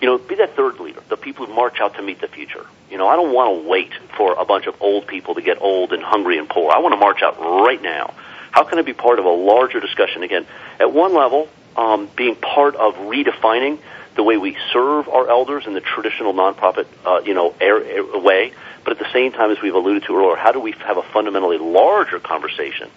you 0.00 0.06
know, 0.06 0.18
be 0.18 0.34
that 0.36 0.56
third 0.56 0.78
leader, 0.78 1.00
the 1.08 1.16
people 1.16 1.46
who 1.46 1.54
march 1.54 1.80
out 1.80 1.94
to 1.94 2.02
meet 2.02 2.20
the 2.20 2.28
future. 2.28 2.66
You 2.90 2.98
know, 2.98 3.08
I 3.08 3.16
don't 3.16 3.32
want 3.32 3.62
to 3.62 3.68
wait 3.68 3.92
for 4.16 4.34
a 4.38 4.44
bunch 4.44 4.66
of 4.66 4.82
old 4.82 5.06
people 5.06 5.36
to 5.36 5.42
get 5.42 5.62
old 5.62 5.92
and 5.92 6.02
hungry 6.02 6.36
and 6.36 6.48
poor. 6.48 6.70
I 6.70 6.80
want 6.80 6.92
to 6.92 6.98
march 6.98 7.22
out 7.22 7.38
right 7.40 7.80
now. 7.80 8.12
How 8.50 8.64
can 8.64 8.78
I 8.78 8.82
be 8.82 8.92
part 8.92 9.18
of 9.18 9.24
a 9.24 9.30
larger 9.30 9.80
discussion? 9.80 10.22
Again, 10.22 10.46
at 10.78 10.92
one 10.92 11.14
level, 11.14 11.48
um, 11.76 12.08
being 12.16 12.36
part 12.36 12.74
of 12.76 12.94
redefining 12.96 13.78
the 14.16 14.22
way 14.22 14.36
we 14.36 14.56
serve 14.72 15.08
our 15.08 15.28
elders 15.30 15.66
in 15.66 15.74
the 15.74 15.80
traditional 15.80 16.32
nonprofit, 16.32 16.86
uh, 17.06 17.20
you 17.24 17.34
know, 17.34 17.54
air, 17.60 17.82
air, 17.82 18.18
way. 18.18 18.52
But 18.84 18.92
at 18.92 18.98
the 18.98 19.12
same 19.12 19.32
time, 19.32 19.50
as 19.50 19.62
we've 19.62 19.74
alluded 19.74 20.04
to 20.04 20.16
earlier, 20.16 20.36
how 20.36 20.52
do 20.52 20.60
we 20.60 20.72
have 20.72 20.96
a 20.96 21.02
fundamentally 21.02 21.58
larger 21.58 22.18
conversation 22.18 22.90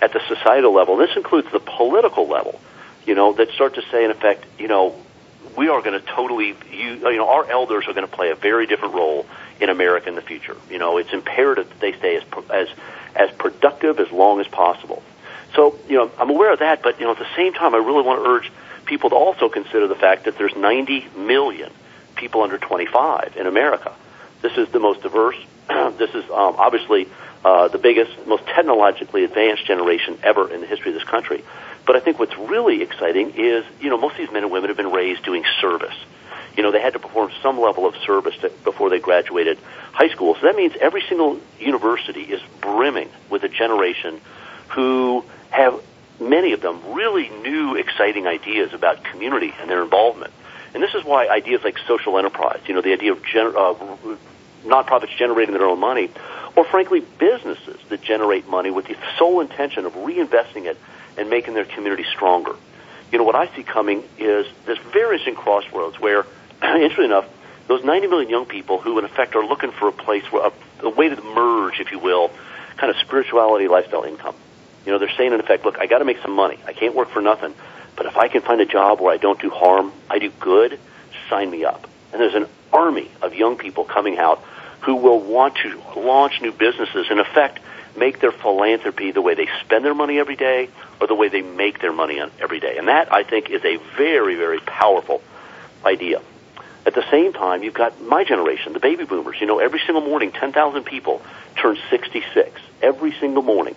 at 0.00 0.12
the 0.12 0.20
societal 0.28 0.72
level? 0.72 0.96
This 0.96 1.16
includes 1.16 1.50
the 1.50 1.60
political 1.60 2.28
level, 2.28 2.60
you 3.04 3.14
know, 3.14 3.32
that 3.32 3.50
start 3.50 3.74
to 3.74 3.82
say, 3.90 4.04
in 4.04 4.10
effect, 4.10 4.44
you 4.58 4.68
know, 4.68 4.94
we 5.56 5.68
are 5.68 5.82
going 5.82 5.98
to 5.98 6.06
totally, 6.06 6.54
you, 6.70 7.10
you 7.10 7.16
know, 7.16 7.28
our 7.28 7.50
elders 7.50 7.86
are 7.88 7.92
going 7.92 8.06
to 8.06 8.12
play 8.12 8.30
a 8.30 8.36
very 8.36 8.66
different 8.66 8.94
role 8.94 9.26
in 9.60 9.68
America 9.68 10.08
in 10.08 10.14
the 10.14 10.22
future. 10.22 10.56
You 10.70 10.78
know, 10.78 10.98
it's 10.98 11.12
imperative 11.12 11.68
that 11.68 11.80
they 11.80 11.92
stay 11.94 12.16
as 12.16 12.22
as 12.50 12.68
as 13.14 13.30
productive 13.32 14.00
as 14.00 14.10
long 14.10 14.40
as 14.40 14.48
possible. 14.48 15.02
So, 15.54 15.76
you 15.88 15.96
know, 15.96 16.10
I'm 16.18 16.30
aware 16.30 16.52
of 16.52 16.60
that, 16.60 16.82
but, 16.82 17.00
you 17.00 17.06
know, 17.06 17.12
at 17.12 17.18
the 17.18 17.34
same 17.36 17.52
time, 17.52 17.74
I 17.74 17.78
really 17.78 18.02
want 18.02 18.22
to 18.22 18.30
urge 18.30 18.52
people 18.84 19.10
to 19.10 19.16
also 19.16 19.48
consider 19.48 19.88
the 19.88 19.94
fact 19.94 20.24
that 20.24 20.38
there's 20.38 20.54
90 20.54 21.08
million 21.16 21.70
people 22.16 22.42
under 22.42 22.58
25 22.58 23.36
in 23.36 23.46
America. 23.46 23.92
This 24.42 24.56
is 24.56 24.68
the 24.70 24.78
most 24.78 25.02
diverse. 25.02 25.36
this 25.68 26.10
is 26.14 26.24
um, 26.24 26.56
obviously 26.58 27.08
uh, 27.44 27.68
the 27.68 27.78
biggest, 27.78 28.26
most 28.26 28.46
technologically 28.46 29.24
advanced 29.24 29.66
generation 29.66 30.18
ever 30.22 30.52
in 30.52 30.60
the 30.60 30.66
history 30.66 30.92
of 30.92 30.94
this 30.94 31.08
country. 31.08 31.42
But 31.86 31.96
I 31.96 32.00
think 32.00 32.18
what's 32.18 32.36
really 32.36 32.82
exciting 32.82 33.32
is, 33.36 33.64
you 33.80 33.90
know, 33.90 33.96
most 33.96 34.12
of 34.12 34.18
these 34.18 34.30
men 34.30 34.44
and 34.44 34.52
women 34.52 34.68
have 34.68 34.76
been 34.76 34.92
raised 34.92 35.24
doing 35.24 35.44
service. 35.60 35.96
You 36.56 36.62
know, 36.62 36.72
they 36.72 36.80
had 36.80 36.94
to 36.94 36.98
perform 36.98 37.30
some 37.42 37.60
level 37.60 37.86
of 37.86 37.94
service 38.06 38.36
to, 38.38 38.50
before 38.64 38.90
they 38.90 38.98
graduated 38.98 39.58
high 39.92 40.08
school. 40.08 40.34
So 40.34 40.42
that 40.42 40.56
means 40.56 40.74
every 40.80 41.02
single 41.08 41.40
university 41.58 42.22
is 42.22 42.40
brimming 42.60 43.08
with 43.28 43.44
a 43.44 43.48
generation 43.48 44.20
who 44.70 45.24
have 45.50 45.80
many 46.20 46.52
of 46.52 46.60
them 46.60 46.92
really 46.92 47.28
new, 47.28 47.76
exciting 47.76 48.26
ideas 48.26 48.72
about 48.72 49.04
community 49.04 49.54
and 49.60 49.70
their 49.70 49.82
involvement. 49.82 50.32
And 50.74 50.82
this 50.82 50.94
is 50.94 51.04
why 51.04 51.28
ideas 51.28 51.62
like 51.64 51.78
social 51.86 52.18
enterprise, 52.18 52.60
you 52.66 52.74
know, 52.74 52.80
the 52.80 52.92
idea 52.92 53.12
of 53.12 53.22
gener- 53.22 53.54
uh, 53.56 54.16
nonprofits 54.64 55.16
generating 55.16 55.54
their 55.54 55.66
own 55.66 55.80
money, 55.80 56.10
or 56.56 56.64
frankly, 56.64 57.00
businesses 57.00 57.80
that 57.88 58.02
generate 58.02 58.46
money 58.48 58.70
with 58.70 58.86
the 58.86 58.96
sole 59.18 59.40
intention 59.40 59.86
of 59.86 59.94
reinvesting 59.94 60.66
it 60.66 60.76
and 61.16 61.30
making 61.30 61.54
their 61.54 61.64
community 61.64 62.04
stronger. 62.04 62.54
You 63.10 63.18
know, 63.18 63.24
what 63.24 63.34
I 63.34 63.54
see 63.56 63.62
coming 63.62 64.04
is 64.18 64.46
this 64.66 64.78
very 64.92 65.16
interesting 65.16 65.34
crossroads 65.34 65.98
where, 65.98 66.26
interestingly 66.62 67.06
enough, 67.06 67.26
those 67.68 67.84
90 67.84 68.08
million 68.08 68.30
young 68.30 68.46
people 68.46 68.80
who, 68.80 68.98
in 68.98 69.04
effect, 69.04 69.36
are 69.36 69.44
looking 69.44 69.70
for 69.70 69.88
a 69.88 69.92
place, 69.92 70.24
where, 70.32 70.46
a, 70.46 70.52
a 70.86 70.90
way 70.90 71.08
to 71.08 71.22
merge, 71.22 71.80
if 71.80 71.92
you 71.92 71.98
will, 71.98 72.30
kind 72.76 72.90
of 72.90 72.96
spirituality, 72.96 73.68
lifestyle, 73.68 74.02
income. 74.02 74.34
You 74.84 74.92
know, 74.92 74.98
they're 74.98 75.12
saying, 75.16 75.32
in 75.32 75.40
effect, 75.40 75.64
look, 75.64 75.78
I 75.78 75.86
got 75.86 75.98
to 75.98 76.04
make 76.04 76.20
some 76.22 76.32
money. 76.32 76.58
I 76.66 76.72
can't 76.72 76.94
work 76.94 77.10
for 77.10 77.20
nothing. 77.20 77.54
But 77.96 78.06
if 78.06 78.16
I 78.16 78.28
can 78.28 78.42
find 78.42 78.60
a 78.60 78.66
job 78.66 79.00
where 79.00 79.12
I 79.12 79.18
don't 79.18 79.40
do 79.40 79.50
harm, 79.50 79.92
I 80.08 80.18
do 80.18 80.30
good, 80.40 80.78
sign 81.28 81.50
me 81.50 81.64
up. 81.64 81.86
And 82.12 82.20
there's 82.20 82.34
an 82.34 82.46
army 82.72 83.10
of 83.20 83.34
young 83.34 83.56
people 83.56 83.84
coming 83.84 84.18
out 84.18 84.42
who 84.80 84.96
will 84.96 85.20
want 85.20 85.56
to 85.56 85.82
launch 85.96 86.40
new 86.40 86.52
businesses, 86.52 87.06
in 87.10 87.18
effect, 87.18 87.60
make 87.96 88.20
their 88.20 88.32
philanthropy 88.32 89.10
the 89.10 89.20
way 89.20 89.34
they 89.34 89.48
spend 89.64 89.84
their 89.84 89.94
money 89.94 90.18
every 90.18 90.36
day 90.36 90.68
or 91.00 91.06
the 91.06 91.14
way 91.14 91.28
they 91.28 91.42
make 91.42 91.80
their 91.80 91.92
money 91.92 92.20
every 92.40 92.60
day. 92.60 92.78
And 92.78 92.88
that, 92.88 93.12
I 93.12 93.22
think, 93.22 93.50
is 93.50 93.64
a 93.64 93.76
very, 93.96 94.36
very 94.36 94.60
powerful 94.60 95.22
idea. 95.84 96.22
At 96.86 96.94
the 96.94 97.04
same 97.10 97.32
time, 97.32 97.62
you've 97.62 97.74
got 97.74 98.00
my 98.00 98.24
generation, 98.24 98.72
the 98.72 98.80
baby 98.80 99.04
boomers. 99.04 99.40
You 99.40 99.46
know, 99.46 99.58
every 99.58 99.80
single 99.80 100.02
morning, 100.02 100.32
10,000 100.32 100.84
people 100.84 101.22
turn 101.56 101.78
66. 101.90 102.60
Every 102.80 103.12
single 103.12 103.42
morning. 103.42 103.76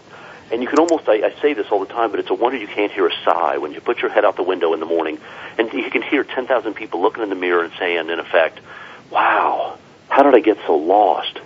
And 0.51 0.61
you 0.61 0.67
can 0.67 0.79
almost, 0.79 1.09
I, 1.09 1.25
I 1.25 1.33
say 1.41 1.53
this 1.53 1.67
all 1.71 1.79
the 1.79 1.91
time, 1.91 2.11
but 2.11 2.19
it's 2.19 2.29
a 2.29 2.33
wonder 2.33 2.57
you 2.57 2.67
can't 2.67 2.91
hear 2.91 3.07
a 3.07 3.13
sigh 3.25 3.57
when 3.57 3.73
you 3.73 3.81
put 3.81 4.01
your 4.01 4.11
head 4.11 4.23
out 4.23 4.35
the 4.35 4.43
window 4.43 4.73
in 4.73 4.79
the 4.79 4.85
morning 4.85 5.19
and 5.57 5.71
you 5.73 5.89
can 5.89 6.01
hear 6.01 6.23
10,000 6.23 6.73
people 6.73 7.01
looking 7.01 7.23
in 7.23 7.29
the 7.29 7.35
mirror 7.35 7.63
and 7.63 7.73
saying, 7.79 8.09
in 8.09 8.19
effect, 8.19 8.59
wow, 9.09 9.77
how 10.09 10.23
did 10.23 10.35
I 10.35 10.39
get 10.39 10.57
so 10.65 10.75
lost? 10.75 11.39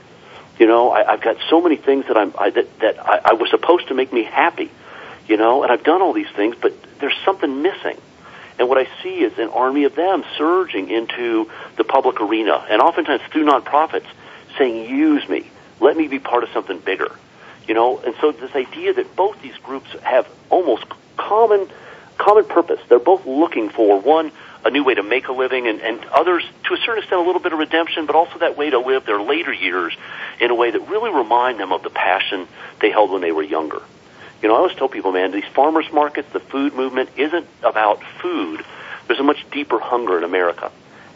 You 0.60 0.66
know, 0.66 0.92
I, 0.92 1.14
I've 1.14 1.22
got 1.22 1.38
so 1.50 1.62
many 1.62 1.78
things 1.78 2.08
that 2.08 2.18
I'm 2.18 2.34
I, 2.38 2.50
that 2.50 2.80
that 2.80 3.00
I, 3.00 3.22
I 3.26 3.34
was 3.34 3.50
supposed 3.50 3.88
to 3.90 3.94
make 3.94 4.12
me 4.12 4.24
happy. 4.24 4.72
You 5.28 5.38
know, 5.38 5.64
and 5.64 5.72
I've 5.72 5.84
done 5.84 6.02
all 6.02 6.14
these 6.14 6.30
things, 6.36 6.56
but 6.60 6.74
there's 7.00 7.18
something 7.26 7.62
missing. 7.62 7.98
And 8.60 8.68
what 8.70 8.78
I 8.78 8.88
see 9.04 9.20
is 9.20 9.38
an 9.38 9.50
army 9.50 9.84
of 9.84 9.96
them 9.96 10.24
surging 10.38 10.90
into 10.90 11.50
the 11.76 11.84
public 11.84 12.20
arena, 12.22 12.66
and 12.70 12.82
oftentimes 12.82 13.22
through 13.32 13.46
nonprofits, 13.46 14.08
saying, 14.58 14.90
"Use 14.90 15.28
me, 15.30 15.50
let 15.80 15.96
me 15.96 16.08
be 16.08 16.20
part 16.20 16.44
of 16.44 16.50
something 16.52 16.80
bigger." 16.80 17.12
You 17.68 17.74
know, 17.74 18.00
and 18.00 18.16
so 18.22 18.32
this 18.32 18.56
idea 18.56 18.94
that 18.94 19.16
both 19.16 19.42
these 19.42 19.58
groups 19.58 19.90
have 20.02 20.28
almost 20.50 20.86
common 21.18 21.70
common 22.18 22.46
purpose. 22.46 22.80
They're 22.88 23.00
both 23.00 23.26
looking 23.26 23.70
for 23.70 24.00
one 24.00 24.32
a 24.66 24.70
new 24.70 24.84
way 24.84 24.96
to 24.96 25.04
make 25.04 25.28
a 25.28 25.32
living, 25.32 25.68
and, 25.68 25.82
and 25.82 26.04
others, 26.06 26.44
to 26.66 26.74
a 26.74 26.78
certain 26.78 27.00
extent, 27.00 27.22
a 27.22 27.24
little 27.24 27.42
bit 27.42 27.54
of 27.54 27.60
redemption, 27.60 28.06
but 28.06 28.16
also 28.16 28.40
that 28.40 28.58
way 28.58 28.70
to 28.70 28.80
live 28.80 29.06
their 29.06 29.22
later 29.22 29.54
years 29.54 29.96
in 30.40 30.52
a 30.52 30.56
way 30.56 30.72
that 30.72 30.90
really 30.90 31.12
remind 31.12 31.60
them 31.60 31.72
of 31.72 31.84
the 31.84 31.90
passion 31.90 32.48
they 32.82 32.92
held 32.92 33.12
when 33.12 33.22
they 33.22 33.32
were 33.32 33.44
younger. 33.44 33.82
You 34.42 34.50
know, 34.50 34.56
I 34.56 34.58
always 34.58 34.76
tell 34.76 34.88
people, 34.88 35.12
man, 35.12 35.32
these 35.32 35.46
farmers 35.46 35.92
markets, 35.92 36.32
the 36.32 36.40
food 36.40 36.74
movement 36.74 37.10
isn't 37.18 37.48
about 37.64 38.04
food. 38.22 38.64
There's 39.08 39.20
a 39.20 39.24
much 39.24 39.44
deeper 39.52 39.80
hunger 39.80 40.18
in 40.18 40.24
America. 40.24 40.72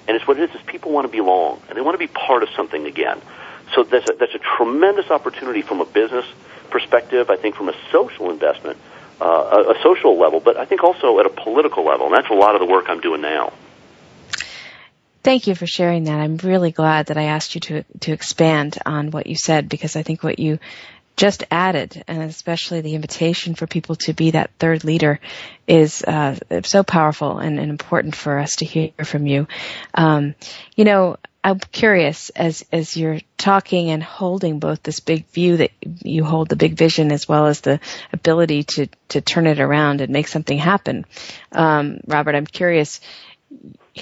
And 0.08 0.18
it's 0.18 0.28
what 0.28 0.40
it 0.40 0.50
is, 0.50 0.56
is 0.56 0.62
people 0.66 0.92
want 0.92 1.06
to 1.06 1.12
belong, 1.12 1.62
and 1.68 1.78
they 1.78 1.82
want 1.82 1.94
to 1.94 2.00
be 2.00 2.08
part 2.08 2.44
of 2.44 2.50
something 2.56 2.86
again. 2.86 3.22
So 3.74 3.84
that's 3.84 4.10
a, 4.10 4.14
that's 4.14 4.34
a 4.34 4.40
tremendous 4.40 5.10
opportunity 5.12 5.62
from 5.62 5.82
a 5.82 5.86
business 5.86 6.26
perspective, 6.70 7.30
I 7.30 7.36
think 7.36 7.56
from 7.56 7.70
a 7.70 7.76
social 7.92 8.32
investment, 8.32 8.78
uh, 9.22 9.26
a, 9.26 9.72
a 9.72 9.84
social 9.84 10.18
level, 10.18 10.40
but 10.40 10.58
I 10.58 10.66
think 10.66 10.84
also 10.84 11.20
at 11.20 11.26
a 11.26 11.30
political 11.30 11.86
level. 11.86 12.08
And 12.08 12.16
that's 12.16 12.30
a 12.30 12.34
lot 12.34 12.56
of 12.56 12.62
the 12.62 12.66
work 12.66 12.86
I'm 12.90 13.02
doing 13.02 13.22
now. 13.22 13.54
Thank 15.24 15.46
you 15.46 15.54
for 15.54 15.68
sharing 15.68 16.06
that. 16.06 16.20
I'm 16.20 16.38
really 16.38 16.72
glad 16.72 17.08
that 17.08 17.18
I 17.18 17.24
asked 17.24 17.54
you 17.54 17.62
to 17.62 17.84
to 18.00 18.12
expand 18.12 18.80
on 18.88 19.12
what 19.12 19.28
you 19.28 19.36
said 19.36 19.70
because 19.70 19.96
I 19.96 20.02
think 20.02 20.24
what 20.24 20.40
you 20.40 20.58
just 21.22 21.44
added, 21.52 22.04
and 22.08 22.24
especially 22.24 22.82
the 22.82 22.96
invitation 22.96 23.54
for 23.54 23.68
people 23.68 23.96
to 23.96 24.12
be 24.12 24.32
that 24.32 24.50
third 24.58 24.84
leader, 24.84 25.20
is 25.68 26.04
uh, 26.04 26.36
so 26.64 26.82
powerful 26.82 27.38
and, 27.38 27.60
and, 27.60 27.70
important 27.70 28.16
for 28.16 28.40
us 28.40 28.56
to 28.56 28.66
hear 28.66 28.90
from 29.04 29.28
you. 29.28 29.46
Um, 29.94 30.34
you 30.76 30.84
know, 30.84 31.18
I'm 31.44 31.60
curious 31.60 32.32
as 32.32 32.66
as 32.72 32.98
you're 32.98 33.20
talking 33.38 33.92
and 33.92 34.02
holding 34.02 34.58
both 34.58 34.82
this 34.82 35.00
big 35.00 35.28
view 35.28 35.58
that 35.58 35.70
you 36.02 36.24
hold 36.24 36.50
the 36.50 36.56
big 36.56 36.74
vision 36.74 37.12
as 37.12 37.28
well 37.30 37.46
as 37.46 37.62
the 37.62 37.80
ability 38.12 38.64
to 38.64 38.88
to 39.10 39.22
turn 39.22 39.46
it 39.46 39.60
around 39.60 40.02
and 40.02 40.12
make 40.12 40.28
something 40.28 40.58
happen. 40.58 41.06
Um, 41.52 42.00
Robert, 42.08 42.34
I'm 42.34 42.48
curious, 42.48 43.00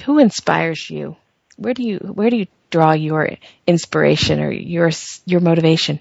who 0.06 0.20
inspires 0.20 0.90
you? 0.90 1.18
Where 1.58 1.74
do 1.74 1.84
you 1.84 1.98
where 1.98 2.30
do 2.30 2.38
you 2.38 2.48
draw 2.70 2.94
your 2.94 3.32
inspiration 3.68 4.40
or 4.40 4.54
your 4.54 4.92
your 5.26 5.42
motivation? 5.42 6.00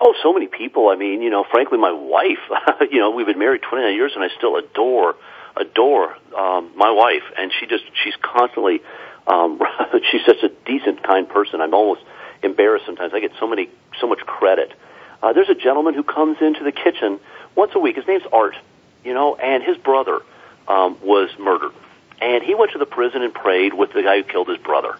Oh, 0.00 0.14
so 0.22 0.32
many 0.32 0.46
people. 0.46 0.88
I 0.88 0.96
mean, 0.96 1.22
you 1.22 1.30
know, 1.30 1.44
frankly, 1.44 1.78
my 1.78 1.92
wife. 1.92 2.38
you 2.90 2.98
know, 2.98 3.10
we've 3.10 3.26
been 3.26 3.38
married 3.38 3.62
29 3.62 3.94
years, 3.94 4.12
and 4.14 4.22
I 4.22 4.28
still 4.36 4.56
adore 4.56 5.16
adore 5.56 6.14
um, 6.36 6.70
my 6.76 6.90
wife, 6.90 7.22
and 7.38 7.50
she 7.58 7.66
just 7.66 7.84
she's 8.04 8.14
constantly 8.20 8.82
um, 9.26 9.60
she's 10.10 10.24
such 10.24 10.42
a 10.42 10.50
decent, 10.66 11.02
kind 11.02 11.28
person. 11.28 11.60
I'm 11.60 11.74
almost 11.74 12.02
embarrassed 12.42 12.86
sometimes. 12.86 13.12
I 13.14 13.20
get 13.20 13.32
so 13.40 13.46
many, 13.46 13.70
so 14.00 14.06
much 14.06 14.20
credit. 14.20 14.72
Uh, 15.22 15.32
there's 15.32 15.48
a 15.48 15.54
gentleman 15.54 15.94
who 15.94 16.02
comes 16.02 16.38
into 16.40 16.62
the 16.62 16.72
kitchen 16.72 17.18
once 17.54 17.72
a 17.74 17.78
week. 17.78 17.96
His 17.96 18.06
name's 18.06 18.24
Art, 18.32 18.56
you 19.04 19.14
know, 19.14 19.34
and 19.34 19.62
his 19.62 19.78
brother 19.78 20.20
um, 20.68 20.98
was 21.02 21.30
murdered, 21.38 21.72
and 22.20 22.42
he 22.44 22.54
went 22.54 22.72
to 22.72 22.78
the 22.78 22.86
prison 22.86 23.22
and 23.22 23.32
prayed 23.32 23.72
with 23.72 23.92
the 23.92 24.02
guy 24.02 24.18
who 24.18 24.24
killed 24.24 24.48
his 24.48 24.58
brother. 24.58 24.96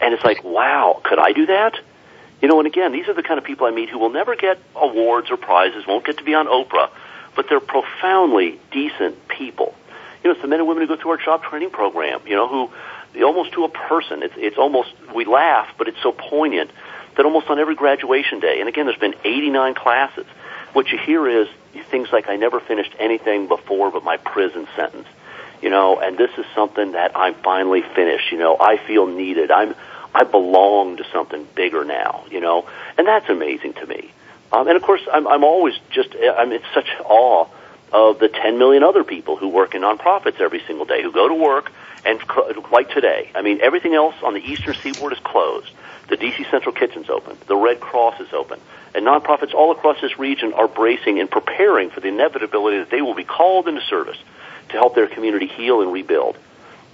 And 0.00 0.14
it's 0.14 0.24
like, 0.24 0.42
wow, 0.42 1.00
could 1.04 1.18
I 1.18 1.32
do 1.32 1.46
that? 1.46 1.78
You 2.42 2.48
know, 2.48 2.58
and 2.58 2.66
again, 2.66 2.92
these 2.92 3.08
are 3.08 3.14
the 3.14 3.22
kind 3.22 3.38
of 3.38 3.44
people 3.44 3.66
I 3.66 3.70
meet 3.70 3.88
who 3.88 3.98
will 3.98 4.10
never 4.10 4.34
get 4.34 4.58
awards 4.74 5.30
or 5.30 5.36
prizes, 5.36 5.86
won't 5.86 6.04
get 6.04 6.18
to 6.18 6.24
be 6.24 6.34
on 6.34 6.48
Oprah, 6.48 6.90
but 7.36 7.48
they're 7.48 7.60
profoundly 7.60 8.58
decent 8.72 9.28
people. 9.28 9.74
You 10.22 10.28
know, 10.28 10.32
it's 10.32 10.42
the 10.42 10.48
men 10.48 10.58
and 10.58 10.68
women 10.68 10.86
who 10.86 10.94
go 10.94 11.00
through 11.00 11.12
our 11.12 11.16
job 11.16 11.44
training 11.44 11.70
program, 11.70 12.20
you 12.26 12.34
know, 12.34 12.48
who 12.48 13.24
almost 13.24 13.52
to 13.52 13.64
a 13.64 13.68
person. 13.68 14.22
It's, 14.22 14.34
it's 14.36 14.58
almost, 14.58 14.92
we 15.14 15.24
laugh, 15.24 15.72
but 15.78 15.88
it's 15.88 16.02
so 16.02 16.12
poignant 16.12 16.70
that 17.16 17.24
almost 17.24 17.48
on 17.48 17.58
every 17.58 17.74
graduation 17.74 18.40
day, 18.40 18.58
and 18.60 18.68
again, 18.68 18.86
there's 18.86 18.98
been 18.98 19.14
89 19.24 19.74
classes, 19.74 20.26
what 20.72 20.90
you 20.90 20.98
hear 20.98 21.28
is 21.28 21.48
things 21.90 22.08
like, 22.12 22.28
I 22.28 22.36
never 22.36 22.58
finished 22.58 22.94
anything 22.98 23.46
before 23.46 23.90
but 23.90 24.02
my 24.02 24.16
prison 24.16 24.66
sentence. 24.74 25.06
You 25.60 25.70
know, 25.70 26.00
and 26.00 26.18
this 26.18 26.30
is 26.38 26.46
something 26.56 26.92
that 26.92 27.16
I'm 27.16 27.34
finally 27.34 27.82
finished. 27.82 28.32
You 28.32 28.38
know, 28.38 28.56
I 28.58 28.78
feel 28.78 29.06
needed. 29.06 29.52
I'm, 29.52 29.76
I 30.14 30.24
belong 30.24 30.98
to 30.98 31.04
something 31.12 31.46
bigger 31.54 31.84
now. 31.84 32.24
You 32.30 32.40
know, 32.40 32.68
and 32.98 33.06
that's 33.06 33.28
amazing 33.28 33.74
to 33.74 33.86
me. 33.86 34.10
Um, 34.52 34.68
and 34.68 34.76
of 34.76 34.82
course, 34.82 35.00
I'm, 35.10 35.26
I'm 35.26 35.44
always 35.44 35.74
just, 35.90 36.14
I'm 36.14 36.52
in 36.52 36.60
such 36.74 36.88
awe 37.04 37.46
of 37.92 38.18
the 38.18 38.28
10 38.28 38.58
million 38.58 38.82
other 38.82 39.04
people 39.04 39.36
who 39.36 39.48
work 39.48 39.74
in 39.74 39.82
nonprofits 39.82 40.40
every 40.40 40.60
single 40.66 40.84
day, 40.84 41.02
who 41.02 41.12
go 41.12 41.28
to 41.28 41.34
work, 41.34 41.70
and 42.04 42.20
like 42.72 42.90
today, 42.90 43.30
I 43.34 43.42
mean, 43.42 43.60
everything 43.60 43.94
else 43.94 44.14
on 44.22 44.34
the 44.34 44.40
eastern 44.40 44.74
seaboard 44.74 45.12
is 45.12 45.18
closed. 45.20 45.70
The 46.08 46.16
DC 46.16 46.50
Central 46.50 46.74
Kitchen's 46.74 47.08
open. 47.08 47.36
The 47.46 47.56
Red 47.56 47.80
Cross 47.80 48.20
is 48.20 48.32
open. 48.32 48.60
And 48.94 49.06
nonprofits 49.06 49.54
all 49.54 49.70
across 49.72 50.00
this 50.00 50.18
region 50.18 50.52
are 50.52 50.68
bracing 50.68 51.20
and 51.20 51.30
preparing 51.30 51.90
for 51.90 52.00
the 52.00 52.08
inevitability 52.08 52.78
that 52.78 52.90
they 52.90 53.02
will 53.02 53.14
be 53.14 53.24
called 53.24 53.68
into 53.68 53.80
service 53.82 54.18
to 54.68 54.72
help 54.72 54.94
their 54.94 55.06
community 55.06 55.46
heal 55.46 55.80
and 55.80 55.92
rebuild. 55.92 56.36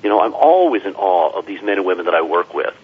You 0.02 0.08
know, 0.08 0.20
I'm 0.20 0.34
always 0.34 0.84
in 0.84 0.94
awe 0.94 1.36
of 1.36 1.46
these 1.46 1.62
men 1.62 1.78
and 1.78 1.86
women 1.86 2.04
that 2.04 2.14
I 2.14 2.22
work 2.22 2.54
with. 2.54 2.74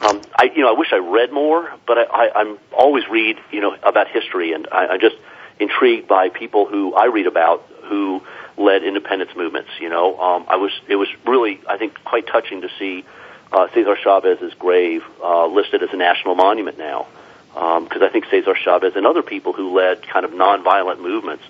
Um, 0.00 0.20
I, 0.34 0.50
you 0.54 0.62
know, 0.62 0.74
I 0.74 0.78
wish 0.78 0.88
I 0.92 0.98
read 0.98 1.32
more, 1.32 1.72
but 1.86 1.98
I, 1.98 2.04
I, 2.04 2.40
I'm 2.40 2.58
always 2.76 3.08
read, 3.08 3.38
you 3.50 3.60
know, 3.60 3.76
about 3.82 4.08
history, 4.08 4.52
and 4.52 4.68
I, 4.70 4.86
I'm 4.88 5.00
just 5.00 5.16
intrigued 5.58 6.06
by 6.06 6.28
people 6.28 6.66
who 6.66 6.94
I 6.94 7.06
read 7.06 7.26
about 7.26 7.66
who 7.84 8.22
led 8.58 8.82
independence 8.82 9.30
movements. 9.36 9.70
You 9.80 9.88
know, 9.88 10.18
um, 10.20 10.46
I 10.48 10.56
was 10.56 10.72
it 10.88 10.96
was 10.96 11.08
really 11.26 11.60
I 11.68 11.78
think 11.78 12.02
quite 12.04 12.26
touching 12.26 12.62
to 12.62 12.68
see 12.78 13.04
uh, 13.52 13.68
Cesar 13.74 13.96
Chavez's 14.02 14.54
grave 14.54 15.02
uh, 15.22 15.46
listed 15.46 15.82
as 15.82 15.90
a 15.92 15.96
national 15.96 16.34
monument 16.34 16.78
now. 16.78 17.06
because 17.54 18.02
um, 18.02 18.02
I 18.02 18.08
think 18.10 18.26
Cesar 18.30 18.54
Chavez 18.54 18.96
and 18.96 19.06
other 19.06 19.22
people 19.22 19.52
who 19.52 19.74
led 19.74 20.06
kind 20.06 20.24
of 20.24 20.32
nonviolent 20.32 21.00
movements. 21.00 21.44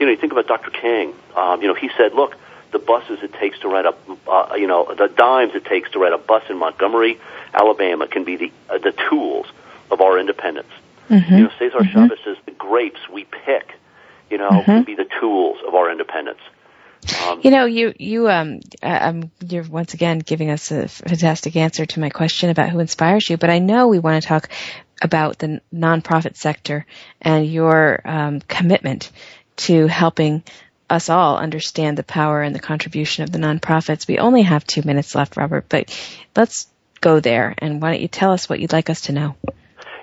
You 0.00 0.06
know, 0.06 0.12
you 0.12 0.18
think 0.18 0.32
about 0.32 0.48
Dr. 0.48 0.70
King. 0.70 1.14
Um, 1.36 1.62
you 1.62 1.68
know, 1.68 1.74
he 1.74 1.90
said, 1.96 2.14
"Look, 2.14 2.36
the 2.74 2.78
buses 2.80 3.20
it 3.22 3.32
takes 3.34 3.58
to 3.60 3.68
ride 3.68 3.86
a, 3.86 3.94
uh, 4.28 4.56
you 4.56 4.66
know, 4.66 4.92
the 4.94 5.06
dimes 5.06 5.54
it 5.54 5.64
takes 5.64 5.90
to 5.92 6.00
ride 6.00 6.12
a 6.12 6.18
bus 6.18 6.42
in 6.50 6.58
Montgomery, 6.58 7.18
Alabama, 7.54 8.06
can 8.06 8.24
be 8.24 8.36
the 8.36 8.52
uh, 8.68 8.78
the 8.78 8.92
tools 9.08 9.46
of 9.90 10.00
our 10.00 10.18
independence." 10.18 10.72
Mm-hmm. 11.08 11.34
You 11.34 11.42
know, 11.44 11.50
Cesar 11.58 11.78
mm-hmm. 11.78 11.92
Chavez 11.92 12.18
says, 12.24 12.36
"The 12.44 12.52
grapes 12.52 13.08
we 13.12 13.24
pick, 13.24 13.74
you 14.30 14.38
know, 14.38 14.50
mm-hmm. 14.50 14.64
can 14.64 14.84
be 14.84 14.94
the 14.94 15.08
tools 15.20 15.58
of 15.66 15.74
our 15.74 15.90
independence." 15.90 16.40
Um, 17.26 17.40
you 17.42 17.50
know, 17.50 17.66
you 17.66 17.92
you 17.98 18.28
um, 18.28 18.60
um, 18.82 19.30
you're 19.46 19.64
once 19.64 19.94
again 19.94 20.20
giving 20.20 20.50
us 20.50 20.70
a 20.70 20.88
fantastic 20.88 21.56
answer 21.56 21.84
to 21.84 22.00
my 22.00 22.10
question 22.10 22.50
about 22.50 22.70
who 22.70 22.80
inspires 22.80 23.28
you. 23.28 23.36
But 23.36 23.50
I 23.50 23.58
know 23.58 23.88
we 23.88 23.98
want 23.98 24.22
to 24.22 24.28
talk 24.28 24.48
about 25.02 25.38
the 25.38 25.60
nonprofit 25.72 26.36
sector 26.36 26.86
and 27.20 27.46
your 27.46 28.00
um, 28.04 28.40
commitment 28.40 29.10
to 29.56 29.86
helping 29.86 30.42
us 30.88 31.08
all 31.08 31.36
understand 31.36 31.98
the 31.98 32.02
power 32.02 32.42
and 32.42 32.54
the 32.54 32.60
contribution 32.60 33.24
of 33.24 33.32
the 33.32 33.38
nonprofits. 33.38 34.06
We 34.06 34.18
only 34.18 34.42
have 34.42 34.66
two 34.66 34.82
minutes 34.82 35.14
left, 35.14 35.36
Robert, 35.36 35.66
but 35.68 35.94
let's 36.36 36.66
go 37.04 37.20
there. 37.20 37.54
And 37.58 37.80
why 37.80 37.92
don't 37.92 38.00
you 38.00 38.08
tell 38.08 38.32
us 38.32 38.48
what 38.48 38.58
you'd 38.58 38.72
like 38.72 38.88
us 38.88 39.02
to 39.02 39.12
know? 39.12 39.36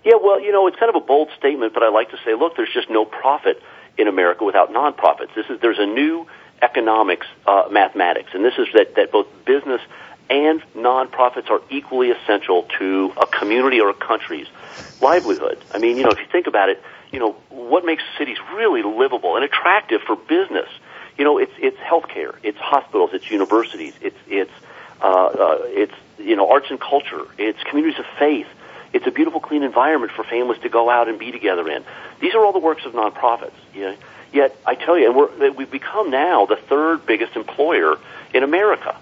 Yeah, 0.05 0.13
well, 0.23 0.39
you 0.39 0.51
know, 0.51 0.67
it's 0.67 0.77
kind 0.77 0.89
of 0.89 1.01
a 1.01 1.05
bold 1.05 1.29
statement, 1.37 1.73
but 1.73 1.83
I 1.83 1.89
like 1.89 2.11
to 2.11 2.17
say, 2.23 2.33
look, 2.35 2.55
there's 2.55 2.73
just 2.73 2.89
no 2.89 3.05
profit 3.05 3.61
in 3.97 4.07
America 4.07 4.45
without 4.45 4.71
nonprofits. 4.71 5.33
This 5.35 5.47
is 5.49 5.59
there's 5.59 5.79
a 5.79 5.85
new 5.85 6.27
economics 6.61 7.27
uh, 7.45 7.67
mathematics, 7.71 8.29
and 8.33 8.45
this 8.45 8.53
is 8.57 8.67
that, 8.73 8.95
that 8.95 9.11
both 9.11 9.27
business 9.45 9.81
and 10.29 10.61
nonprofits 10.75 11.49
are 11.49 11.61
equally 11.69 12.11
essential 12.11 12.67
to 12.79 13.11
a 13.17 13.27
community 13.27 13.81
or 13.81 13.89
a 13.89 13.93
country's 13.93 14.47
livelihood. 15.01 15.57
I 15.73 15.79
mean, 15.79 15.97
you 15.97 16.03
know, 16.03 16.11
if 16.11 16.19
you 16.19 16.27
think 16.31 16.47
about 16.47 16.69
it, 16.69 16.81
you 17.11 17.19
know, 17.19 17.33
what 17.49 17.83
makes 17.83 18.03
cities 18.17 18.37
really 18.53 18.83
livable 18.83 19.35
and 19.35 19.43
attractive 19.43 20.01
for 20.01 20.15
business? 20.15 20.69
You 21.17 21.25
know, 21.25 21.37
it's 21.37 21.51
it's 21.57 21.77
healthcare, 21.77 22.35
it's 22.43 22.57
hospitals, 22.57 23.09
it's 23.13 23.29
universities, 23.29 23.93
it's 24.01 24.17
it's 24.27 24.51
Uh, 25.01 25.05
uh, 25.05 25.57
it's 25.63 25.93
you 26.19 26.35
know 26.35 26.51
arts 26.51 26.67
and 26.69 26.79
culture, 26.79 27.25
it's 27.37 27.61
communities 27.63 27.99
of 27.99 28.05
faith. 28.19 28.47
It's 28.93 29.07
a 29.07 29.11
beautiful, 29.11 29.39
clean 29.39 29.63
environment 29.63 30.11
for 30.11 30.23
families 30.23 30.61
to 30.63 30.69
go 30.69 30.89
out 30.89 31.07
and 31.07 31.17
be 31.17 31.31
together 31.31 31.67
in. 31.69 31.83
These 32.19 32.35
are 32.35 32.43
all 32.43 32.51
the 32.51 32.59
works 32.59 32.85
of 32.85 32.91
nonprofits. 32.91 33.53
You 33.73 33.81
know? 33.83 33.95
Yet, 34.33 34.55
I 34.65 34.75
tell 34.75 34.97
you, 34.97 35.07
and 35.07 35.15
we're, 35.15 35.51
we've 35.51 35.71
become 35.71 36.09
now 36.09 36.45
the 36.45 36.57
third 36.57 37.05
biggest 37.05 37.37
employer 37.37 37.97
in 38.33 38.43
America. 38.43 38.97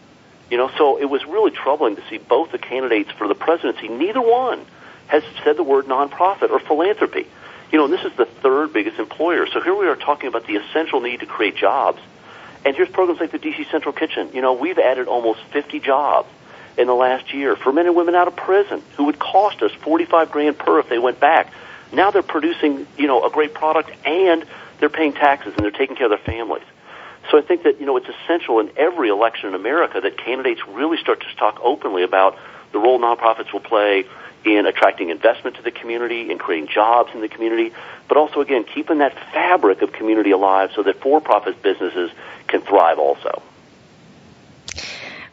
You 0.50 0.58
know, 0.58 0.72
so 0.78 1.00
it 1.00 1.06
was 1.06 1.26
really 1.26 1.52
troubling 1.52 1.96
to 1.96 2.04
see 2.10 2.18
both 2.18 2.52
the 2.52 2.58
candidates 2.58 3.12
for 3.12 3.28
the 3.28 3.36
presidency. 3.36 3.88
Neither 3.88 4.22
one 4.22 4.66
has 5.08 5.24
said 5.44 5.58
the 5.58 5.64
word 5.64 5.86
nonprofit 5.86 6.50
or 6.50 6.60
philanthropy. 6.60 7.28
You 7.72 7.78
know, 7.78 7.86
and 7.86 7.94
this 7.94 8.04
is 8.04 8.14
the 8.14 8.26
third 8.26 8.74
biggest 8.74 9.00
employer. 9.00 9.46
So 9.48 9.62
here 9.62 9.76
we 9.76 9.88
are 9.88 9.96
talking 9.96 10.28
about 10.28 10.48
the 10.48 10.56
essential 10.56 11.02
need 11.02 11.20
to 11.20 11.28
create 11.28 11.56
jobs. 11.56 12.00
And 12.66 12.76
here's 12.76 12.90
programs 12.90 13.20
like 13.20 13.32
the 13.32 13.40
DC 13.40 13.70
Central 13.72 13.94
Kitchen. 13.94 14.32
You 14.34 14.42
know, 14.42 14.54
we've 14.54 14.78
added 14.78 15.08
almost 15.08 15.40
50 15.52 15.80
jobs 15.80 16.30
in 16.78 16.88
the 16.88 16.94
last 16.94 17.34
year 17.34 17.56
for 17.56 17.72
men 17.74 17.88
and 17.88 17.96
women 17.96 18.16
out 18.16 18.28
of 18.28 18.36
prison 18.36 18.82
who 18.96 19.06
would 19.06 19.20
cost 19.20 19.62
us 19.62 19.72
45 19.82 20.32
grand 20.32 20.58
per 20.58 20.80
if 20.80 20.90
they 20.90 21.00
went 21.00 21.20
back. 21.20 21.54
Now 21.92 22.12
they're 22.12 22.22
producing, 22.22 22.88
you 22.98 23.08
know, 23.08 23.26
a 23.26 23.30
great 23.30 23.54
product 23.54 23.92
and 24.06 24.46
they're 24.80 24.90
paying 24.90 25.14
taxes 25.14 25.54
and 25.56 25.64
they're 25.64 25.72
taking 25.72 25.96
care 25.96 26.06
of 26.06 26.12
their 26.12 26.26
families. 26.26 26.64
So 27.32 27.38
I 27.38 27.42
think 27.42 27.64
that, 27.64 27.80
you 27.80 27.86
know, 27.86 27.98
it's 27.98 28.08
essential 28.08 28.60
in 28.60 28.72
every 28.78 29.10
election 29.10 29.50
in 29.50 29.56
America 29.56 30.00
that 30.02 30.18
candidates 30.18 30.62
really 30.68 30.98
start 30.98 31.20
to 31.22 31.36
talk 31.38 31.60
openly 31.62 32.04
about 32.04 32.38
the 32.72 32.80
role 32.80 33.00
nonprofits 33.00 33.52
will 33.52 33.60
play 33.60 34.06
in 34.46 34.66
attracting 34.66 35.10
investment 35.10 35.58
to 35.58 35.62
the 35.62 35.72
community, 35.72 36.32
in 36.32 36.38
creating 36.38 36.70
jobs 36.74 37.12
in 37.14 37.22
the 37.22 37.28
community, 37.28 37.74
but 38.08 38.18
also, 38.18 38.40
again, 38.40 38.64
keeping 38.64 39.00
that 39.00 39.14
fabric 39.34 39.82
of 39.82 39.92
community 39.92 40.32
alive 40.32 40.72
so 40.76 40.84
that 40.84 41.02
for-profit 41.02 41.62
businesses 41.62 42.10
can 42.50 42.62
thrive 42.62 43.00
also. 43.00 43.42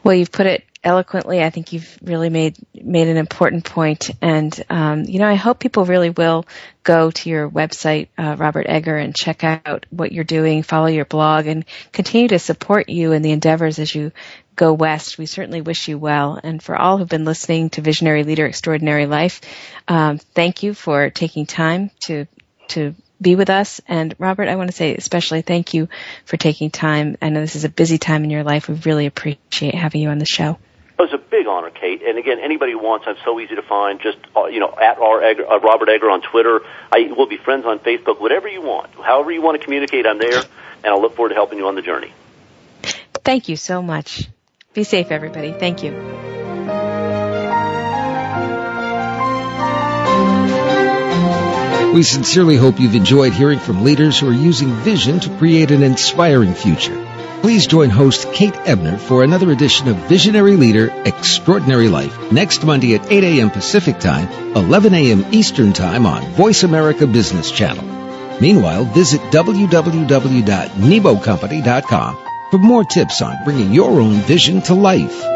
Well, 0.05 0.15
you've 0.15 0.31
put 0.31 0.47
it 0.47 0.65
eloquently. 0.85 1.43
I 1.43 1.51
think 1.51 1.73
you've 1.73 1.99
really 2.01 2.31
made 2.31 2.57
made 2.75 3.09
an 3.09 3.17
important 3.17 3.65
point, 3.65 4.11
and 4.23 4.65
um, 4.71 5.03
you 5.03 5.19
know, 5.19 5.27
I 5.27 5.35
hope 5.35 5.59
people 5.59 5.85
really 5.85 6.11
will 6.11 6.47
go 6.85 7.11
to 7.11 7.29
your 7.29 7.51
website, 7.51 8.07
uh, 8.17 8.37
Robert 8.39 8.67
Egger, 8.69 8.97
and 8.97 9.15
check 9.15 9.43
out 9.43 9.85
what 9.91 10.13
you're 10.13 10.23
doing, 10.23 10.63
follow 10.63 10.87
your 10.87 11.05
blog, 11.05 11.49
and 11.49 11.65
continue 11.93 12.29
to 12.29 12.39
support 12.39 12.89
you 12.89 13.11
in 13.11 13.23
the 13.23 13.33
endeavors 13.33 13.81
as 13.81 13.93
you 13.93 14.13
go 14.55 14.73
west. 14.73 15.19
We 15.19 15.27
certainly 15.27 15.61
wish 15.61 15.89
you 15.89 15.99
well, 15.99 16.39
and 16.41 16.63
for 16.63 16.77
all 16.77 16.99
who've 16.99 17.09
been 17.09 17.25
listening 17.25 17.71
to 17.71 17.81
Visionary 17.81 18.23
Leader 18.23 18.47
Extraordinary 18.47 19.07
Life, 19.07 19.41
um, 19.89 20.19
thank 20.19 20.63
you 20.63 20.73
for 20.73 21.11
taking 21.11 21.47
time 21.47 21.91
to 22.05 22.27
to 22.69 22.95
be 23.21 23.37
with 23.37 23.51
us. 23.51 23.81
And 23.89 24.15
Robert, 24.19 24.49
I 24.49 24.57
want 24.57 24.71
to 24.71 24.77
say 24.77 24.95
especially 24.95 25.43
thank 25.43 25.75
you 25.75 25.89
for 26.25 26.37
taking 26.37 26.71
time. 26.71 27.17
I 27.23 27.29
know 27.29 27.41
this 27.41 27.57
is 27.57 27.65
a 27.65 27.69
busy 27.69 27.99
time 27.99 28.25
in 28.25 28.31
your 28.31 28.45
life. 28.45 28.69
We 28.69 28.75
really 28.85 29.07
appreciate 29.07 29.75
having 29.75 30.01
you 30.01 30.09
on 30.09 30.19
the 30.19 30.27
show. 30.27 30.59
It 30.99 31.03
was 31.03 31.13
a 31.13 31.19
big 31.19 31.47
honor, 31.47 31.71
Kate. 31.71 32.03
And 32.03 32.17
again, 32.17 32.39
anybody 32.41 32.73
who 32.73 32.79
wants, 32.79 33.07
I'm 33.07 33.17
so 33.23 33.39
easy 33.39 33.55
to 33.55 33.63
find. 33.63 34.01
Just 34.01 34.17
uh, 34.35 34.47
you 34.47 34.61
know, 34.61 34.75
at 34.81 34.99
R. 34.99 35.23
Egger, 35.23 35.47
uh, 35.47 35.59
Robert 35.59 35.91
Egger 35.91 36.11
on 36.11 36.23
Twitter. 36.23 36.61
I 36.91 37.13
will 37.15 37.27
be 37.27 37.37
friends 37.37 37.67
on 37.67 37.81
Facebook. 37.81 38.19
Whatever 38.19 38.49
you 38.49 38.63
want, 38.63 38.91
however 38.95 39.31
you 39.31 39.43
want 39.43 39.61
to 39.61 39.65
communicate, 39.65 40.07
I'm 40.07 40.19
there, 40.19 40.39
and 40.39 40.87
I'll 40.87 41.03
look 41.03 41.15
forward 41.15 41.31
to 41.31 41.35
helping 41.35 41.59
you 41.59 41.69
on 41.69 41.75
the 41.75 41.83
journey. 41.83 42.13
Thank 43.25 43.51
you 43.51 43.57
so 43.57 43.83
much. 43.83 44.29
Be 44.73 44.85
safe, 44.85 45.11
everybody. 45.11 45.53
Thank 45.53 45.83
you. 45.83 46.26
We 51.97 52.03
sincerely 52.03 52.57
hope 52.57 52.79
you've 52.79 52.95
enjoyed 52.95 53.33
hearing 53.33 53.59
from 53.59 53.83
leaders 53.83 54.21
who 54.21 54.29
are 54.29 54.35
using 54.35 54.69
vision 54.69 55.19
to 55.21 55.35
create 55.39 55.71
an 55.71 55.83
inspiring 55.83 56.53
future. 56.53 57.03
Please 57.41 57.67
join 57.67 57.89
host 57.89 58.31
Kate 58.35 58.55
Ebner 58.67 58.99
for 58.99 59.25
another 59.25 59.51
edition 59.51 59.89
of 59.89 59.97
Visionary 60.07 60.57
Leader 60.57 60.93
Extraordinary 61.07 61.89
Life 61.89 62.31
next 62.31 62.63
Monday 62.65 62.97
at 62.97 63.11
8 63.11 63.25
a.m. 63.25 63.49
Pacific 63.49 63.99
Time, 63.99 64.29
11 64.55 64.93
a.m. 64.93 65.25
Eastern 65.33 65.73
Time 65.73 66.05
on 66.05 66.23
Voice 66.33 66.65
America 66.65 67.07
Business 67.07 67.51
Channel. 67.51 67.85
Meanwhile, 68.43 68.85
visit 68.85 69.23
www.nebocompany.com 69.33 72.19
for 72.51 72.59
more 72.59 72.85
tips 72.85 73.23
on 73.23 73.43
bringing 73.47 73.73
your 73.73 74.03
own 74.03 74.17
vision 74.17 74.61
to 74.61 74.75
life. 74.75 75.36